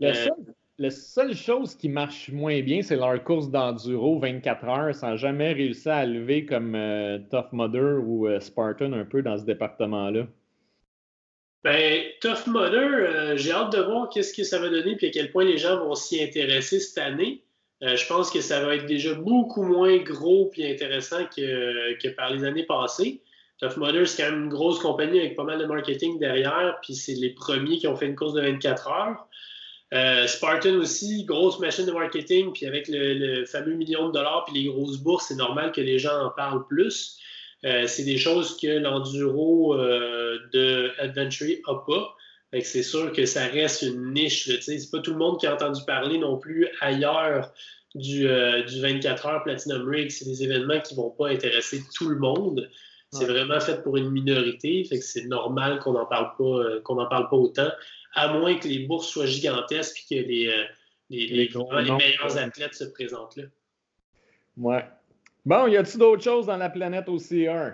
le, 0.01 0.07
euh, 0.07 0.13
seul, 0.13 0.33
la 0.79 0.89
seule 0.91 1.35
chose 1.35 1.75
qui 1.75 1.89
marche 1.89 2.29
moins 2.29 2.61
bien, 2.61 2.81
c'est 2.81 2.95
leur 2.95 3.21
course 3.23 3.49
d'enduro 3.49 4.17
24 4.17 4.63
heures 4.65 4.95
sans 4.95 5.17
jamais 5.17 5.51
réussir 5.51 5.91
à 5.91 6.05
lever 6.05 6.45
comme 6.45 6.73
euh, 6.73 7.19
Tough 7.29 7.51
Mudder 7.51 7.97
ou 8.01 8.27
euh, 8.27 8.39
Spartan 8.39 8.93
un 8.93 9.03
peu 9.03 9.21
dans 9.21 9.37
ce 9.37 9.43
département-là. 9.43 10.25
Ben, 11.65 12.03
Tough 12.21 12.47
Mudder, 12.47 12.77
euh, 12.77 13.35
j'ai 13.35 13.51
hâte 13.51 13.73
de 13.73 13.81
voir 13.81 14.07
qu'est-ce 14.07 14.33
que 14.33 14.45
ça 14.45 14.57
va 14.57 14.69
donner 14.69 14.97
et 15.01 15.07
à 15.07 15.09
quel 15.11 15.31
point 15.31 15.43
les 15.43 15.57
gens 15.57 15.77
vont 15.83 15.95
s'y 15.95 16.23
intéresser 16.23 16.79
cette 16.79 17.03
année. 17.03 17.43
je 17.81 18.07
pense 18.07 18.31
que 18.31 18.39
ça 18.39 18.63
va 18.63 18.75
être 18.75 18.85
déjà 18.85 19.13
beaucoup 19.13 19.63
moins 19.63 19.97
gros 19.97 20.49
et 20.55 20.71
intéressant 20.71 21.25
que, 21.25 21.97
que 22.01 22.07
par 22.07 22.31
les 22.31 22.45
années 22.45 22.65
passées. 22.65 23.21
Tough 23.59 23.75
Mudder, 23.75 24.05
c'est 24.05 24.23
quand 24.23 24.31
même 24.31 24.43
une 24.43 24.49
grosse 24.49 24.79
compagnie 24.79 25.19
avec 25.19 25.35
pas 25.35 25.43
mal 25.43 25.59
de 25.59 25.65
marketing 25.65 26.17
derrière, 26.19 26.79
puis 26.81 26.95
c'est 26.95 27.15
les 27.15 27.31
premiers 27.31 27.77
qui 27.77 27.87
ont 27.87 27.97
fait 27.97 28.05
une 28.05 28.15
course 28.15 28.33
de 28.33 28.41
24 28.41 28.87
heures. 28.87 29.28
Euh, 29.91 30.27
Spartan 30.27 30.75
aussi, 30.75 31.25
grosse 31.25 31.59
machine 31.59 31.85
de 31.85 31.91
marketing, 31.91 32.53
puis 32.53 32.67
avec 32.67 32.87
le, 32.87 33.45
fameux 33.45 33.73
million 33.73 34.09
de 34.09 34.13
dollars, 34.13 34.45
puis 34.45 34.61
les 34.61 34.69
grosses 34.69 34.97
bourses, 34.97 35.25
c'est 35.29 35.35
normal 35.35 35.71
que 35.71 35.81
les 35.81 35.97
gens 35.97 36.25
en 36.25 36.29
parlent 36.29 36.65
plus. 36.67 37.17
Euh, 37.65 37.87
c'est 37.87 38.03
des 38.03 38.17
choses 38.17 38.57
que 38.57 38.67
l'enduro 38.67 39.75
euh, 39.75 40.37
de 40.53 40.91
Adventure 40.99 41.57
n'a 41.67 41.75
pas. 41.87 42.15
C'est 42.61 42.83
sûr 42.83 43.11
que 43.11 43.25
ça 43.25 43.45
reste 43.45 43.81
une 43.81 44.13
niche. 44.13 44.49
C'est 44.61 44.91
pas 44.91 44.99
tout 44.99 45.11
le 45.11 45.17
monde 45.17 45.39
qui 45.39 45.45
a 45.45 45.53
entendu 45.53 45.81
parler 45.85 46.17
non 46.17 46.37
plus 46.37 46.67
ailleurs 46.81 47.51
du, 47.93 48.27
du 48.67 48.81
24 48.81 49.25
heures 49.27 49.43
Platinum 49.43 49.87
Rig. 49.87 50.09
C'est 50.09 50.25
des 50.25 50.43
événements 50.43 50.79
qui 50.79 50.95
vont 50.95 51.11
pas 51.11 51.29
intéresser 51.29 51.83
tout 51.93 52.09
le 52.09 52.17
monde. 52.17 52.67
C'est 53.11 53.25
vraiment 53.25 53.59
fait 53.59 53.83
pour 53.83 53.97
une 53.97 54.09
minorité. 54.09 54.83
Fait 54.83 54.97
que 54.97 55.05
c'est 55.05 55.25
normal 55.25 55.77
qu'on 55.77 55.93
n'en 55.93 56.07
parle 56.07 56.31
pas, 56.39 56.79
qu'on 56.83 56.97
en 56.97 57.05
parle 57.05 57.29
pas 57.29 57.37
autant 57.37 57.69
à 58.13 58.33
moins 58.33 58.57
que 58.57 58.67
les 58.67 58.79
bourses 58.79 59.09
soient 59.09 59.25
gigantesques 59.25 60.05
et 60.11 60.23
que 60.23 60.27
les, 60.27 60.47
euh, 60.47 60.63
les, 61.09 61.49
meilleurs 61.91 62.37
athlètes 62.37 62.75
se 62.75 62.85
présentent 62.85 63.35
là. 63.35 63.43
Ouais. 64.57 64.85
Bon, 65.45 65.67
y 65.67 65.77
a-t-il 65.77 65.99
d'autres 65.99 66.23
choses 66.23 66.47
dans 66.47 66.57
la 66.57 66.69
planète 66.69 67.07
OCR? 67.07 67.73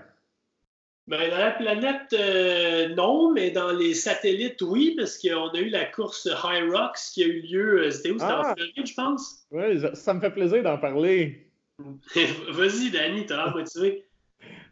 Ben, 1.07 1.29
dans 1.29 1.37
la 1.37 1.51
planète, 1.51 2.13
euh, 2.13 2.89
non, 2.95 3.31
mais 3.31 3.51
dans 3.51 3.71
les 3.71 3.93
satellites, 3.93 4.61
oui, 4.63 4.95
parce 4.97 5.19
qu'on 5.19 5.49
a 5.49 5.59
eu 5.59 5.69
la 5.69 5.85
course 5.85 6.25
High 6.25 6.71
Rocks 6.71 6.97
qui 7.13 7.23
a 7.23 7.27
eu 7.27 7.41
lieu, 7.41 7.83
euh, 7.83 7.91
c'était 7.91 8.09
où? 8.09 8.17
C'était 8.17 8.31
en 8.31 8.41
ah! 8.41 8.55
Floride, 8.55 8.87
je 8.87 8.93
pense? 8.95 9.47
Oui, 9.51 9.79
ça 9.93 10.13
me 10.15 10.19
fait 10.19 10.31
plaisir 10.31 10.63
d'en 10.63 10.79
parler. 10.79 11.47
Vas-y, 12.49 12.89
Danny, 12.89 13.25
t'as 13.25 13.35
l'air 13.35 13.55
motivé. 13.55 14.04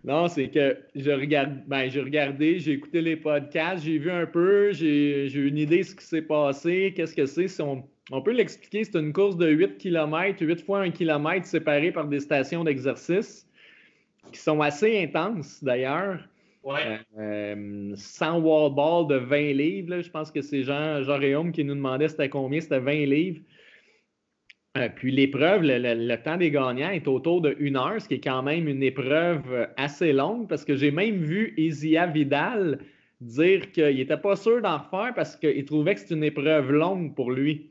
Non, 0.03 0.27
c'est 0.27 0.49
que 0.49 0.77
je 0.95 1.11
regarde, 1.11 1.63
ben, 1.65 1.89
j'ai 1.89 2.01
regardé, 2.01 2.59
j'ai 2.59 2.73
écouté 2.73 3.01
les 3.01 3.15
podcasts, 3.15 3.85
j'ai 3.85 3.97
vu 3.97 4.11
un 4.11 4.25
peu, 4.25 4.73
j'ai 4.73 5.31
eu 5.31 5.47
une 5.47 5.57
idée 5.57 5.79
de 5.79 5.83
ce 5.83 5.95
qui 5.95 6.03
s'est 6.03 6.21
passé, 6.21 6.93
qu'est-ce 6.95 7.15
que 7.15 7.25
c'est. 7.25 7.61
on, 7.61 7.83
on, 8.11 8.21
peut 8.21 8.33
l'expliquer, 8.33 8.83
c'est 8.83 8.99
une 8.99 9.13
course 9.13 9.37
de 9.37 9.47
8 9.47 9.77
km, 9.77 10.41
8 10.41 10.61
fois 10.65 10.81
1 10.81 10.91
km 10.91 11.45
séparée 11.45 11.93
par 11.93 12.07
des 12.07 12.19
stations 12.19 12.65
d'exercice 12.65 13.47
qui 14.33 14.39
sont 14.39 14.59
assez 14.61 15.01
intenses 15.01 15.63
d'ailleurs. 15.63 16.19
Ouais. 16.63 16.99
Euh, 17.17 17.93
sans 17.95 18.39
wall 18.39 18.73
ball 18.73 19.07
de 19.07 19.15
20 19.15 19.37
livres, 19.53 20.01
je 20.01 20.09
pense 20.09 20.31
que 20.31 20.41
c'est 20.41 20.63
Jean, 20.63 21.03
Jean 21.03 21.17
Réaume 21.17 21.51
qui 21.51 21.63
nous 21.63 21.75
demandait 21.75 22.07
c'était 22.07 22.29
combien, 22.29 22.59
c'était 22.59 22.79
20 22.79 23.05
livres. 23.05 23.41
Euh, 24.75 24.89
puis 24.89 25.11
l'épreuve, 25.11 25.61
le, 25.63 26.15
temps 26.15 26.37
des 26.37 26.49
gagnants 26.49 26.89
est 26.89 27.07
autour 27.07 27.41
de 27.41 27.55
une 27.59 27.77
heure, 27.77 28.01
ce 28.01 28.07
qui 28.07 28.15
est 28.15 28.23
quand 28.23 28.41
même 28.41 28.67
une 28.67 28.81
épreuve 28.81 29.67
assez 29.77 30.11
longue 30.13 30.47
parce 30.47 30.65
que 30.65 30.75
j'ai 30.75 30.89
même 30.89 31.17
vu 31.17 31.53
Isia 31.57 32.07
Vidal 32.07 32.79
dire 33.21 33.71
qu'il 33.71 33.95
n'était 33.95 34.17
pas 34.17 34.35
sûr 34.35 34.61
d'en 34.61 34.79
refaire 34.79 35.13
parce 35.13 35.35
qu'il 35.35 35.63
trouvait 35.65 35.93
que 35.93 36.01
c'était 36.01 36.15
une 36.15 36.23
épreuve 36.23 36.71
longue 36.71 37.15
pour 37.15 37.31
lui. 37.31 37.69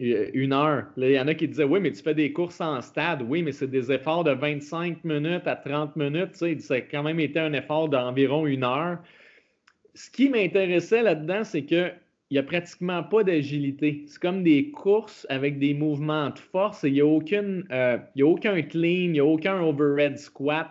Une 0.00 0.52
heure. 0.52 0.86
il 0.96 1.12
y 1.12 1.20
en 1.20 1.28
a 1.28 1.34
qui 1.34 1.46
disaient 1.46 1.62
Oui, 1.62 1.78
mais 1.78 1.92
tu 1.92 2.02
fais 2.02 2.14
des 2.14 2.32
courses 2.32 2.60
en 2.60 2.80
stade. 2.80 3.22
Oui, 3.22 3.44
mais 3.44 3.52
c'est 3.52 3.70
des 3.70 3.92
efforts 3.92 4.24
de 4.24 4.32
25 4.32 5.04
minutes 5.04 5.46
à 5.46 5.54
30 5.54 5.94
minutes. 5.94 6.32
Tu 6.32 6.58
ça 6.58 6.74
a 6.74 6.80
quand 6.80 7.04
même 7.04 7.20
été 7.20 7.38
un 7.38 7.52
effort 7.52 7.88
d'environ 7.88 8.44
une 8.44 8.64
heure. 8.64 8.98
Ce 9.94 10.10
qui 10.10 10.28
m'intéressait 10.28 11.02
là-dedans, 11.02 11.44
c'est 11.44 11.64
que 11.64 11.92
il 12.30 12.34
n'y 12.34 12.38
a 12.38 12.42
pratiquement 12.42 13.02
pas 13.02 13.22
d'agilité. 13.22 14.04
C'est 14.06 14.20
comme 14.20 14.42
des 14.42 14.70
courses 14.70 15.26
avec 15.28 15.58
des 15.58 15.74
mouvements 15.74 16.30
de 16.30 16.38
force 16.38 16.82
il 16.84 16.94
n'y 16.94 17.00
a, 17.00 17.04
euh, 17.04 17.98
a 17.98 18.24
aucun 18.24 18.62
clean, 18.62 19.04
il 19.04 19.12
n'y 19.12 19.20
a 19.20 19.24
aucun 19.24 19.60
overhead 19.60 20.18
squat. 20.18 20.70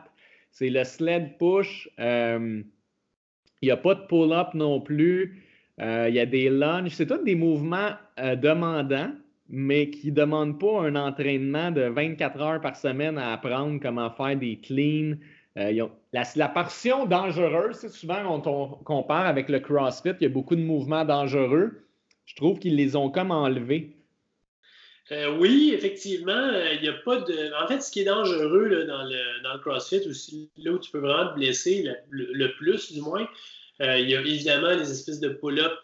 C'est 0.52 0.70
le 0.70 0.84
sled 0.84 1.38
push. 1.38 1.90
Euh, 2.00 2.62
il 3.62 3.66
n'y 3.66 3.72
a 3.72 3.78
pas 3.78 3.96
de 3.96 4.02
pull-up 4.08 4.54
non 4.56 4.82
plus. 4.82 5.42
Euh, 5.80 6.08
il 6.10 6.16
y 6.16 6.20
a 6.20 6.26
des 6.26 6.50
lunges. 6.50 6.90
C'est 6.90 7.08
tous 7.08 7.24
des 7.24 7.36
mouvements 7.36 7.92
demandants, 8.18 9.12
mais 9.48 9.90
qui 9.90 10.10
ne 10.10 10.16
demandent 10.16 10.60
pas 10.60 10.82
un 10.82 10.96
entraînement 10.96 11.72
de 11.72 11.84
24 11.84 12.42
heures 12.42 12.62
par 12.62 12.76
semaine 12.76 13.18
à 13.18 13.34
apprendre 13.34 13.80
comment 13.82 14.12
faire 14.12 14.38
des 14.38 14.58
cleans, 14.58 15.16
la, 16.14 16.48
portion 16.48 17.06
dangereuse, 17.06 17.88
souvent 17.88 18.42
on, 18.46 18.68
compare 18.84 19.26
avec 19.26 19.50
le 19.50 19.60
CrossFit, 19.60 20.12
il 20.20 20.24
y 20.24 20.26
a 20.26 20.30
beaucoup 20.30 20.56
de 20.56 20.62
mouvements 20.62 21.06
dangereux. 21.06 21.86
Je 22.26 22.36
trouve 22.36 22.60
qu'ils 22.60 22.76
les 22.76 22.96
ont 22.96 23.10
comme 23.10 23.32
enlevés. 23.32 23.98
Euh, 25.12 25.36
oui, 25.38 25.74
effectivement, 25.74 26.32
euh, 26.32 26.74
il 26.76 26.82
n'y 26.82 26.88
a 26.88 26.94
pas 26.94 27.20
de. 27.20 27.62
En 27.62 27.68
fait, 27.68 27.82
ce 27.82 27.92
qui 27.92 28.02
est 28.02 28.06
dangereux 28.06 28.86
dans, 28.86 29.04
le, 29.04 29.60
CrossFit, 29.60 30.08
aussi, 30.08 30.50
là 30.58 30.72
où 30.72 30.80
tu 30.80 30.92
peux 30.92 31.00
vraiment 31.00 31.32
te 31.32 31.36
blesser, 31.36 31.86
le, 32.10 32.48
plus 32.56 32.94
du 32.94 33.02
moins, 33.02 33.28
il 33.82 34.10
y 34.10 34.16
a 34.16 34.22
évidemment 34.22 34.70
les 34.70 34.90
espèces 34.90 35.20
de 35.20 35.30
pull-up, 35.30 35.80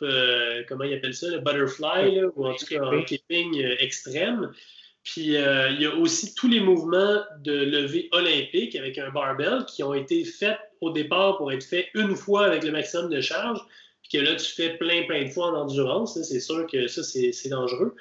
comment 0.70 0.86
ils 0.86 0.94
appellent 0.94 1.14
ça, 1.14 1.30
le 1.30 1.40
butterfly, 1.40 2.24
ou 2.36 2.46
en 2.46 2.54
tout 2.54 2.66
cas 2.66 2.86
un 2.86 3.02
keeping 3.02 3.62
extrême. 3.80 4.52
Puis 5.12 5.38
euh, 5.38 5.72
il 5.72 5.82
y 5.82 5.88
a 5.88 5.96
aussi 5.96 6.36
tous 6.36 6.48
les 6.48 6.60
mouvements 6.60 7.24
de 7.40 7.52
levée 7.52 8.10
olympique 8.12 8.76
avec 8.76 9.00
un 9.00 9.10
barbell 9.10 9.66
qui 9.66 9.82
ont 9.82 9.96
été 9.96 10.24
faits 10.24 10.60
au 10.82 10.92
départ 10.92 11.38
pour 11.38 11.52
être 11.52 11.64
faits 11.64 11.88
une 11.96 12.16
fois 12.16 12.46
avec 12.46 12.64
le 12.64 12.72
maximum 12.72 13.10
de 13.10 13.20
charge, 13.20 13.60
puis 14.04 14.20
que 14.20 14.24
là, 14.24 14.36
tu 14.36 14.46
fais 14.46 14.78
plein, 14.78 15.08
plein 15.08 15.24
de 15.24 15.30
fois 15.30 15.48
en 15.48 15.62
endurance. 15.62 16.22
C'est 16.22 16.40
sûr 16.40 16.68
que 16.68 16.86
ça, 16.88 17.02
c'est 17.02 17.50
dangereux. 17.50 17.96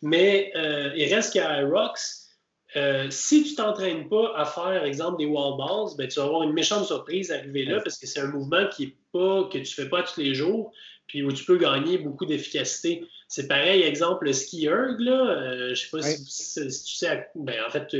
Mais 0.00 0.52
euh, 0.54 0.92
il 0.94 1.12
reste 1.12 1.32
qu'à 1.32 1.60
Irox, 1.60 2.30
euh, 2.76 3.08
si 3.10 3.42
tu 3.42 3.56
t'entraînes 3.56 4.08
pas 4.08 4.32
à 4.36 4.44
faire, 4.44 4.84
exemple, 4.84 5.18
des 5.18 5.26
wall 5.26 5.58
balls, 5.58 5.96
ben, 5.98 6.06
tu 6.06 6.20
vas 6.20 6.26
avoir 6.26 6.44
une 6.44 6.52
méchante 6.52 6.84
surprise 6.84 7.32
arriver 7.32 7.64
là 7.64 7.80
parce 7.80 7.98
que 7.98 8.06
c'est 8.06 8.20
un 8.20 8.28
mouvement 8.28 8.68
qui 8.68 8.84
est 8.84 8.96
pas, 9.12 9.48
que 9.52 9.58
tu 9.58 9.74
fais 9.74 9.88
pas 9.88 10.04
tous 10.04 10.20
les 10.20 10.36
jours, 10.36 10.70
puis 11.08 11.24
où 11.24 11.32
tu 11.32 11.44
peux 11.44 11.58
gagner 11.58 11.98
beaucoup 11.98 12.26
d'efficacité. 12.26 13.04
C'est 13.28 13.48
pareil, 13.48 13.82
exemple, 13.82 14.26
le 14.26 14.32
ski 14.32 14.66
erg, 14.66 14.98
là, 15.00 15.30
euh, 15.30 15.74
je 15.74 15.82
sais 15.82 15.88
pas 15.90 16.02
si, 16.02 16.60
tu 16.60 16.70
sais, 16.70 17.26
ben, 17.34 17.56
en 17.66 17.70
fait, 17.70 17.92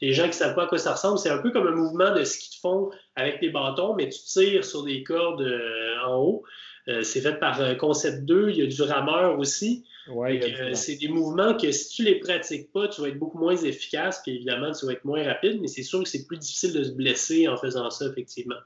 les 0.00 0.12
gens 0.12 0.26
qui 0.26 0.32
savent 0.32 0.54
pas 0.54 0.64
à 0.64 0.66
quoi 0.66 0.78
ça 0.78 0.92
ressemble, 0.92 1.18
c'est 1.18 1.28
un 1.28 1.38
peu 1.38 1.50
comme 1.50 1.66
un 1.66 1.74
mouvement 1.76 2.14
de 2.14 2.24
ski 2.24 2.50
de 2.50 2.60
fond 2.60 2.90
avec 3.14 3.40
des 3.40 3.50
bâtons, 3.50 3.94
mais 3.94 4.08
tu 4.08 4.20
tires 4.24 4.64
sur 4.64 4.82
des 4.84 5.02
cordes 5.02 5.42
euh, 5.42 5.94
en 6.06 6.16
haut. 6.16 6.44
Euh, 6.88 7.02
c'est 7.02 7.20
fait 7.20 7.38
par 7.38 7.76
Concept 7.76 8.24
2, 8.24 8.50
il 8.50 8.56
y 8.56 8.62
a 8.62 8.66
du 8.66 8.82
rameur 8.82 9.38
aussi. 9.38 9.84
c'est 10.74 10.96
des 10.96 11.08
mouvements 11.08 11.56
que 11.56 11.70
si 11.70 11.88
tu 11.94 12.02
les 12.02 12.18
pratiques 12.18 12.72
pas, 12.72 12.88
tu 12.88 13.02
vas 13.02 13.08
être 13.08 13.18
beaucoup 13.18 13.38
moins 13.38 13.56
efficace, 13.56 14.22
puis 14.22 14.36
évidemment, 14.36 14.72
tu 14.72 14.86
vas 14.86 14.92
être 14.92 15.04
moins 15.04 15.22
rapide, 15.22 15.60
mais 15.60 15.68
c'est 15.68 15.82
sûr 15.82 16.02
que 16.02 16.08
c'est 16.08 16.26
plus 16.26 16.38
difficile 16.38 16.72
de 16.72 16.82
se 16.82 16.92
blesser 16.92 17.46
en 17.48 17.56
faisant 17.56 17.90
ça, 17.90 18.06
effectivement. 18.06 18.56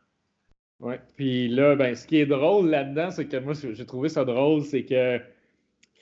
Oui, 0.80 0.94
puis 1.16 1.48
là, 1.48 1.76
ben, 1.76 1.94
ce 1.94 2.06
qui 2.06 2.18
est 2.18 2.26
drôle 2.26 2.68
là-dedans, 2.70 3.10
c'est 3.10 3.26
que 3.26 3.36
moi, 3.36 3.54
j'ai 3.54 3.86
trouvé 3.86 4.08
ça 4.08 4.24
drôle, 4.24 4.62
c'est 4.62 4.84
que 4.84 5.20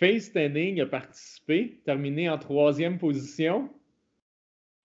Face 0.02 0.24
Stenning 0.24 0.80
a 0.80 0.86
participé, 0.86 1.80
terminé 1.84 2.28
en 2.28 2.36
troisième 2.36 2.98
position, 2.98 3.70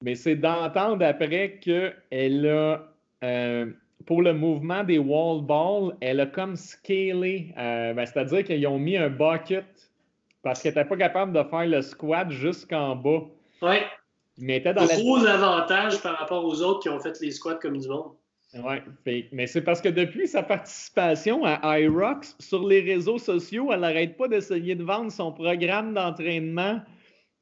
mais 0.03 0.13
c'est 0.13 0.35
d'entendre 0.35 1.03
après 1.03 1.57
qu'elle 1.59 2.47
a, 2.47 2.93
euh, 3.23 3.65
pour 4.05 4.21
le 4.21 4.33
mouvement 4.33 4.83
des 4.83 4.99
wall 4.99 5.41
balls, 5.43 5.97
elle 6.01 6.19
a 6.19 6.27
comme 6.27 6.55
scalé, 6.55 7.51
euh, 7.57 7.95
ben, 7.95 8.05
c'est-à-dire 8.05 8.43
qu'ils 8.43 8.67
ont 8.67 8.77
mis 8.77 8.95
un 8.95 9.09
bucket 9.09 9.65
parce 10.43 10.61
qu'elle 10.61 10.75
n'était 10.75 10.87
pas 10.87 10.97
capable 10.97 11.33
de 11.33 11.41
faire 11.49 11.65
le 11.65 11.81
squat 11.81 12.29
jusqu'en 12.29 12.95
bas. 12.95 13.23
Oui. 13.63 13.77
Mais 14.37 14.57
était 14.57 14.75
dans 14.75 14.85
gros 14.85 15.25
avantage 15.25 15.99
par 16.03 16.15
rapport 16.19 16.45
aux 16.45 16.61
autres 16.61 16.81
qui 16.81 16.89
ont 16.89 16.99
fait 16.99 17.19
les 17.21 17.31
squats 17.31 17.55
comme 17.55 17.79
du 17.79 17.87
monde. 17.87 18.11
Oui, 18.63 19.25
mais 19.31 19.47
c'est 19.47 19.61
parce 19.61 19.81
que 19.81 19.89
depuis 19.89 20.27
sa 20.27 20.43
participation 20.43 21.43
à 21.43 21.79
IROX, 21.79 22.35
sur 22.39 22.67
les 22.67 22.81
réseaux 22.81 23.17
sociaux, 23.17 23.71
elle 23.71 23.81
n'arrête 23.81 24.17
pas 24.17 24.27
d'essayer 24.27 24.75
de 24.75 24.83
vendre 24.83 25.11
son 25.11 25.31
programme 25.31 25.93
d'entraînement 25.93 26.81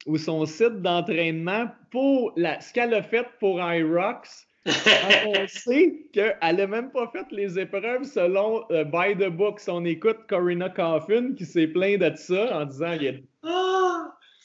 ou 0.05 0.17
son 0.17 0.45
site 0.45 0.81
d'entraînement 0.81 1.67
pour 1.91 2.33
la, 2.35 2.59
ce 2.61 2.73
qu'elle 2.73 2.93
a 2.93 3.01
fait 3.01 3.27
pour 3.39 3.59
IROX. 3.59 4.47
on 5.27 5.47
sait 5.47 6.07
qu'elle 6.11 6.37
n'a 6.41 6.67
même 6.67 6.91
pas 6.91 7.07
fait 7.11 7.25
les 7.31 7.59
épreuves 7.59 8.03
selon 8.03 8.63
euh, 8.71 8.83
By 8.83 9.15
the 9.15 9.29
Book. 9.29 9.61
On 9.67 9.85
écoute 9.85 10.17
Corinna 10.27 10.69
Coffin 10.69 11.33
qui 11.35 11.45
s'est 11.45 11.67
plaint 11.67 11.99
de 11.99 12.11
ça 12.15 12.61
en 12.61 12.65
disant 12.65 12.93
il 12.99 13.23
ah! 13.43 13.64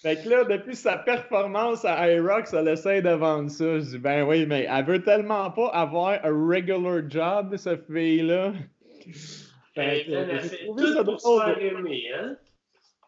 Fait 0.03 0.23
que 0.23 0.29
là, 0.31 0.45
depuis 0.45 0.77
sa 0.77 0.97
performance 0.97 1.85
à 1.85 2.11
IROX, 2.11 2.55
elle 2.55 2.69
essaie 2.69 3.03
de 3.03 3.11
vendre 3.11 3.51
ça. 3.51 3.81
Je 3.81 3.91
dis, 3.91 3.99
ben 3.99 4.27
oui, 4.27 4.47
mais 4.47 4.67
elle 4.71 4.87
veut 4.87 5.03
tellement 5.03 5.51
pas 5.51 5.69
avoir 5.69 6.25
un 6.25 6.49
regular 6.49 7.03
job, 7.07 7.55
cette 7.57 7.87
fille-là. 7.87 8.55
Fait 9.73 10.05
que, 10.05 10.39
fait 10.41 10.67
tout 10.67 10.95
ça 10.95 11.05
pour 11.05 11.21
se 11.21 11.45
faire 11.45 11.63
aimer, 11.63 12.03
hein? 12.13 12.37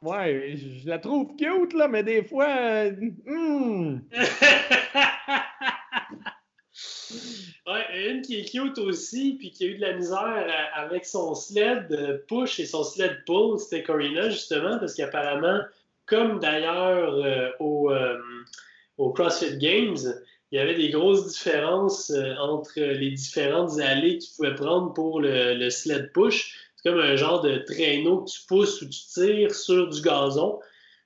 Ouais, 0.01 0.55
je 0.57 0.89
la 0.89 1.01
trouve 1.01 1.35
cute, 1.37 1.75
là, 1.75 1.89
mais 1.89 2.05
des 2.05 2.23
fois... 2.23 2.47
Euh, 2.49 2.93
hmm. 3.27 3.99
ouais, 7.67 8.11
une 8.11 8.23
qui 8.23 8.41
est 8.41 8.45
cute 8.45 8.79
aussi, 8.79 9.39
puis 9.41 9.51
qui 9.51 9.65
a 9.65 9.67
eu 9.67 9.75
de 9.75 9.81
la 9.81 9.95
misère 9.95 10.47
avec 10.75 11.05
son 11.05 11.35
sled 11.35 12.25
push 12.29 12.61
et 12.61 12.67
son 12.67 12.85
sled 12.85 13.25
pull, 13.27 13.59
c'était 13.59 13.83
Corina, 13.83 14.31
justement, 14.31 14.79
parce 14.79 14.95
qu'apparemment 14.95 15.63
comme 16.13 16.41
d'ailleurs 16.41 17.15
euh, 17.15 17.49
euh, 17.59 18.19
au, 18.99 19.13
CrossFit 19.13 19.57
Games, 19.57 19.97
il 20.51 20.59
y 20.59 20.59
avait 20.59 20.75
des 20.75 20.91
grosses 20.91 21.27
différences 21.27 22.11
euh, 22.11 22.35
entre 22.37 22.79
les 22.79 23.13
différentes 23.13 23.81
allées 23.81 24.19
que 24.19 24.25
tu 24.25 24.31
pouvais 24.37 24.55
prendre 24.55 24.93
pour 24.93 25.23
le, 25.23 25.71
sled 25.71 26.13
push. 26.13 26.55
C'est 26.77 26.91
comme 26.91 27.01
un 27.01 27.17
genre 27.17 27.41
de 27.41 27.57
traîneau 27.67 28.25
que 28.25 28.31
tu 28.31 28.41
pousses 28.47 28.83
ou 28.83 28.89
tu 28.91 29.01
tires 29.15 29.55
sur 29.55 29.89
du 29.89 30.03
gazon. 30.03 30.61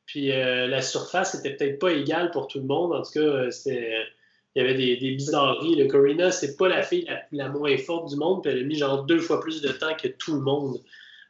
Puis 0.07 0.28
la 0.28 0.82
surface 0.82 1.34
n'était 1.34 1.57
peut-être 1.57 1.78
pas 1.80 1.92
égale 1.92 2.30
pour 2.30 2.46
tout 2.46 2.59
le 2.59 2.64
monde. 2.64 2.92
En 2.92 3.02
tout 3.02 3.11
cas, 3.12 3.48
il 3.66 4.07
y 4.54 4.61
avait 4.61 4.74
des, 4.74 4.96
bizarreries. 4.96 5.74
Le 5.74 5.86
Corina, 5.86 6.30
c'est 6.30 6.57
pas 6.57 6.68
la 6.68 6.82
fille 6.82 7.07
la, 7.32 7.48
moins 7.48 7.76
forte 7.76 8.09
du 8.09 8.16
monde, 8.16 8.42
puis 8.42 8.52
elle 8.52 8.61
a 8.61 8.62
mis 8.62 8.76
genre 8.76 9.04
deux 9.04 9.18
fois 9.18 9.40
plus 9.40 9.61
de 9.61 9.68
temps 9.68 9.94
que 10.00 10.09
tout 10.09 10.34
le 10.34 10.40
monde 10.40 10.78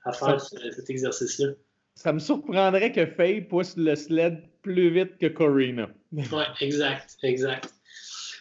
à 0.04 0.12
faire 0.12 0.40
cet 0.40 0.88
exercice-là. 0.88 1.48
Ça 1.96 2.12
me 2.12 2.18
surprendrait 2.18 2.92
que 2.92 3.06
Faye 3.06 3.40
pousse 3.40 3.74
le 3.76 3.96
sled 3.96 4.42
plus 4.62 4.90
vite 4.90 5.16
que 5.18 5.26
Corina. 5.26 5.88
oui, 6.12 6.24
exact, 6.60 7.16
exact. 7.22 7.72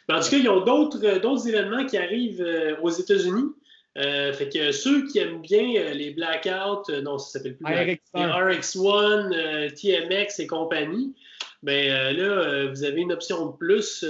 en 0.09 0.19
tout 0.19 0.29
cas, 0.29 0.37
ils 0.37 0.49
ont 0.49 0.63
d'autres, 0.63 1.03
euh, 1.03 1.49
événements 1.49 1.85
qui 1.85 1.97
arrivent 1.97 2.41
euh, 2.41 2.75
aux 2.81 2.89
États-Unis. 2.89 3.53
Euh, 3.97 4.33
fait 4.33 4.49
que 4.49 4.73
ceux 4.73 5.07
qui 5.07 5.19
aiment 5.19 5.41
bien 5.41 5.93
les 5.93 6.11
Blackouts, 6.11 6.91
non, 7.01 7.17
ça 7.17 7.39
s'appelle 7.39 7.55
plus 7.55 7.65
RX1, 7.65 7.99
RX1 8.13 9.73
TMX 9.73 10.39
et 10.39 10.47
compagnie, 10.47 11.15
ben 11.63 12.13
là, 12.13 12.67
vous 12.67 12.83
avez 12.83 13.01
une 13.01 13.13
option 13.13 13.45
de 13.45 13.51
plus 13.53 14.03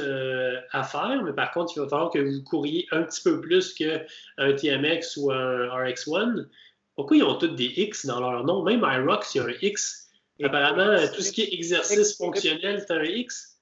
à 0.72 0.84
faire, 0.84 1.22
mais 1.24 1.34
par 1.34 1.52
contre, 1.52 1.74
il 1.76 1.82
va 1.82 1.88
falloir 1.88 2.10
que 2.10 2.18
vous 2.18 2.42
couriez 2.44 2.88
un 2.92 3.04
petit 3.04 3.22
peu 3.22 3.40
plus 3.42 3.76
qu'un 3.76 4.54
TMX 4.54 5.18
ou 5.18 5.32
un 5.32 5.68
RX1. 5.68 6.48
Pourquoi 6.96 7.18
ils 7.18 7.24
ont 7.24 7.38
tous 7.38 7.48
des 7.48 7.74
X 7.76 8.06
dans 8.06 8.20
leur 8.20 8.44
nom? 8.46 8.64
Même 8.64 8.80
iRox, 8.80 9.36
il 9.36 9.38
y 9.40 9.42
a 9.42 9.46
un 9.46 9.54
X. 9.62 10.10
Apparemment, 10.44 10.98
tout 11.14 11.22
ce 11.22 11.32
qui 11.32 11.44
est 11.44 11.54
exercice 11.54 12.18
fonctionnel, 12.18 12.84
c'est 12.86 12.94
un 12.94 13.04
X? 13.04 13.56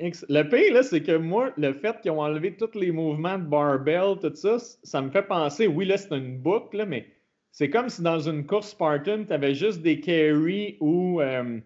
X. 0.00 0.24
Le 0.28 0.42
pire, 0.44 0.74
là, 0.74 0.82
c'est 0.82 1.02
que 1.02 1.16
moi, 1.16 1.52
le 1.56 1.72
fait 1.72 2.00
qu'ils 2.00 2.12
ont 2.12 2.20
enlevé 2.20 2.56
tous 2.56 2.78
les 2.78 2.92
mouvements 2.92 3.38
de 3.38 3.44
barbell, 3.44 4.16
tout 4.20 4.34
ça, 4.34 4.58
ça 4.58 5.02
me 5.02 5.10
fait 5.10 5.22
penser, 5.22 5.66
oui, 5.66 5.86
là, 5.86 5.96
c'est 5.98 6.16
une 6.16 6.38
boucle, 6.38 6.84
mais 6.86 7.08
c'est 7.50 7.70
comme 7.70 7.88
si 7.88 8.02
dans 8.02 8.20
une 8.20 8.46
course 8.46 8.70
Spartan, 8.70 9.24
tu 9.24 9.32
avais 9.32 9.54
juste 9.54 9.82
des 9.82 10.00
carry 10.00 10.76
ou 10.78 11.20
euh, 11.20 11.58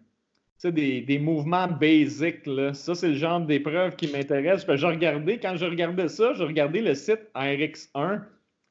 des, 0.64 1.00
des, 1.02 1.18
mouvements 1.18 1.66
basiques. 1.68 2.46
Là. 2.46 2.72
Ça, 2.72 2.94
c'est 2.94 3.08
le 3.08 3.14
genre 3.14 3.40
d'épreuve 3.40 3.96
qui 3.96 4.06
m'intéresse. 4.08 4.64
Je 4.66 4.86
regardais, 4.86 5.38
quand 5.38 5.56
je 5.56 5.66
regardais 5.66 6.08
ça, 6.08 6.32
je 6.32 6.44
regardais 6.44 6.80
le 6.80 6.94
site 6.94 7.20
RX1 7.34 8.22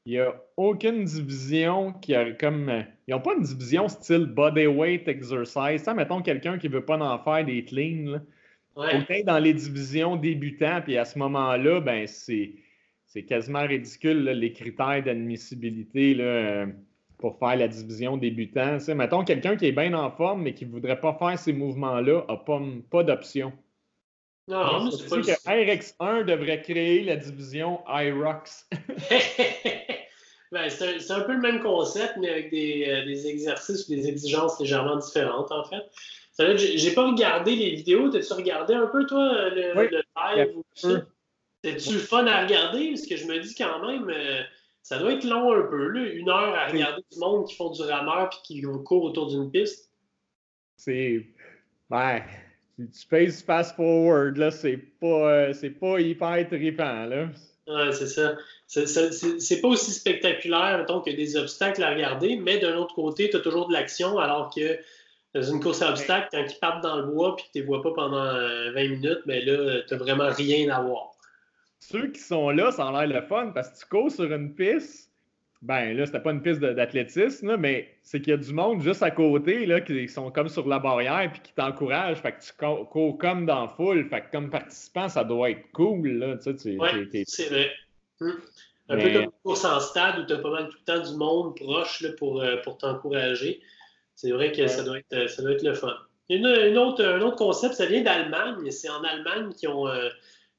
il 0.06 0.12
n'y 0.12 0.18
a 0.18 0.34
aucune 0.56 1.04
division 1.04 1.92
qui 1.92 2.14
a 2.14 2.32
comme. 2.32 2.68
Euh, 2.68 2.82
ils 3.06 3.14
n'ont 3.14 3.20
pas 3.20 3.34
une 3.34 3.42
division 3.42 3.88
style 3.88 4.26
bodyweight 4.26 5.06
exercise. 5.08 5.82
Ça, 5.82 5.94
mettons 5.94 6.22
quelqu'un 6.22 6.58
qui 6.58 6.68
ne 6.68 6.74
veut 6.74 6.84
pas 6.84 6.98
en 6.98 7.18
faire 7.18 7.44
des 7.44 7.64
cleans. 7.64 8.20
Ouais. 8.76 9.24
dans 9.24 9.38
les 9.38 9.52
divisions 9.52 10.16
débutants, 10.16 10.80
puis 10.80 10.96
à 10.96 11.04
ce 11.04 11.18
moment-là, 11.18 11.80
ben 11.80 12.06
c'est, 12.06 12.52
c'est 13.04 13.24
quasiment 13.24 13.66
ridicule 13.66 14.22
les 14.22 14.52
critères 14.52 15.02
d'admissibilité 15.02 16.16
euh, 16.18 16.66
pour 17.18 17.38
faire 17.38 17.56
la 17.56 17.68
division 17.68 18.16
débutant. 18.16 18.78
mettons 18.94 19.24
quelqu'un 19.24 19.56
qui 19.56 19.66
est 19.66 19.72
bien 19.72 19.92
en 19.92 20.10
forme, 20.10 20.42
mais 20.42 20.54
qui 20.54 20.64
ne 20.66 20.70
voudrait 20.70 21.00
pas 21.00 21.14
faire 21.18 21.38
ces 21.38 21.52
mouvements-là, 21.52 22.24
n'a 22.28 22.36
pas, 22.36 22.62
pas 22.90 23.02
d'option. 23.02 23.52
Non, 24.48 24.84
mais 24.84 24.90
c'est 24.90 25.08
pas 25.08 25.16
que 25.16 25.30
RX1 25.48 26.24
devrait 26.24 26.62
créer 26.62 27.04
la 27.04 27.16
division 27.16 27.80
IROX. 27.86 28.68
ben, 30.52 30.68
c'est 30.68 31.10
un, 31.10 31.20
peu 31.20 31.32
le 31.32 31.40
même 31.40 31.60
concept, 31.60 32.14
mais 32.18 32.30
avec 32.30 32.50
des, 32.50 32.86
euh, 32.88 33.04
des 33.04 33.28
exercices 33.28 33.86
ou 33.88 33.94
des 33.94 34.08
exigences 34.08 34.58
légèrement 34.58 34.96
différentes, 34.96 35.52
en 35.52 35.64
fait. 35.64 35.82
J'ai 36.56 36.92
pas 36.94 37.06
regardé 37.06 37.54
les 37.54 37.74
vidéos. 37.76 38.08
T'as-tu 38.08 38.32
regardé 38.32 38.74
un 38.74 38.86
peu, 38.86 39.06
toi, 39.06 39.50
le, 39.50 39.74
live 39.74 40.56
ou 40.56 40.64
ça? 40.74 41.02
C'était-tu 41.62 41.98
fun 41.98 42.26
à 42.26 42.44
regarder? 42.44 42.90
Parce 42.90 43.06
que 43.06 43.16
je 43.16 43.26
me 43.26 43.38
dis 43.38 43.54
quand 43.54 43.86
même, 43.86 44.08
euh, 44.08 44.40
ça 44.82 44.98
doit 44.98 45.12
être 45.12 45.24
long 45.24 45.52
un 45.52 45.68
peu, 45.68 45.88
là, 45.88 46.00
une 46.00 46.30
heure 46.30 46.54
à 46.54 46.68
regarder 46.68 47.02
du 47.12 47.18
monde 47.18 47.46
qui 47.46 47.54
font 47.54 47.70
du 47.70 47.82
rameur 47.82 48.30
puis 48.30 48.38
qui 48.44 48.62
court 48.62 49.04
autour 49.04 49.28
d'une 49.28 49.50
piste. 49.50 49.90
C'est. 50.76 51.26
Ouais. 51.90 52.24
Tu 52.86 53.06
fais 53.08 53.28
fast 53.28 53.76
forward, 53.76 54.36
là, 54.36 54.50
c'est 54.50 54.76
pas, 54.76 55.52
c'est 55.52 55.70
pas 55.70 56.00
hyper 56.00 56.48
trippant, 56.48 57.06
là. 57.06 57.28
Ouais, 57.66 57.92
c'est 57.92 58.06
ça. 58.06 58.36
C'est 58.66 59.60
pas 59.60 59.68
aussi 59.68 59.92
spectaculaire, 59.92 60.78
mettons, 60.78 61.00
que 61.00 61.10
des 61.10 61.36
obstacles 61.36 61.82
à 61.82 61.90
regarder, 61.90 62.36
mais 62.36 62.58
d'un 62.58 62.76
autre 62.76 62.94
côté, 62.94 63.30
tu 63.30 63.36
as 63.36 63.40
toujours 63.40 63.68
de 63.68 63.72
l'action, 63.72 64.18
alors 64.18 64.52
que 64.54 64.78
dans 65.34 65.42
une 65.42 65.60
course 65.60 65.82
à 65.82 65.90
obstacles, 65.90 66.28
quand 66.32 66.44
ils 66.48 66.58
partent 66.58 66.82
dans 66.82 66.96
le 66.96 67.04
bois 67.04 67.36
et 67.38 67.42
que 67.42 67.46
tu 67.52 67.58
ne 67.58 67.62
les 67.62 67.66
vois 67.66 67.82
pas 67.82 67.92
pendant 67.94 68.24
20 68.24 68.38
euh, 68.38 68.88
minutes, 68.88 69.20
mais 69.26 69.44
ben 69.44 69.56
là, 69.56 69.82
tu 69.86 69.94
n'as 69.94 69.98
vraiment 69.98 70.30
rien 70.30 70.68
à 70.70 70.80
voir. 70.82 71.12
Ceux 71.78 72.08
qui 72.08 72.20
sont 72.20 72.50
là, 72.50 72.72
ça 72.72 72.88
a 72.88 73.06
l'air 73.06 73.20
le 73.22 73.26
fun 73.26 73.52
parce 73.54 73.70
que 73.70 73.78
tu 73.78 73.86
cours 73.86 74.10
sur 74.10 74.32
une 74.32 74.54
piste. 74.54 75.09
Ben 75.62 75.94
là, 75.94 76.06
c'était 76.06 76.20
pas 76.20 76.30
une 76.30 76.40
piste 76.40 76.60
d'athlétisme, 76.60 77.56
mais 77.58 77.94
c'est 78.02 78.20
qu'il 78.20 78.30
y 78.30 78.34
a 78.34 78.38
du 78.38 78.52
monde 78.54 78.80
juste 78.80 79.02
à 79.02 79.10
côté 79.10 79.66
là, 79.66 79.82
qui 79.82 80.08
sont 80.08 80.30
comme 80.30 80.48
sur 80.48 80.66
la 80.66 80.78
barrière 80.78 81.30
puis 81.30 81.42
qui 81.42 81.52
t'encouragent. 81.52 82.18
Fait 82.22 82.32
que 82.32 82.40
tu 82.40 82.52
cours, 82.56 83.18
comme 83.18 83.44
dans 83.44 83.62
la 83.62 83.68
foule. 83.68 84.08
Fait 84.08 84.22
que 84.22 84.30
comme 84.32 84.48
participant, 84.48 85.10
ça 85.10 85.22
doit 85.22 85.50
être 85.50 85.70
cool. 85.72 86.08
Là, 86.08 86.38
tu 86.38 86.56
sais, 86.56 86.76
ouais, 86.78 87.24
c'est 87.26 87.48
vrai. 87.50 87.70
Un 88.88 88.96
peu 88.96 89.12
comme 89.12 89.22
une 89.22 89.30
course 89.44 89.64
en 89.66 89.80
stade 89.80 90.20
où 90.20 90.26
tu 90.26 90.32
as 90.32 90.38
pas 90.38 90.50
mal 90.50 90.68
tout 90.68 90.78
le 90.86 90.92
temps 90.92 91.10
du 91.10 91.16
monde 91.16 91.54
proche 91.56 92.00
là, 92.00 92.10
pour, 92.18 92.40
euh, 92.40 92.56
pour 92.64 92.78
t'encourager. 92.78 93.60
C'est 94.14 94.32
vrai 94.32 94.52
que 94.52 94.66
ça, 94.66 94.82
doit 94.82 94.98
être, 94.98 95.28
ça 95.28 95.42
doit 95.42 95.52
être 95.52 95.62
le 95.62 95.74
fun. 95.74 95.94
Une, 96.30 96.46
autre, 96.78 97.04
un 97.04 97.20
autre 97.20 97.36
concept, 97.36 97.74
ça 97.74 97.86
vient 97.86 98.02
d'Allemagne. 98.02 98.70
C'est 98.70 98.88
en 98.88 99.02
Allemagne 99.02 99.52
qu'ils 99.52 99.68
ont, 99.68 99.88
euh, 99.88 100.08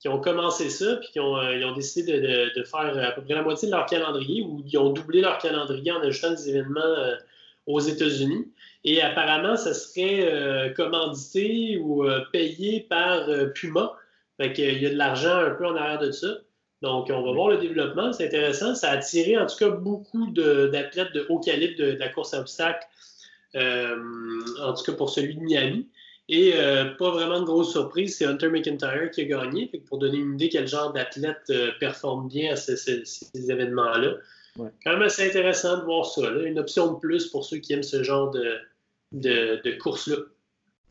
ont 0.10 0.20
commencé 0.20 0.70
ça, 0.70 0.95
puis 0.97 1.10
qu'ils 1.12 1.22
ont, 1.22 1.38
euh, 1.38 1.56
ils 1.56 1.66
ont 1.66 1.74
décidé 1.74 2.20
de, 2.20 2.64
faire 2.64 2.97
à 2.97 3.12
peu 3.12 3.22
près 3.22 3.34
la 3.34 3.43
moitié 3.43 3.68
de 3.68 3.74
leur 3.74 3.86
calendrier, 3.86 4.41
ou 4.41 4.64
ils 4.66 4.78
ont 4.78 4.89
doublé 4.89 5.22
leur 5.22 5.38
calendrier 5.38 5.91
en 5.91 6.02
ajoutant 6.02 6.32
des 6.32 6.49
événements 6.49 6.82
euh, 6.82 7.16
aux 7.68 7.80
États-Unis. 7.80 8.52
Et 8.84 9.02
apparemment, 9.02 9.56
ça 9.56 9.76
serait 9.76 10.74
commandité 10.74 11.78
ou 11.78 12.04
payé 12.34 12.80
par 12.89 13.30
Puma. 13.54 13.93
Fait 14.38 14.54
qu'il 14.54 14.82
y 14.82 14.86
a 14.88 14.89
de 14.89 14.97
l'argent 14.97 15.38
un 15.38 15.52
peu 15.52 15.68
en 15.68 15.76
arrière 15.76 15.99
de 15.99 16.10
ça. 16.10 16.39
Donc, 16.82 17.12
on 17.12 17.22
va 17.22 17.32
voir 17.32 17.49
le 17.49 17.58
développement, 17.58 18.12
c'est 18.12 18.26
intéressant. 18.26 18.74
Ça 18.74 18.89
a 18.89 18.93
attiré 18.93 19.38
en 19.38 19.45
tout 19.45 19.56
cas 19.56 19.70
beaucoup 19.70 20.32
d'athlètes 20.32 21.14
de, 21.14 21.28
haut 21.30 21.39
calibre 21.39 21.78
de, 21.78 21.91
de, 21.91 21.99
la 21.99 22.10
course 22.10 22.34
à 22.34 22.39
obstacles 22.39 22.88
euh, 23.56 23.97
en 24.62 24.74
tout 24.74 24.84
cas 24.84 24.93
pour 24.93 25.10
celui 25.10 25.36
de 25.36 25.41
Miami. 25.41 25.89
Et 26.34 26.53
euh, 26.55 26.86
pas 26.97 27.11
vraiment 27.11 27.41
de 27.41 27.45
grosse 27.45 27.73
surprise, 27.73 28.15
c'est 28.17 28.25
Hunter 28.25 28.47
McIntyre 28.47 29.11
qui 29.11 29.21
a 29.21 29.25
gagné. 29.25 29.69
pour 29.86 29.99
donner 29.99 30.17
une 30.17 30.36
idée 30.36 30.47
quel 30.47 30.65
genre 30.65 30.93
d'athlète 30.93 31.43
euh, 31.49 31.71
performe 31.77 32.29
bien 32.29 32.53
à 32.53 32.55
ces, 32.55 33.03
événements-là. 33.36 34.15
Quand 34.55 34.93
même 34.93 35.01
assez 35.01 35.27
intéressant 35.27 35.79
de 35.79 35.84
voir 35.84 36.05
ça. 36.05 36.21
Une 36.45 36.57
option 36.57 36.93
de 36.93 36.99
plus 36.99 37.27
pour 37.27 37.43
ceux 37.43 37.57
qui 37.57 37.73
aiment 37.73 37.84
ce 37.84 38.01
genre 38.01 38.32
de, 38.32 38.59
de, 39.11 39.77
course-là. 39.77 40.15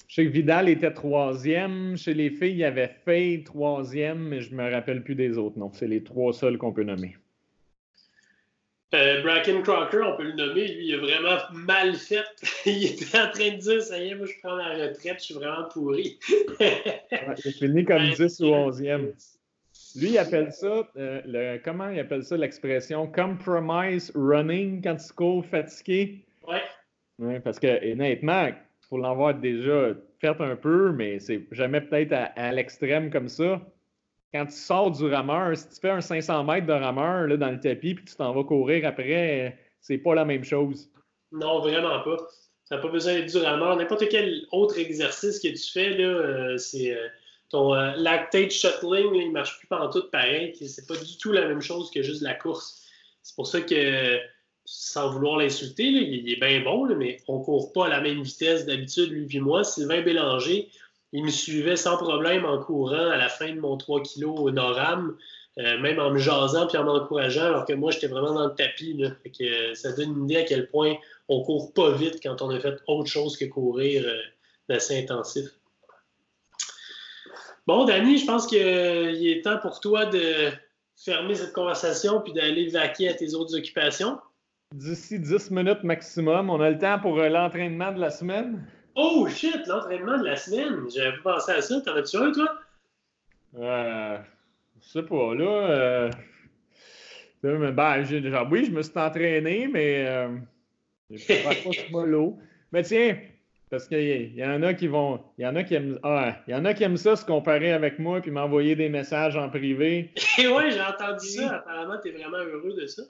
Je 0.09 0.15
sais 0.15 0.27
que 0.27 0.31
Vidal 0.31 0.69
était 0.69 0.93
troisième. 0.93 1.97
Chez 1.97 2.13
les 2.13 2.29
filles, 2.29 2.51
il 2.51 2.59
y 2.59 2.65
avait 2.65 2.95
Faye 3.07 3.43
troisième, 3.43 4.29
mais 4.29 4.43
je 4.43 4.51
ne 4.51 4.57
me 4.57 4.71
rappelle 4.71 5.03
plus 5.03 5.15
des 5.15 5.39
autres 5.39 5.59
Non, 5.59 5.71
C'est 5.73 5.89
les 5.89 6.03
trois 6.03 6.35
seuls 6.35 6.59
qu'on 6.59 6.73
peut 6.73 6.85
nommer. 6.85 7.17
Euh, 8.93 9.23
Bracken 9.23 9.63
Crocker, 9.63 10.03
on 10.05 10.17
peut 10.17 10.25
le 10.25 10.33
nommer, 10.33 10.67
lui, 10.67 10.89
il 10.89 10.95
a 10.95 10.99
vraiment 10.99 11.39
mal 11.53 11.95
fait. 11.95 12.25
il 12.67 12.87
était 12.87 13.19
en 13.19 13.31
train 13.31 13.51
de 13.51 13.57
dire 13.57 13.83
Ça 13.83 14.03
y 14.03 14.09
est, 14.09 14.15
moi, 14.17 14.27
je 14.27 14.33
prends 14.43 14.57
la 14.57 14.71
retraite, 14.71 15.19
je 15.19 15.25
suis 15.25 15.35
vraiment 15.35 15.69
pourri. 15.73 16.19
il 16.61 17.17
a 17.17 17.35
fini 17.37 17.85
comme 17.85 18.11
10 18.11 18.41
ou 18.41 18.47
11e. 18.47 19.13
Lui, 19.97 20.11
il 20.11 20.19
appelle 20.19 20.53
ça, 20.53 20.89
euh, 20.97 21.21
le, 21.25 21.61
comment 21.65 21.89
il 21.91 22.01
appelle 22.01 22.25
ça 22.25 22.37
l'expression 22.37 23.07
compromise 23.07 24.11
running 24.15 24.83
quand 24.83 24.97
tu 24.97 25.13
cours 25.13 25.47
fatigué? 25.47 26.25
Ouais. 26.49 26.63
ouais 27.21 27.41
parce 27.41 27.61
que, 27.61 27.93
honnêtement, 27.93 28.51
pour 28.89 28.99
l'avoir 28.99 29.35
déjà 29.35 29.95
fait 30.21 30.41
un 30.41 30.57
peu, 30.57 30.93
mais 30.93 31.21
c'est 31.21 31.47
jamais 31.53 31.81
peut-être 31.81 32.33
à 32.35 32.53
l'extrême 32.53 33.11
comme 33.11 33.29
ça 33.29 33.61
quand 34.33 34.47
tu 34.47 34.53
sors 34.53 34.91
du 34.91 35.07
rameur, 35.07 35.57
si 35.57 35.69
tu 35.69 35.81
fais 35.81 35.91
un 35.91 36.01
500 36.01 36.45
mètres 36.45 36.67
de 36.67 36.73
rameur 36.73 37.27
là, 37.27 37.37
dans 37.37 37.51
le 37.51 37.61
tapis 37.61 37.95
puis 37.95 38.05
tu 38.05 38.15
t'en 38.15 38.33
vas 38.33 38.45
courir 38.45 38.87
après, 38.87 39.59
c'est 39.81 39.99
pas 39.99 40.15
la 40.15 40.25
même 40.25 40.45
chose. 40.45 40.91
Non, 41.33 41.61
vraiment 41.61 42.01
pas. 42.01 42.17
Ça 42.65 42.77
n'a 42.77 42.83
pas 42.83 42.89
besoin 42.89 43.15
d'être 43.15 43.33
du 43.33 43.39
rameur. 43.39 43.77
N'importe 43.77 44.09
quel 44.09 44.47
autre 44.53 44.79
exercice 44.79 45.41
que 45.41 45.49
tu 45.49 45.73
fais, 45.73 45.91
là, 45.91 46.05
euh, 46.05 46.57
c'est 46.57 46.95
euh, 46.95 47.09
ton 47.49 47.75
euh, 47.75 47.93
lactate 47.97 48.53
shuttling, 48.53 49.13
il 49.15 49.29
ne 49.29 49.33
marche 49.33 49.59
plus 49.59 49.69
tout 49.93 50.09
pareil. 50.11 50.55
C'est 50.55 50.87
pas 50.87 50.97
du 50.97 51.19
tout 51.19 51.33
la 51.33 51.49
même 51.49 51.61
chose 51.61 51.91
que 51.91 52.03
juste 52.03 52.23
la 52.23 52.35
course. 52.35 52.87
C'est 53.23 53.35
pour 53.35 53.49
ça 53.49 53.61
que, 53.61 54.19
sans 54.65 55.11
vouloir 55.11 55.39
l'insulter, 55.39 55.85
il, 55.85 56.33
est 56.33 56.37
bien 56.37 56.61
bon, 56.61 56.87
mais 56.95 57.19
on 57.27 57.41
ne 57.41 57.45
court 57.45 57.73
pas 57.73 57.87
à 57.87 57.89
la 57.89 58.01
même 58.01 58.23
vitesse 58.23 58.67
d'habitude, 58.67 59.11
lui 59.11 59.37
et 59.37 59.41
moi. 59.41 59.65
Sylvain 59.65 60.03
Bélanger, 60.03 60.69
il 61.13 61.25
me 61.25 61.31
suivait 61.31 61.77
sans 61.77 61.97
problème 61.97 62.45
en 62.45 62.59
courant 62.59 63.11
à 63.11 63.17
la 63.17 63.29
fin 63.29 63.53
de 63.53 63.61
mon 63.61 63.77
3 63.77 64.03
kg 64.03 64.25
au 64.27 64.51
Noram, 64.51 65.17
euh, 65.59 65.79
même 65.81 65.99
en 65.99 66.11
me 66.11 66.19
jasant 66.19 66.67
puis 66.69 66.79
en 66.79 66.85
m'encourageant, 66.85 67.47
alors 67.47 67.65
que 67.65 67.73
moi, 67.73 67.91
j'étais 67.91 68.07
vraiment 68.07 68.33
dans 68.33 68.47
le 68.47 68.55
tapis. 68.55 69.03
euh, 69.03 69.75
ça 69.75 69.93
donne 69.93 70.13
une 70.13 70.25
idée 70.25 70.37
à 70.37 70.45
quel 70.45 70.71
point 70.71 70.95
on 71.29 71.43
court 71.43 71.73
pas 71.75 71.93
vite 71.93 72.21
quand 72.23 72.41
on 72.43 72.51
a 72.51 72.61
fait 72.61 72.79
autre 72.87 73.11
chose 73.11 73.37
que 73.37 73.45
courir 73.47 74.05
euh, 74.07 74.17
d'assez 74.69 75.03
intensif. 75.03 75.47
Bon, 77.67 77.85
Danny, 77.85 78.19
je 78.19 78.27
pense 78.27 78.47
qu'il 78.47 78.59
est 78.59 79.45
temps 79.45 79.59
pour 79.59 79.81
toi 79.81 80.07
de 80.07 80.51
fermer 80.97 81.35
cette 81.35 81.53
conversation 81.53 82.21
puis 82.21 82.33
d'aller 82.33 82.69
vaquer 82.69 83.09
à 83.09 83.15
tes 83.15 83.35
autres 83.35 83.57
occupations. 83.57 84.19
D'ici 84.75 85.19
10 85.19 85.51
minutes 85.51 85.83
maximum, 85.83 86.49
on 86.49 86.61
a 86.61 86.71
le 86.71 86.79
temps 86.79 87.01
pour 87.01 87.17
l'entraînement 87.17 87.93
de 87.93 88.01
la 88.01 88.11
semaine? 88.11 88.65
Oh 88.95 89.27
shit, 89.29 89.67
l'entraînement 89.67 90.19
de 90.19 90.25
la 90.25 90.37
semaine. 90.37 90.89
J'avais 90.95 91.17
pas 91.19 91.35
pensé 91.35 91.53
à 91.53 91.63
ça. 91.63 91.81
T'en 91.81 91.97
as-tu 91.97 92.17
un, 92.17 92.33
toi? 92.33 92.59
Euh, 93.59 94.19
je 94.83 94.89
sais 94.89 95.03
pas, 95.03 95.35
là. 95.35 95.71
Euh... 95.71 96.11
Ben, 97.43 98.05
genre, 98.05 98.49
oui, 98.51 98.67
je 98.67 98.71
me 98.71 98.83
suis 98.83 98.99
entraîné, 98.99 99.67
mais 99.67 100.07
euh, 100.07 100.29
pas 101.09 101.17
ce 101.73 101.91
mollo. 101.91 102.39
Mais 102.73 102.83
tiens, 102.83 103.17
parce 103.71 103.89
qu'il 103.89 104.37
y, 104.37 104.45
en 104.45 104.63
a 104.63 104.75
qui 104.75 104.89
vont. 104.89 105.21
Il 105.39 105.45
y 105.45 105.47
en 105.47 105.57
a 105.57 105.63
qui 105.63 105.75
aiment. 105.75 105.99
Ah, 106.03 106.37
il 106.47 106.51
y 106.51 106.55
en 106.55 106.65
a 106.65 106.75
qui 106.75 106.83
aiment 106.83 106.97
ça 106.97 107.17
se 107.17 107.25
comparer 107.25 107.73
avec 107.73 107.99
moi 107.99 108.21
puis 108.21 108.31
m'envoyer 108.31 108.77
des 108.77 108.89
messages 108.89 109.37
en 109.37 109.49
privé. 109.49 110.13
Et 110.39 110.49
ouais, 110.49 110.71
j'ai 110.71 110.83
entendu 110.83 111.27
ça. 111.27 111.57
Apparemment, 111.57 111.99
tu 112.03 112.09
es 112.09 112.13
vraiment 112.13 112.39
heureux 112.39 112.75
de 112.79 112.87
ça. 112.87 113.03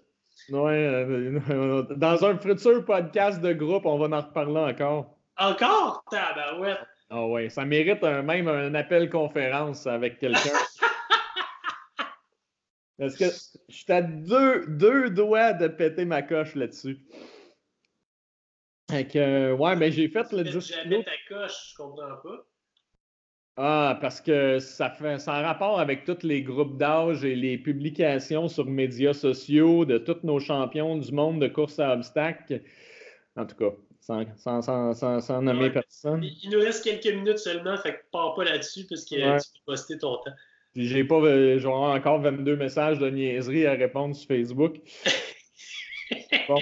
Ouais, 0.50 0.86
euh, 0.86 1.82
dans 1.96 2.24
un 2.24 2.38
futur 2.38 2.84
podcast 2.84 3.40
de 3.40 3.52
groupe, 3.52 3.84
on 3.84 3.98
va 3.98 4.16
en 4.16 4.20
reparler 4.20 4.72
encore. 4.72 5.16
Encore? 5.40 6.04
Tabarouette! 6.10 6.86
Ah 7.08 7.26
ouais, 7.26 7.48
ça 7.48 7.64
mérite 7.64 8.02
même 8.02 8.46
un 8.46 8.74
appel 8.74 9.08
conférence 9.08 9.86
avec 9.86 10.18
quelqu'un. 10.18 10.38
Parce 12.98 13.16
que 13.16 13.24
je 13.70 13.74
suis 13.74 13.90
à 13.90 14.02
deux, 14.02 14.66
deux 14.66 15.08
doigts 15.08 15.54
de 15.54 15.66
péter 15.66 16.04
ma 16.04 16.20
coche 16.20 16.54
là-dessus. 16.54 16.98
Fait 18.90 19.06
que, 19.06 19.52
ouais, 19.52 19.76
mais 19.76 19.90
j'ai 19.90 20.08
fait 20.08 20.30
le 20.32 20.44
10 20.44 20.60
jamais 20.60 21.04
ta 21.04 21.12
coche, 21.26 21.70
je 21.70 21.76
comprends 21.76 22.16
pas. 22.22 22.46
Ah, 23.56 23.98
parce 24.00 24.20
que 24.20 24.58
ça 24.58 24.90
fait 24.90 25.18
ça 25.18 25.34
a 25.34 25.42
rapport 25.42 25.80
avec 25.80 26.04
tous 26.04 26.22
les 26.22 26.42
groupes 26.42 26.76
d'âge 26.76 27.24
et 27.24 27.34
les 27.34 27.58
publications 27.58 28.48
sur 28.48 28.66
médias 28.66 29.14
sociaux 29.14 29.84
de 29.84 29.98
tous 29.98 30.18
nos 30.22 30.38
champions 30.38 30.96
du 30.96 31.12
monde 31.12 31.40
de 31.40 31.48
course 31.48 31.78
à 31.78 31.92
obstacles. 31.92 32.62
En 33.36 33.46
tout 33.46 33.56
cas, 33.56 33.70
sans, 34.00 35.42
nommer 35.42 35.70
personne. 35.70 36.24
Il 36.42 36.50
nous 36.50 36.60
reste 36.60 36.84
quelques 36.84 37.14
minutes 37.14 37.38
seulement, 37.38 37.76
fait 37.76 37.92
que 37.92 38.00
pars 38.12 38.34
pas 38.34 38.44
là-dessus 38.44 38.86
parce 38.88 39.04
que 39.04 39.14
tu 39.14 39.48
peux 39.52 39.60
poster 39.66 39.98
ton 39.98 40.16
temps. 40.16 40.32
J'ai 40.76 41.04
pas 41.04 41.16
euh, 41.16 41.64
encore 41.64 42.20
22 42.20 42.56
messages 42.56 42.98
de 42.98 43.10
niaiserie 43.10 43.66
à 43.66 43.72
répondre 43.72 44.14
sur 44.14 44.28
Facebook. 44.28 44.76
bon. 46.48 46.60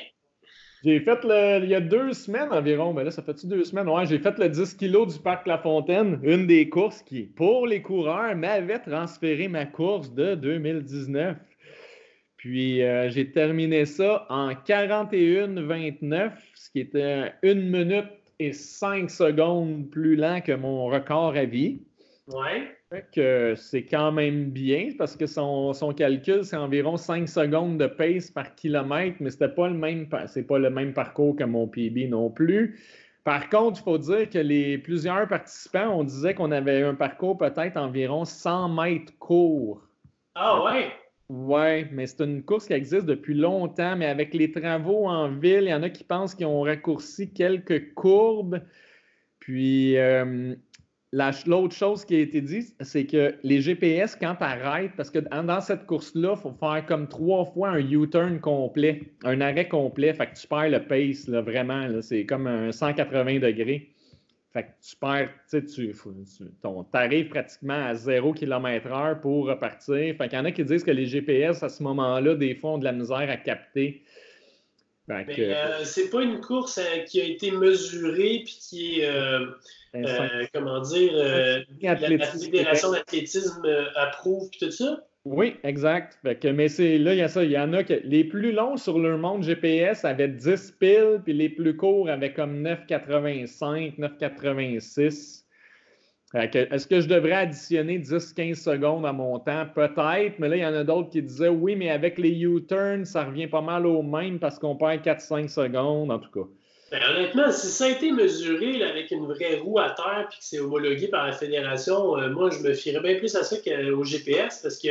J'ai 0.84 1.00
fait 1.00 1.18
le, 1.24 1.64
il 1.64 1.70
y 1.70 1.74
a 1.74 1.80
deux 1.80 2.12
semaines 2.12 2.52
environ, 2.52 2.92
mais 2.94 3.02
là, 3.04 3.10
ça 3.10 3.22
fait-tu 3.22 3.48
deux 3.48 3.64
semaines? 3.64 3.88
Ouais, 3.88 4.06
j'ai 4.06 4.18
fait 4.18 4.38
le 4.38 4.48
10 4.48 4.76
kg 4.76 5.06
du 5.06 5.18
parc 5.18 5.46
La 5.46 5.58
Fontaine, 5.58 6.20
une 6.22 6.46
des 6.46 6.68
courses 6.68 7.02
qui, 7.02 7.24
pour 7.24 7.66
les 7.66 7.82
coureurs, 7.82 8.34
m'avait 8.36 8.78
transféré 8.78 9.48
ma 9.48 9.66
course 9.66 10.14
de 10.14 10.36
2019. 10.36 11.36
Puis 12.38 12.82
euh, 12.82 13.10
j'ai 13.10 13.30
terminé 13.30 13.84
ça 13.84 14.24
en 14.30 14.52
41-29, 14.52 16.30
ce 16.54 16.70
qui 16.70 16.80
était 16.80 17.32
une 17.42 17.68
minute 17.68 18.06
et 18.38 18.52
cinq 18.52 19.10
secondes 19.10 19.90
plus 19.90 20.14
lent 20.14 20.40
que 20.40 20.52
mon 20.52 20.86
record 20.86 21.36
à 21.36 21.44
vie. 21.44 21.82
Ouais. 22.28 22.76
que 23.14 23.54
c'est 23.56 23.84
quand 23.84 24.12
même 24.12 24.50
bien 24.50 24.90
parce 24.98 25.16
que 25.16 25.26
son, 25.26 25.72
calcul, 25.96 26.44
c'est 26.44 26.56
environ 26.56 26.98
5 26.98 27.26
secondes 27.26 27.78
de 27.78 27.86
pace 27.86 28.30
par 28.30 28.54
kilomètre, 28.54 29.16
mais 29.20 29.30
c'était 29.30 29.48
pas 29.48 29.68
le 29.68 29.74
même 29.74 30.06
c'est 30.26 30.46
pas 30.46 30.58
le 30.58 30.68
même 30.68 30.92
parcours 30.92 31.36
que 31.36 31.44
mon 31.44 31.66
PB 31.66 32.08
non 32.10 32.30
plus. 32.30 32.78
Par 33.24 33.48
contre, 33.48 33.80
il 33.80 33.82
faut 33.82 33.98
dire 33.98 34.28
que 34.28 34.38
les 34.38 34.76
plusieurs 34.76 35.26
participants, 35.26 35.88
on 35.98 36.04
disait 36.04 36.34
qu'on 36.34 36.52
avait 36.52 36.82
un 36.82 36.94
parcours 36.94 37.38
peut-être 37.38 37.78
environ 37.78 38.26
100 38.26 38.68
mètres 38.68 39.18
court. 39.18 39.80
Ah 40.34 40.62
ouais? 40.64 40.92
Oui, 41.28 41.84
mais 41.92 42.06
c'est 42.06 42.24
une 42.24 42.42
course 42.42 42.66
qui 42.66 42.72
existe 42.72 43.04
depuis 43.04 43.34
longtemps, 43.34 43.96
mais 43.96 44.06
avec 44.06 44.32
les 44.32 44.50
travaux 44.50 45.06
en 45.06 45.28
ville, 45.28 45.64
il 45.64 45.68
y 45.68 45.74
en 45.74 45.82
a 45.82 45.90
qui 45.90 46.02
pensent 46.02 46.34
qu'ils 46.34 46.46
ont 46.46 46.62
raccourci 46.62 47.32
quelques 47.34 47.92
courbes. 47.94 48.62
Puis 49.38 49.98
euh, 49.98 50.54
l'autre 51.12 51.74
chose 51.74 52.06
qui 52.06 52.16
a 52.16 52.20
été 52.20 52.40
dit, 52.40 52.74
c'est 52.80 53.04
que 53.06 53.34
les 53.42 53.60
GPS, 53.60 54.16
quand 54.16 54.36
tu 54.36 54.44
arrêtes, 54.44 54.92
parce 54.96 55.10
que 55.10 55.18
dans 55.18 55.60
cette 55.60 55.84
course-là, 55.84 56.34
il 56.34 56.40
faut 56.40 56.54
faire 56.58 56.84
comme 56.86 57.08
trois 57.08 57.44
fois 57.44 57.70
un 57.70 57.78
U-turn 57.78 58.40
complet, 58.40 59.12
un 59.24 59.42
arrêt 59.42 59.68
complet. 59.68 60.14
Fait 60.14 60.28
que 60.28 60.34
tu 60.34 60.46
perds 60.46 60.70
le 60.70 60.86
pace, 60.86 61.28
vraiment. 61.28 62.00
c'est 62.00 62.24
comme 62.24 62.46
un 62.46 62.72
180 62.72 63.40
degrés. 63.40 63.92
Fait 64.52 64.62
que 64.62 64.68
tu 64.82 64.96
perds, 64.96 65.30
tu 65.50 65.64
tu 65.66 66.96
arrives 66.96 67.28
pratiquement 67.28 67.86
à 67.86 67.94
0 67.94 68.32
km/h 68.32 69.20
pour 69.20 69.46
repartir. 69.46 70.16
Fait 70.16 70.28
qu'il 70.28 70.38
y 70.38 70.40
en 70.40 70.44
a 70.46 70.52
qui 70.52 70.64
disent 70.64 70.84
que 70.84 70.90
les 70.90 71.04
GPS, 71.04 71.62
à 71.62 71.68
ce 71.68 71.82
moment-là, 71.82 72.34
des 72.34 72.54
fois, 72.54 72.72
ont 72.72 72.78
de 72.78 72.84
la 72.84 72.92
misère 72.92 73.28
à 73.28 73.36
capter. 73.36 74.02
Mais 75.08 75.24
euh, 75.38 75.84
c'est 75.84 76.10
pas 76.10 76.22
une 76.22 76.40
course 76.40 76.78
euh, 76.78 76.98
qui 77.04 77.20
a 77.20 77.24
été 77.24 77.50
mesurée 77.50 78.42
puis 78.44 78.58
qui 78.60 79.00
est, 79.00 79.06
euh, 79.06 79.46
comment 80.52 80.80
dire, 80.80 81.12
la, 81.14 82.26
Fédération 82.26 82.92
d'athlétisme 82.92 83.62
approuve 83.96 84.50
puis 84.50 84.60
tout 84.60 84.70
ça? 84.70 85.07
Oui, 85.30 85.56
exact. 85.62 86.18
mais 86.24 86.68
c'est 86.68 86.98
là, 86.98 87.12
il 87.12 87.18
y 87.18 87.22
a 87.22 87.28
ça. 87.28 87.44
Il 87.44 87.50
y 87.50 87.58
en 87.58 87.72
a 87.72 87.84
que 87.84 88.00
les 88.04 88.24
plus 88.24 88.52
longs 88.52 88.76
sur 88.76 88.98
leur 88.98 89.18
monde 89.18 89.42
GPS 89.42 90.04
avaient 90.04 90.28
10 90.28 90.76
piles, 90.80 91.20
puis 91.22 91.34
les 91.34 91.48
plus 91.48 91.76
courts 91.76 92.08
avaient 92.08 92.32
comme 92.32 92.62
9,85, 92.62 93.98
9,86. 93.98 95.44
Est-ce 96.34 96.86
que 96.86 97.00
je 97.00 97.08
devrais 97.08 97.32
additionner 97.32 97.98
10-15 97.98 98.54
secondes 98.54 99.06
à 99.06 99.12
mon 99.12 99.38
temps? 99.38 99.66
Peut-être, 99.74 100.38
mais 100.38 100.48
là, 100.48 100.56
il 100.56 100.62
y 100.62 100.66
en 100.66 100.74
a 100.74 100.84
d'autres 100.84 101.10
qui 101.10 101.22
disaient 101.22 101.48
oui, 101.48 101.74
mais 101.74 101.90
avec 101.90 102.18
les 102.18 102.30
U-turns, 102.30 103.04
ça 103.04 103.24
revient 103.24 103.46
pas 103.46 103.62
mal 103.62 103.86
au 103.86 104.02
même 104.02 104.38
parce 104.38 104.58
qu'on 104.58 104.76
perd 104.76 105.02
4-5 105.02 105.48
secondes, 105.48 106.10
en 106.10 106.18
tout 106.18 106.30
cas. 106.30 106.48
Ben, 106.90 107.00
honnêtement, 107.10 107.50
si 107.50 107.66
ça 107.66 107.84
a 107.84 107.88
été 107.90 108.12
mesuré 108.12 108.82
avec 108.82 109.10
une 109.10 109.26
vraie 109.26 109.56
roue 109.56 109.78
à 109.78 109.90
terre 109.90 110.26
puis 110.30 110.38
que 110.38 110.44
c'est 110.44 110.58
homologué 110.58 111.08
par 111.08 111.26
la 111.26 111.32
fédération, 111.32 112.16
euh, 112.18 112.30
moi, 112.30 112.50
je 112.50 112.66
me 112.66 112.72
fierais 112.72 113.00
bien 113.00 113.18
plus 113.18 113.34
à 113.36 113.42
ça 113.42 113.56
qu'au 113.56 114.04
GPS 114.04 114.60
parce 114.62 114.78
que 114.78 114.88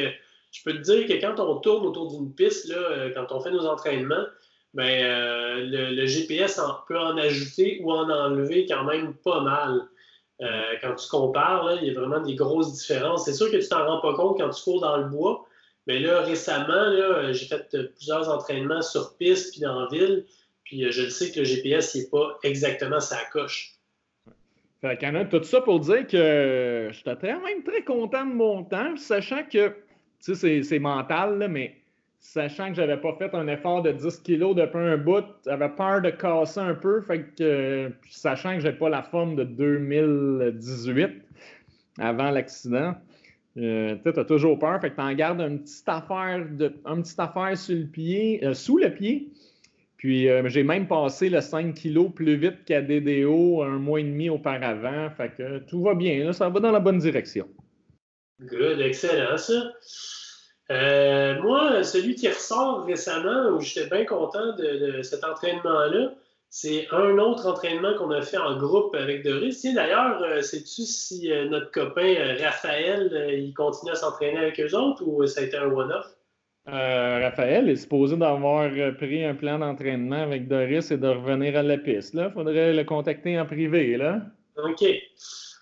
je 0.52 0.64
peux 0.64 0.74
te 0.74 0.82
dire 0.82 1.08
que 1.08 1.14
quand 1.22 1.39
on 1.39 1.60
tourne 1.60 1.86
autour 1.86 2.12
d'une 2.12 2.34
piste, 2.34 2.68
là, 2.68 2.78
euh, 2.78 3.12
quand 3.14 3.32
on 3.32 3.41
fait 3.41 3.52
nos 3.52 3.66
entraînements, 3.66 4.26
ben, 4.74 5.04
euh, 5.04 5.91
le, 5.91 6.06
GPS 6.06 6.60
peut 6.88 7.00
en 7.00 7.18
ajouter 7.18 7.80
ou 7.84 7.91
en 7.91 8.10
enlever 8.10 8.66
quand 8.68 8.84
même 8.84 9.14
pas 9.16 9.41
mal. 9.41 9.88
Euh, 10.41 10.74
quand 10.82 10.93
tu 10.95 11.10
compares, 11.10 11.78
il 11.82 11.88
y 11.88 11.95
a 11.95 12.00
vraiment 12.00 12.20
des 12.20 12.36
grosses 12.36 12.74
différences. 12.74 13.26
C'est 13.26 13.34
sûr 13.34 13.50
que 13.52 13.58
tu 13.58 13.68
t'en 13.68 13.86
rends 13.86 14.02
pas 14.02 14.14
compte 14.14 14.38
quand 14.38 14.50
tu 14.50 14.64
cours 14.64 14.82
dans 14.82 14.98
le 14.98 15.06
bois, 15.06 15.45
mais 15.88 16.00
là, 16.00 16.22
récemment, 16.22 17.32
j'ai 17.32 17.45
fait 17.45 17.76
plusieurs 17.95 18.30
entraînements 18.30 18.82
sur 18.82 19.16
piste 19.18 19.54
puis 19.54 19.62
dans 19.62 19.88
ville, 19.88 20.26
puis 20.64 20.91
je 20.91 21.04
le 21.04 21.10
sais 21.10 21.32
que 21.32 21.39
le 21.39 21.45
GPS 21.45 21.95
n'est 21.95 22.10
pas 22.10 22.38
exactement 22.43 23.00
sa 23.00 23.18
coche. 23.32 23.78
Fait 24.82 25.04
a 25.04 25.26
tout 25.26 25.43
ça 25.43 25.62
pour 25.62 25.80
dire 25.80 26.06
que 26.06 26.89
j'étais 26.91 27.16
quand 27.16 27.41
même 27.41 27.64
très 27.64 27.84
content 27.84 28.26
de 28.26 28.34
mon 28.34 28.64
temps, 28.64 28.95
sachant 28.95 29.43
que 29.43 29.74
tu 30.24 30.36
sais, 30.36 30.63
c'est 30.63 30.80
mental, 30.80 31.47
mais 31.49 31.76
sachant 32.20 32.70
que 32.70 32.76
j'avais 32.76 32.97
pas 32.97 33.13
fait 33.18 33.34
un 33.34 33.47
effort 33.47 33.82
de 33.82 33.91
10 33.91 34.22
kilos 34.22 34.55
depuis 34.55 34.80
un 34.80 34.97
bout, 34.97 35.26
j'avais 35.45 35.70
peur 35.70 36.01
de 36.01 36.09
casser 36.09 36.59
un 36.59 36.74
peu, 36.74 37.01
fait 37.01 37.26
que, 37.38 37.91
sachant 38.09 38.57
que 38.57 38.70
pas 38.70 38.89
la 38.89 39.03
forme 39.03 39.36
de 39.36 39.43
2018 39.43 41.11
avant 41.99 42.32
l'accident, 42.32 42.95
euh, 43.57 43.95
tu 44.03 44.20
as 44.20 44.26
toujours 44.26 44.59
peur, 44.59 44.80
fait 44.80 44.91
que 44.91 44.95
tu 44.95 45.01
en 45.01 45.13
gardes 45.13 45.41
une 45.41 45.59
petite 45.59 45.89
affaire, 45.89 46.45
affaire 47.18 47.53
euh, 48.43 48.53
sous 48.53 48.78
le 48.78 48.89
pied. 48.93 49.30
Puis 49.97 50.30
euh, 50.30 50.47
j'ai 50.47 50.63
même 50.63 50.88
passé 50.88 51.30
le 51.30 51.41
5 51.41 51.74
kilos 51.74 52.11
plus 52.13 52.36
vite 52.36 52.65
qu'à 52.65 52.82
DDO 52.82 53.63
un 53.63 53.80
mois 53.80 53.99
et 53.99 54.03
demi 54.03 54.30
auparavant. 54.30 55.09
Fait 55.09 55.32
que 55.36 55.59
tout 55.59 55.82
va 55.82 55.95
bien, 55.95 56.32
ça 56.34 56.49
va 56.49 56.59
dans 56.59 56.72
la 56.72 56.80
bonne 56.80 56.99
direction. 56.99 57.47
Good, 58.42 58.82
excellent 58.82 59.38
ça. 59.38 59.72
Euh, 60.70 61.42
moi, 61.42 61.84
celui 61.84 62.16
qui 62.16 62.28
ressort 62.28 62.86
récemment, 62.86 63.50
où 63.50 63.62
j'étais 63.62 63.90
bien 63.90 64.06
content 64.06 64.56
de, 64.58 65.02
cet 65.02 65.24
entraînement-là, 65.24 66.12
c'est 66.50 66.88
un 66.92 67.18
autre 67.18 67.48
entraînement 67.48 67.94
qu'on 67.98 68.12
a 68.12 68.22
fait 68.22 68.38
en 68.38 68.58
groupe 68.58 68.96
avec 68.96 69.24
Doris. 69.24 69.64
D'ailleurs, 69.64 70.22
euh, 70.24 70.42
sais-tu 70.42 70.84
si 70.84 71.32
euh, 71.32 71.48
notre 71.50 71.72
copain 71.72 72.16
Raphaël, 72.42 73.36
il 73.38 73.54
continue 73.54 73.92
à 73.92 73.96
s'entraîner 73.96 74.38
avec 74.38 74.60
eux 74.60 74.76
autres 74.76 75.04
ou 75.06 75.26
ça 75.26 75.42
a 75.42 75.44
été 75.44 75.58
un 75.58 75.72
one-off? 75.72 76.06
Raphaël 76.66 77.70
est 77.70 77.78
supposé 77.78 78.18
d'avoir 78.18 78.70
pris 78.98 79.24
un 79.24 79.36
plan 79.36 79.58
d'entraînement 79.60 80.24
avec 80.24 80.50
Doris 80.50 80.92
et 80.92 80.98
de 80.98 81.08
revenir 81.08 81.56
à 81.56 81.64
la 81.64 81.78
piste. 81.78 82.14
Il 82.14 82.30
faudrait 82.34 82.74
le 82.74 82.84
contacter 82.84 83.40
en 83.40 83.46
privé. 83.46 83.96
Là. 83.96 84.22
OK. 84.58 84.84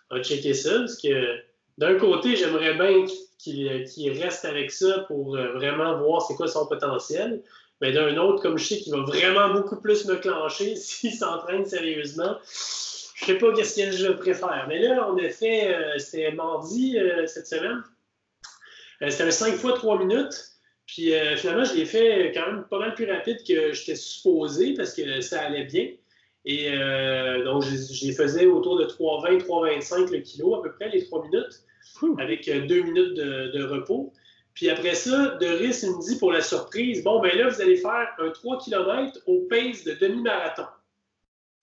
On 0.10 0.16
va 0.16 0.24
checker 0.24 0.56
ça 0.56 0.80
parce 0.80 1.00
que 1.00 1.38
d'un 1.78 1.96
côté, 1.98 2.36
j'aimerais 2.36 2.74
bien 2.76 3.06
qu'il 3.38 4.24
reste 4.24 4.46
avec 4.46 4.72
ça 4.72 5.00
pour 5.08 5.36
euh, 5.36 5.54
vraiment 5.54 5.98
voir 5.98 6.22
c'est 6.22 6.36
quoi 6.36 6.48
son 6.48 6.66
potentiel. 6.68 7.44
Mais 7.82 7.92
d'un 7.92 8.16
autre, 8.18 8.42
comme 8.42 8.58
je 8.58 8.66
sais 8.66 8.78
qu'il 8.78 8.94
va 8.94 9.02
vraiment 9.02 9.50
beaucoup 9.50 9.80
plus 9.82 10.06
me 10.06 10.16
clencher 10.16 10.76
s'il 10.76 11.14
s'entraîne 11.14 11.66
sérieusement, 11.66 12.38
je 13.16 13.26
sais 13.26 13.38
pas 13.38 13.52
qu'est-ce 13.54 13.76
que 13.76 13.92
je 13.92 14.12
préfère. 14.14 14.66
Mais 14.70 14.80
là, 14.80 15.10
en 15.10 15.18
effet, 15.18 15.74
euh, 15.74 15.98
c'était 15.98 16.32
mardi 16.32 16.98
euh, 16.98 17.28
cette 17.28 17.48
semaine. 17.48 17.84
c'était 19.10 19.24
un 19.24 19.32
5 19.32 19.56
fois 19.56 19.74
3 19.74 20.00
minutes. 20.00 20.52
Puis 20.88 21.12
finalement, 21.38 21.64
je 21.64 21.74
l'ai 21.74 21.86
fait 21.86 22.32
quand 22.32 22.46
même 22.46 22.64
pas 22.70 22.78
mal 22.78 22.94
plus 22.94 23.12
rapide 23.12 23.40
que 23.44 23.74
j'étais 23.74 23.96
supposé 23.96 24.76
parce 24.76 24.94
que 24.94 25.20
ça 25.20 25.42
allait 25.42 25.64
bien. 25.64 25.88
Et 26.46 26.70
donc, 27.44 27.64
je, 27.64 28.06
les 28.06 28.14
faisais 28.14 28.46
autour 28.46 28.78
de 28.78 28.86
3,20, 28.86 29.48
3,25 29.48 30.12
le 30.12 30.20
kilo 30.20 30.54
à 30.54 30.62
peu 30.62 30.72
près, 30.74 30.90
les 30.90 31.04
3 31.04 31.24
minutes 31.24 31.65
avec 32.18 32.48
euh, 32.48 32.66
deux 32.66 32.82
minutes 32.82 33.14
de, 33.14 33.64
repos. 33.64 34.14
Puis 34.54 34.70
après 34.70 34.96
ça, 34.96 35.38
Doris 35.42 35.84
me 35.84 36.02
dit 36.08 36.18
pour 36.18 36.32
la 36.32 36.42
surprise 36.42 37.04
Bon, 37.04 37.22
ben 37.22 37.36
là, 37.38 37.50
vous 37.50 37.62
allez 37.62 37.78
faire 37.78 38.08
un 38.20 38.30
3 38.30 38.60
km 38.60 39.20
au 39.26 39.42
pace 39.50 39.84
de 39.84 39.94
demi-marathon. 39.94 40.66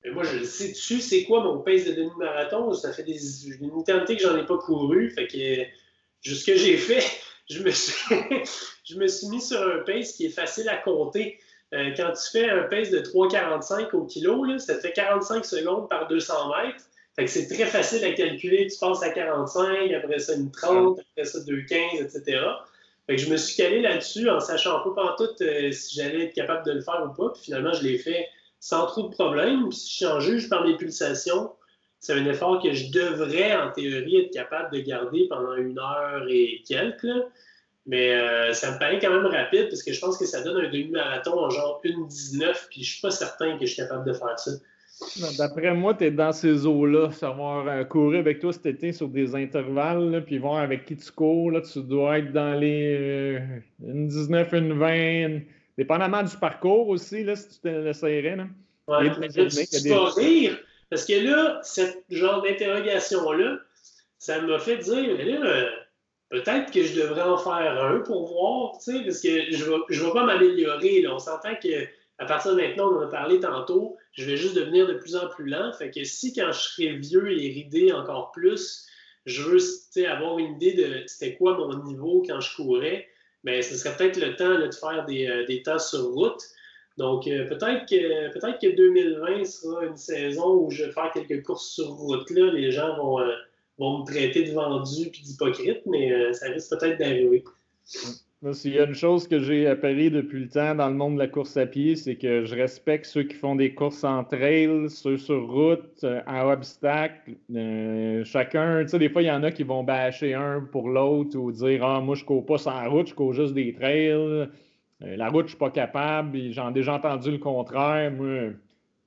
Moi, 0.05 0.25
je 0.25 0.43
sais 0.45 0.71
dessus, 0.71 1.01
c'est 1.01 1.25
quoi 1.25 1.45
mon 1.45 1.61
pace 1.61 1.85
de 1.85 1.93
demi-marathon? 1.93 2.73
Ça 2.75 2.93
fait 2.93 3.05
des, 3.05 3.47
une 3.61 3.81
éternité 3.81 4.17
que 4.17 4.23
j'en 4.23 4.37
ai 4.37 4.45
pas 4.45 4.59
couru. 4.59 5.11
Fait 5.11 5.27
que 5.27 6.29
ce 6.29 6.45
que 6.45 6.57
j'ai 6.57 6.77
fait, 6.77 7.05
je 7.51 7.63
me, 7.63 7.71
suis, 7.71 8.17
je 8.85 8.97
me 8.97 9.07
suis 9.07 9.29
mis 9.29 9.41
sur 9.41 9.63
un 9.63 9.79
pace 9.79 10.13
qui 10.13 10.27
est 10.27 10.31
facile 10.31 10.69
à 10.69 10.77
compter. 10.77 11.39
Euh, 11.73 11.91
quand 11.97 12.13
tu 12.13 12.31
fais 12.31 12.51
un 12.51 12.65
pace 12.65 12.91
de 12.91 12.99
3,45 12.99 13.95
au 13.97 14.05
kilo, 14.05 14.45
là, 14.45 14.59
ça 14.59 14.79
fait 14.79 14.93
45 14.93 15.45
secondes 15.45 15.89
par 15.89 16.09
200 16.09 16.35
mètres. 16.49 16.85
Fait 17.17 17.27
que 17.27 17.31
c'est 17.31 17.47
très 17.47 17.67
facile 17.67 18.05
à 18.05 18.13
calculer. 18.13 18.67
Tu 18.69 18.79
passes 18.79 19.03
à 19.03 19.11
45, 19.11 19.93
après 19.93 20.19
ça 20.19 20.35
une 20.35 20.51
30, 20.51 20.99
après 20.99 21.25
ça 21.25 21.41
2,15, 21.41 22.03
etc. 22.03 22.41
Fait 23.07 23.17
que 23.17 23.23
je 23.23 23.31
me 23.31 23.37
suis 23.37 23.57
calé 23.57 23.81
là-dessus 23.81 24.31
en 24.31 24.41
sachant 24.41 24.81
pas 24.95 25.15
tout 25.19 25.29
euh, 25.43 25.73
si 25.73 25.97
j'allais 25.97 26.27
être 26.27 26.35
capable 26.35 26.65
de 26.65 26.73
le 26.73 26.81
faire 26.81 27.05
ou 27.05 27.13
pas. 27.15 27.33
Puis 27.33 27.45
finalement, 27.45 27.73
je 27.73 27.83
l'ai 27.83 27.99
fait 27.99 28.29
sans 28.61 28.87
trop 28.87 29.09
de 29.09 29.15
problème. 29.15 29.71
Si 29.73 30.05
j'en 30.05 30.21
juge 30.21 30.49
par 30.49 30.65
mes 30.65 30.77
pulsations, 30.77 31.51
c'est 31.99 32.15
un 32.15 32.25
effort 32.27 32.63
que 32.63 32.73
je 32.73 32.91
devrais, 32.91 33.55
en 33.55 33.71
théorie, 33.73 34.17
être 34.17 34.33
capable 34.33 34.75
de 34.75 34.81
garder 34.81 35.27
pendant 35.29 35.55
une 35.55 35.79
heure 35.79 36.27
et 36.29 36.63
quelques. 36.67 37.07
Mais 37.85 38.15
euh, 38.15 38.53
ça 38.53 38.73
me 38.73 38.79
paraît 38.79 39.01
quand 39.01 39.11
même 39.11 39.27
rapide 39.27 39.69
parce 39.69 39.83
que 39.83 39.93
je 39.93 40.01
pense 40.01 40.17
que 40.17 40.25
ça 40.25 40.41
donne 40.43 40.65
un 40.65 40.69
demi-marathon 40.69 41.39
en 41.39 41.51
genre 41.51 41.81
1,19. 41.85 42.69
Puis 42.71 42.85
je 42.85 42.93
suis 42.93 43.01
pas 43.01 43.11
certain 43.11 43.59
que 43.59 43.67
je 43.67 43.73
suis 43.73 43.83
capable 43.83 44.07
de 44.07 44.13
faire 44.13 44.39
ça. 44.39 44.53
D'après 45.39 45.75
moi, 45.75 45.95
tu 45.95 46.05
es 46.05 46.11
dans 46.11 46.33
ces 46.33 46.67
eaux-là. 46.67 47.11
Savoir 47.13 47.67
euh, 47.69 47.85
courir 47.85 48.21
avec 48.21 48.41
toi 48.41 48.53
cet 48.53 48.67
été 48.67 48.93
sur 48.93 49.09
des 49.09 49.35
intervalles, 49.35 50.23
puis 50.27 50.39
voir 50.39 50.59
avec 50.59 50.85
qui 50.85 50.97
tu 50.97 51.11
cours. 51.11 51.51
Là, 51.51 51.61
tu 51.61 51.81
dois 51.83 52.19
être 52.19 52.33
dans 52.33 52.59
les 52.59 53.41
19, 53.81 54.53
une 54.53 54.79
20, 54.79 55.41
dépendamment 55.79 56.23
du 56.23 56.37
parcours 56.37 56.89
aussi, 56.89 57.25
là, 57.25 57.37
si 57.37 57.49
tu 57.49 57.61
te 57.61 57.69
l'essayerais. 57.69 58.39
Ouais, 58.89 59.11
tu 59.11 59.89
pas 59.89 60.11
rire, 60.11 60.59
parce 60.91 61.05
que 61.05 61.15
là, 61.25 61.61
ce 61.63 61.83
genre 62.11 62.43
d'interrogation-là, 62.43 63.59
ça 64.19 64.41
m'a 64.43 64.59
fait 64.59 64.79
dire, 64.79 65.15
mais 65.17 65.25
là, 65.25 65.69
peut-être 66.31 66.71
que 66.73 66.83
je 66.83 67.01
devrais 67.01 67.23
en 67.23 67.39
faire 67.39 67.85
un 67.85 68.01
pour 68.01 68.27
voir, 68.27 68.79
tu 68.79 68.93
sais, 68.93 69.05
parce 69.05 69.21
que 69.21 69.51
je 69.51 69.65
ne 69.65 69.71
vais, 69.71 69.77
je 69.89 70.05
vais 70.05 70.13
pas 70.13 70.25
m'améliorer. 70.25 71.07
On 71.09 71.19
s'entend 71.19 71.55
que 71.63 71.87
à 72.23 72.25
partir 72.25 72.53
de 72.53 72.61
maintenant, 72.61 72.93
on 72.93 72.99
en 72.99 73.01
a 73.01 73.09
parlé 73.09 73.41
tantôt, 73.41 73.97
je 74.13 74.25
vais 74.25 74.37
juste 74.37 74.55
devenir 74.55 74.87
de 74.87 74.95
plus 74.95 75.17
en 75.17 75.27
plus 75.27 75.49
lent. 75.49 75.73
Fait 75.73 75.91
que 75.91 76.05
si 76.05 76.33
quand 76.33 76.53
je 76.53 76.61
serai 76.61 76.97
vieux 76.97 77.33
et 77.33 77.49
ridé 77.49 77.93
encore 77.93 78.31
plus, 78.31 78.87
je 79.27 79.43
veux 79.43 80.07
avoir 80.07 80.39
une 80.39 80.55
idée 80.55 80.75
de 80.75 81.03
c'était 81.07 81.35
quoi 81.35 81.57
mon 81.59 81.83
niveau 81.83 82.23
quand 82.25 82.41
je 82.41 82.55
courais, 82.55 83.09
bien, 83.43 83.61
ce 83.61 83.77
serait 83.77 83.97
peut-être 83.97 84.21
le 84.21 84.37
temps 84.37 84.57
de 84.57 84.71
faire 84.71 85.05
des, 85.05 85.27
euh, 85.27 85.45
des 85.47 85.65
temps 85.65 85.81
sur 85.81 86.13
route. 86.13 86.41
Donc, 86.97 87.27
euh, 87.27 87.49
peut-être 87.49 87.87
que 87.87 88.33
peut-être 88.33 88.61
que 88.61 88.77
2020 88.77 89.45
sera 89.45 89.85
une 89.85 89.97
saison 89.97 90.55
où 90.55 90.71
je 90.71 90.85
vais 90.85 90.93
faire 90.93 91.11
quelques 91.13 91.45
courses 91.45 91.71
sur 91.71 91.89
route. 91.89 92.31
Là. 92.31 92.53
Les 92.53 92.71
gens 92.71 92.97
vont, 92.99 93.19
euh, 93.19 93.35
vont 93.79 93.99
me 93.99 94.07
traiter 94.07 94.45
de 94.45 94.53
vendu 94.53 95.11
puis 95.11 95.23
d'hypocrite, 95.23 95.85
mais 95.87 96.33
ça 96.35 96.47
risque 96.51 96.71
peut-être 96.71 97.01
d'arriver. 97.01 97.43
S'il 98.51 98.75
y 98.75 98.81
a 98.81 98.87
une 98.87 98.95
chose 98.95 99.29
que 99.29 99.39
j'ai 99.39 99.69
appris 99.69 100.11
depuis 100.11 100.41
le 100.41 100.49
temps 100.49 100.75
dans 100.75 100.89
le 100.89 100.97
monde 100.97 101.15
de 101.15 101.21
la 101.21 101.29
course 101.29 101.57
à 101.57 101.65
pied, 101.65 101.95
c'est 101.95 102.17
que 102.17 102.45
je 102.45 102.57
respecte 102.57 103.07
ceux 103.07 103.23
qui 103.23 103.37
font 103.37 103.55
des 103.55 103.73
courses 103.73 104.03
en 104.03 104.25
trail, 104.25 104.91
ceux 104.91 105.17
sur 105.17 105.49
route, 105.49 106.03
euh, 106.03 106.21
en 106.27 106.51
obstacle. 106.51 107.37
Euh, 107.55 108.25
chacun, 108.25 108.83
tu 108.83 108.89
sais, 108.89 108.99
des 108.99 109.09
fois, 109.09 109.23
il 109.23 109.27
y 109.27 109.31
en 109.31 109.45
a 109.45 109.53
qui 109.53 109.63
vont 109.63 109.85
bâcher 109.85 110.35
un 110.35 110.61
pour 110.61 110.89
l'autre 110.89 111.39
ou 111.39 111.53
dire 111.53 111.85
Ah, 111.85 112.01
moi, 112.01 112.17
je 112.17 112.25
cours 112.25 112.45
pas 112.45 112.59
sans 112.59 112.91
route, 112.91 113.07
je 113.07 113.15
cours 113.15 113.33
juste 113.33 113.55
des 113.55 113.73
trails. 113.75 114.11
Euh, 114.11 114.47
la 115.01 115.29
route, 115.29 115.47
je 115.47 115.51
suis 115.51 115.59
pas 115.59 115.71
capable. 115.71 116.51
J'en 116.51 116.71
ai 116.71 116.73
déjà 116.73 116.95
entendu 116.95 117.31
le 117.31 117.39
contraire. 117.39 118.13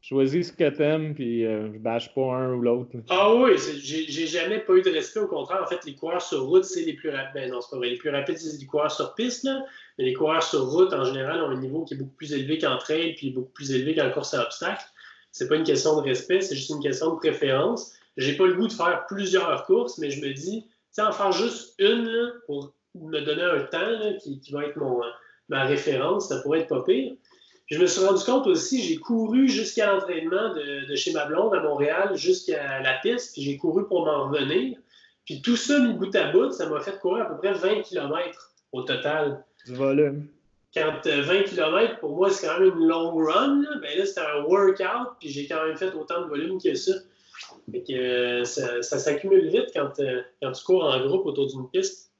Choisis 0.07 0.49
ce 0.49 0.53
que 0.53 0.69
t'aimes, 0.69 1.15
puis 1.15 1.45
euh, 1.45 1.73
je 1.73 1.79
bâche 1.79 2.13
pas 2.13 2.35
un 2.35 2.53
ou 2.53 2.61
l'autre. 2.61 2.91
Ah 3.09 3.33
oui, 3.33 3.53
j'ai 3.57 4.27
jamais 4.27 4.59
pas 4.59 4.73
eu 4.73 4.83
de 4.83 4.91
respect. 4.91 5.21
Au 5.21 5.27
contraire, 5.27 5.63
en 5.63 5.67
fait, 5.67 5.83
les 5.83 5.95
coureurs 5.95 6.21
sur 6.21 6.43
route, 6.43 6.63
c'est 6.63 6.83
les 6.83 6.93
plus 6.93 7.09
rapides. 7.09 7.33
Ben 7.33 7.51
non, 7.51 7.59
c'est 7.59 7.71
pas 7.71 7.77
vrai. 7.77 7.89
Les 7.89 7.97
plus 7.97 8.11
rapides, 8.11 8.37
c'est 8.37 8.59
les 8.59 8.65
coureurs 8.67 8.91
sur 8.91 9.15
piste, 9.15 9.45
là. 9.45 9.65
Mais 9.97 10.05
les 10.05 10.13
coureurs 10.13 10.43
sur 10.43 10.67
route, 10.67 10.93
en 10.93 11.05
général, 11.05 11.41
ont 11.41 11.49
un 11.49 11.59
niveau 11.59 11.85
qui 11.85 11.95
est 11.95 11.97
beaucoup 11.97 12.15
plus 12.17 12.33
élevé 12.33 12.59
qu'en 12.59 12.77
trail, 12.77 13.15
puis 13.15 13.31
beaucoup 13.31 13.51
plus 13.51 13.71
élevé 13.71 13.95
qu'en 13.95 14.11
course 14.11 14.35
à 14.35 14.43
obstacles. 14.43 14.85
C'est 15.31 15.47
pas 15.47 15.55
une 15.55 15.63
question 15.63 15.99
de 15.99 16.01
respect, 16.01 16.39
c'est 16.41 16.55
juste 16.55 16.69
une 16.69 16.83
question 16.83 17.15
de 17.15 17.17
préférence. 17.17 17.93
J'ai 18.15 18.37
pas 18.37 18.45
le 18.45 18.53
goût 18.53 18.67
de 18.67 18.73
faire 18.73 19.05
plusieurs 19.07 19.65
courses, 19.65 19.97
mais 19.97 20.11
je 20.11 20.21
me 20.21 20.31
dis, 20.33 20.67
tu 20.95 21.01
en 21.01 21.11
faire 21.11 21.31
juste 21.31 21.73
une 21.79 22.31
pour 22.45 22.73
me 22.93 23.19
donner 23.21 23.43
un 23.43 23.61
temps 23.63 24.17
qui, 24.21 24.39
qui, 24.39 24.53
va 24.53 24.65
être 24.65 24.77
mon, 24.77 25.01
ma 25.49 25.65
référence, 25.65 26.29
ça 26.29 26.39
pourrait 26.41 26.61
être 26.61 26.69
pas 26.69 26.83
pire 26.83 27.15
je 27.67 27.79
me 27.79 27.87
suis 27.87 28.05
rendu 28.05 28.23
compte 28.23 28.45
aussi, 28.47 28.81
j'ai 28.83 28.97
couru 28.97 29.47
jusqu'à 29.47 29.91
l'entraînement 29.91 30.53
de, 30.53 30.95
chez 30.95 31.11
ma 31.13 31.25
blonde 31.25 31.53
à 31.55 31.61
Montréal, 31.61 32.15
jusqu'à 32.15 32.81
la 32.81 32.93
piste, 32.99 33.33
puis 33.33 33.41
j'ai 33.41 33.57
couru 33.57 33.87
pour 33.87 34.05
m'en 34.05 34.29
revenir. 34.29 34.77
Puis 35.25 35.41
tout 35.41 35.55
ça, 35.55 35.79
mis 35.79 35.93
bout 35.93 36.15
à 36.15 36.31
bout, 36.31 36.51
ça 36.51 36.69
m'a 36.69 36.79
fait 36.79 36.99
courir 36.99 37.25
à 37.25 37.29
peu 37.29 37.37
près 37.37 37.53
20 37.53 37.81
km 37.81 38.53
au 38.71 38.83
total. 38.83 39.43
Du 39.65 39.73
volume. 39.73 40.27
Quand 40.75 40.91
20 41.03 41.07
euh, 41.07 41.43
km, 41.43 41.99
pour 41.99 42.15
moi, 42.15 42.29
c'est 42.29 42.45
quand 42.45 42.59
même 42.59 42.77
une 42.77 42.87
long 42.87 43.15
run. 43.15 43.61
Là. 43.63 43.79
Ben 43.81 43.97
là, 43.97 44.05
c'était 44.05 44.21
un 44.21 44.43
workout, 44.43 45.17
puis 45.19 45.29
j'ai 45.29 45.47
quand 45.47 45.65
même 45.65 45.77
fait 45.77 45.93
autant 45.95 46.21
de 46.21 46.27
volume 46.27 46.61
que 46.61 46.75
ça. 46.75 46.93
Fait 47.71 47.81
que 47.81 47.93
euh, 47.93 48.43
ça, 48.43 48.99
s'accumule 48.99 49.47
vite 49.49 49.71
quand, 49.73 49.99
euh, 49.99 50.21
quand 50.41 50.51
tu 50.51 50.63
cours 50.63 50.83
en 50.83 50.99
groupe 51.07 51.25
autour 51.25 51.47
d'une 51.47 51.67
piste. 51.69 52.11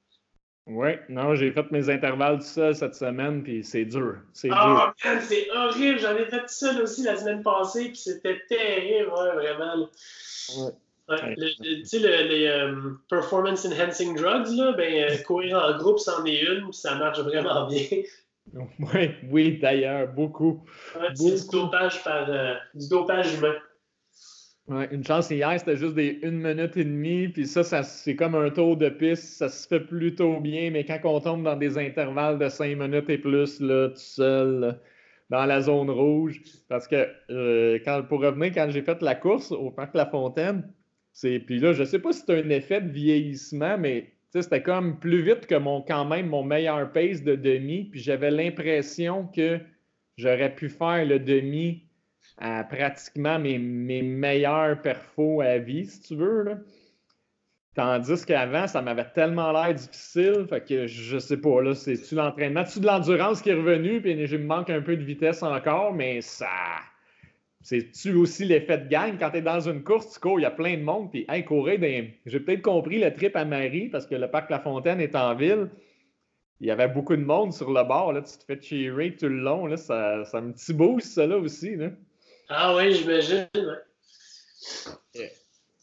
Oui, 0.68 0.89
non, 1.09 1.36
j'ai 1.36 1.51
fait 1.51 1.70
mes 1.72 1.89
intervalles 1.91 2.39
tout 2.39 2.45
seul 2.45 2.76
cette 2.76 2.95
semaine, 2.95 3.43
puis 3.43 3.63
c'est 3.63 3.86
dur. 3.86 4.16
C'est 4.34 4.49
oh, 4.51 4.80
c'est 5.22 5.47
horrible. 5.51 5.99
J'en 5.99 6.16
ai 6.16 6.26
fait 6.26 6.39
tout 6.39 6.47
seul 6.47 6.82
aussi 6.82 7.03
la 7.03 7.16
semaine 7.16 7.43
passée, 7.43 7.89
puis 7.89 7.97
c'était 7.97 8.41
terrible, 8.49 9.11
vraiment. 9.11 9.88
Ouais. 10.57 11.36
tu 11.59 11.86
sais, 11.86 11.99
les 11.99 12.47
euh, 12.47 12.93
performance 13.07 13.66
enhancing 13.66 14.16
drugs, 14.16 14.47
là, 14.55 14.72
ben, 14.72 15.11
euh, 15.11 15.18
courir 15.24 15.63
en 15.63 15.78
groupe, 15.78 15.99
c'en 15.99 16.26
est 16.26 16.41
une, 16.41 16.63
puis 16.63 16.74
ça 16.74 16.95
marche 16.95 17.20
vraiment 17.20 17.68
bien. 17.68 17.86
Oui, 18.53 19.09
oui 19.32 19.57
d'ailleurs, 19.57 20.07
beaucoup. 20.13 20.63
c'est 21.16 21.34
du 21.34 21.49
dopage, 21.51 22.03
par, 22.03 22.30
euh, 22.30 22.53
du 22.76 22.88
dopage 22.88 23.34
humain. 23.34 23.55
Ouais, 24.68 24.88
une 24.91 25.03
chance 25.03 25.30
hier, 25.30 25.59
c'était 25.59 25.78
juste 25.78 25.93
des 25.93 26.18
une 26.24 26.41
minute 26.41 26.76
et 26.76 26.84
demie, 26.86 27.28
puis 27.28 27.45
ça, 27.45 27.63
ça 27.63 27.84
c'est 27.84 28.16
comme 28.16 28.34
un 28.34 28.49
tour 28.49 28.76
de 28.76 28.89
piste, 28.89 29.38
ça 29.38 29.47
se 29.47 29.68
fait 29.68 29.80
plutôt 29.80 30.39
bien, 30.39 30.72
mais 30.72 30.84
quand 30.84 30.99
on 31.03 31.20
tombe 31.20 31.43
dans 31.43 31.55
des 31.55 31.78
intervalles 31.78 32.39
de 32.39 32.49
cinq 32.49 32.76
minutes 32.76 33.07
et 33.11 33.20
plus, 33.20 33.59
là, 33.59 33.89
tout 33.89 33.95
seul, 33.97 34.80
dans 35.30 35.45
la 35.45 35.61
zone 35.61 35.91
rouge, 35.91 36.41
parce 36.68 36.88
que 36.88 37.07
euh, 37.30 37.78
quand, 37.86 38.03
pour 38.09 38.22
revenir, 38.22 38.51
quand 38.55 38.68
j'ai 38.72 38.82
fait 38.82 38.99
la 39.03 39.13
course 39.13 39.51
au 39.51 39.70
Parc 39.70 39.93
La 39.95 40.07
Fontaine, 40.07 40.74
c'est, 41.13 41.39
puis 41.39 41.59
là, 41.59 41.74
je 41.74 41.84
sais 41.84 41.99
pas 41.99 42.11
si 42.11 42.24
c'est 42.26 42.43
un 42.43 42.49
effet 42.49 42.82
de 42.82 42.89
vieillissement, 42.89 43.78
mais 43.78 44.13
c'était 44.32 44.63
comme 44.63 44.99
plus 44.99 45.22
vite 45.22 45.45
que 45.45 45.55
mon, 45.55 45.82
quand 45.84 46.05
même 46.05 46.28
mon 46.28 46.43
meilleur 46.43 46.91
pace 46.91 47.24
de 47.24 47.36
demi, 47.36 47.86
puis 47.86 47.99
j'avais 47.99 48.32
l'impression 48.32 49.28
que 49.28 49.59
j'aurais 50.18 50.55
pu 50.55 50.70
faire 50.70 51.05
le 51.05 51.20
demi 51.20 51.85
à 52.38 52.64
pratiquement 52.64 53.40
mes, 53.40 53.58
meilleurs 53.58 54.82
perfos 54.82 55.42
à 55.42 55.58
vie, 55.58 55.86
si 55.86 56.02
tu 56.02 56.16
veux. 56.16 56.44
Là. 56.44 56.58
Tandis 57.76 58.26
qu'avant, 58.26 58.68
ça 58.68 58.82
m'avait 58.82 59.10
tellement 59.14 59.52
l'air 59.52 59.74
difficile, 59.74 60.46
fait 60.50 60.64
que 60.64 60.88
je 60.88 61.18
sais 61.18 61.38
pas, 61.38 61.62
là, 61.62 61.76
c'est-tu 61.76 62.16
l'entraînement, 62.16 62.64
tu 62.64 62.80
de 62.80 62.86
l'endurance 62.86 63.42
qui 63.42 63.50
est 63.50 63.54
revenu, 63.54 64.02
puis 64.02 64.26
je 64.26 64.38
me 64.38 64.46
manque 64.46 64.70
un 64.70 64.82
peu 64.82 64.96
de 64.96 65.04
vitesse 65.04 65.44
encore, 65.44 65.94
mais 65.94 66.22
ça. 66.22 66.48
C'est-tu 67.62 68.14
aussi 68.14 68.46
l'effet 68.46 68.78
de 68.78 68.88
gang? 68.88 69.18
Quand 69.20 69.32
tu 69.32 69.38
es 69.38 69.42
dans 69.42 69.60
une 69.60 69.84
course, 69.84 70.14
tu 70.14 70.20
cours, 70.20 70.40
il 70.40 70.44
y 70.44 70.46
a 70.46 70.52
plein 70.52 70.78
de 70.78 70.84
monde, 70.84 71.12
puis 71.12 71.26
hey, 71.28 71.44
courir 71.44 71.80
J'ai 72.26 72.40
peut-être 72.40 72.62
compris 72.62 73.00
le 73.00 73.14
trip 73.14 73.36
à 73.36 73.44
Marie, 73.44 73.90
parce 73.90 74.06
que 74.06 74.16
le 74.16 74.30
parc 74.30 74.50
La 74.52 74.60
Fontaine 74.60 75.02
est 75.02 75.16
en 75.16 75.36
ville. 75.36 75.70
Il 76.62 76.68
y 76.68 76.72
avait 76.72 76.88
beaucoup 76.88 77.18
de 77.18 77.26
monde 77.26 77.52
sur 77.52 77.72
le 77.72 77.84
bord, 77.84 78.14
là, 78.14 78.22
tu 78.22 78.38
te 78.38 78.46
fais 78.46 78.62
cheerer 78.62 79.16
tout 79.18 79.28
le 79.28 79.40
long, 79.40 79.66
là, 79.66 79.76
ça, 79.76 80.24
ça 80.24 80.40
me 80.40 80.54
petit 80.54 80.74
boost, 80.74 81.08
ça, 81.08 81.28
là, 81.28 81.38
aussi, 81.38 81.76
là. 81.76 81.90
Ah 82.50 82.76
oui, 82.76 82.93
j'imagine. 82.93 83.48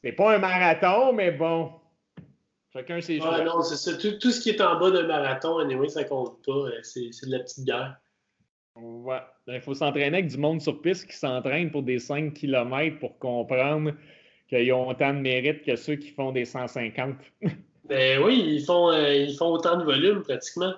C'est 0.03 0.13
pas 0.13 0.35
un 0.35 0.39
marathon, 0.39 1.13
mais 1.13 1.31
bon. 1.31 1.73
Chacun 2.73 3.01
ses. 3.01 3.21
Ah 3.23 3.43
non, 3.43 3.63
c'est 3.63 3.77
ça. 3.77 3.97
Tout, 3.97 4.31
ce 4.31 4.41
qui 4.41 4.51
est 4.51 4.61
en 4.61 4.79
bas 4.79 4.91
d'un 4.91 5.07
marathon, 5.07 5.59
anyway, 5.59 5.89
ça 5.89 6.05
compte 6.05 6.45
pas. 6.45 6.53
Euh, 6.53 6.81
c'est 6.83 7.27
de 7.27 7.31
la 7.31 7.41
petite 7.41 7.65
guerre. 7.65 7.97
Ouais. 8.77 9.21
Il 9.47 9.61
faut 9.61 9.75
s'entraîner 9.75 10.19
avec 10.19 10.29
du 10.29 10.39
monde 10.39 10.61
sur 10.63 10.81
piste 10.81 11.07
qui 11.07 11.17
s'entraîne 11.17 11.71
pour 11.71 11.83
des 11.83 11.99
5 11.99 12.33
km 12.33 12.99
pour 12.99 13.19
comprendre 13.19 13.93
qu'ils 14.49 14.73
ont 14.73 14.89
autant 14.89 15.13
de 15.13 15.19
mérite 15.19 15.63
que 15.63 15.77
ceux 15.77 15.97
qui 15.97 16.11
font 16.11 16.33
des 16.33 16.47
150. 16.47 17.17
ben 17.85 18.23
oui, 18.23 18.43
ils 18.47 18.65
font, 18.65 18.91
euh, 18.91 19.13
ils 19.13 19.37
font 19.37 19.49
autant 19.49 19.77
de 19.77 19.85
volume 19.85 20.23
pratiquement. 20.23 20.73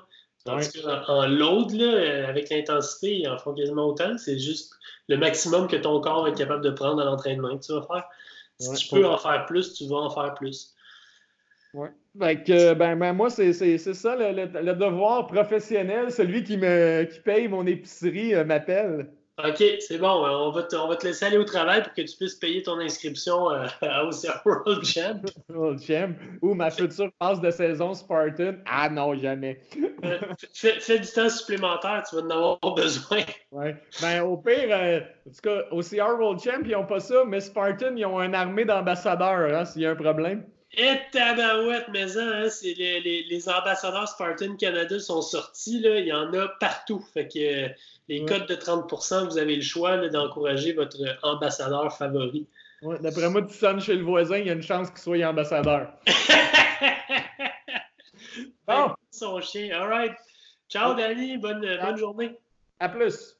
En 0.46 1.26
load, 1.26 1.72
là, 1.72 1.84
euh, 1.84 2.28
avec 2.28 2.50
l'intensité, 2.50 3.20
ils 3.20 3.28
en 3.28 3.38
font 3.38 3.54
quasiment 3.54 3.86
autant. 3.86 4.18
C'est 4.18 4.38
juste 4.38 4.74
le 5.08 5.16
maximum 5.16 5.68
que 5.68 5.76
ton 5.76 6.00
corps 6.00 6.28
est 6.28 6.36
capable 6.36 6.62
de 6.62 6.70
prendre 6.70 7.00
à 7.00 7.04
l'entraînement 7.04 7.56
que 7.56 7.64
tu 7.64 7.72
vas 7.72 7.82
faire. 7.82 8.04
Si 8.58 8.72
tu 8.74 8.94
peux 8.94 9.06
en 9.06 9.18
faire 9.18 9.46
plus, 9.46 9.74
tu 9.74 9.86
vas 9.86 9.96
en 9.96 10.10
faire 10.10 10.34
plus. 10.34 10.74
Oui. 11.72 11.88
Ben, 12.14 12.36
ben, 12.76 13.12
moi, 13.12 13.30
c'est 13.30 13.52
ça, 13.52 14.16
le, 14.16 14.74
devoir 14.74 15.26
professionnel, 15.26 16.12
celui 16.12 16.44
qui 16.44 16.56
me 16.56 17.04
qui 17.04 17.18
paye 17.20 17.48
mon 17.48 17.66
épicerie 17.66 18.34
euh, 18.34 18.44
m'appelle. 18.44 19.10
OK, 19.36 19.64
c'est 19.80 19.98
bon. 19.98 20.06
On 20.06 20.52
va, 20.52 20.62
te, 20.62 20.76
on 20.76 20.86
va 20.86 20.94
te 20.94 21.04
laisser 21.04 21.24
aller 21.24 21.38
au 21.38 21.44
travail 21.44 21.82
pour 21.82 21.92
que 21.92 22.02
tu 22.02 22.16
puisses 22.16 22.36
payer 22.36 22.62
ton 22.62 22.78
inscription 22.78 23.50
euh, 23.50 23.66
à 23.82 24.04
OCR 24.04 24.40
World 24.44 24.84
Champ. 24.84 25.20
World 25.48 25.82
Champ. 25.82 26.14
Ou 26.40 26.54
ma 26.54 26.70
future 26.70 27.10
passe 27.18 27.40
de 27.40 27.50
saison 27.50 27.94
Spartan. 27.94 28.54
Ah 28.64 28.88
non, 28.88 29.14
jamais. 29.16 29.60
Euh, 30.04 30.18
fais, 30.52 30.98
du 31.00 31.08
temps 31.08 31.28
supplémentaire, 31.28 32.04
tu 32.08 32.14
vas 32.14 32.22
en 32.22 32.30
avoir 32.30 32.58
besoin. 32.76 33.22
Oui. 33.50 33.70
Ben, 34.00 34.22
au 34.22 34.36
pire, 34.36 34.68
euh, 34.70 35.00
en 35.00 35.30
tout 35.30 35.40
cas, 35.42 35.62
OCR 35.72 36.16
World 36.20 36.40
Champ, 36.40 36.62
ils 36.64 36.70
n'ont 36.70 36.86
pas 36.86 37.00
ça, 37.00 37.24
mais 37.26 37.40
Spartan, 37.40 37.96
ils 37.96 38.06
ont 38.06 38.22
une 38.22 38.36
armée 38.36 38.64
d'ambassadeurs, 38.64 39.52
hein, 39.52 39.64
s'il 39.64 39.82
y 39.82 39.86
a 39.86 39.90
un 39.90 39.96
problème. 39.96 40.44
Et 40.76 40.98
tabarouette, 41.12 41.86
mais 41.92 42.08
ça, 42.08 42.22
hein, 42.22 42.48
les, 42.62 43.26
les, 43.28 43.48
ambassadeurs 43.48 44.08
Spartan 44.08 44.56
Canada 44.56 44.98
sont 44.98 45.22
sortis, 45.22 45.80
là, 45.80 45.98
il 45.98 46.06
y 46.06 46.12
en 46.12 46.32
a 46.34 46.48
partout. 46.60 47.04
Fait 47.12 47.28
que 47.28 47.68
les 48.08 48.24
codes 48.24 48.46
de 48.46 48.54
30% 48.54 49.26
vous 49.26 49.38
avez 49.38 49.56
le 49.56 49.62
choix 49.62 49.96
d'encourager 50.08 50.72
votre 50.72 50.96
ambassadeur 51.22 51.96
favori. 51.96 52.46
Ouais, 52.82 52.98
D'après 53.00 53.30
moi, 53.30 53.42
tu 53.42 53.54
sonnes 53.54 53.80
chez 53.80 53.94
le 53.94 54.02
voisin, 54.02 54.38
il 54.38 54.46
y 54.46 54.50
a 54.50 54.52
une 54.52 54.62
chance 54.62 54.90
qu'il 54.90 54.98
soit 54.98 55.24
ambassadeur. 55.24 55.92
bon. 58.66 58.94
Son 59.10 59.40
chien. 59.40 59.80
All 59.80 59.88
right. 59.88 60.12
Ciao, 60.68 60.94
Danny. 60.94 61.38
Bonne, 61.38 61.66
bonne 61.82 61.96
journée. 61.96 62.38
À 62.80 62.88
plus. 62.88 63.36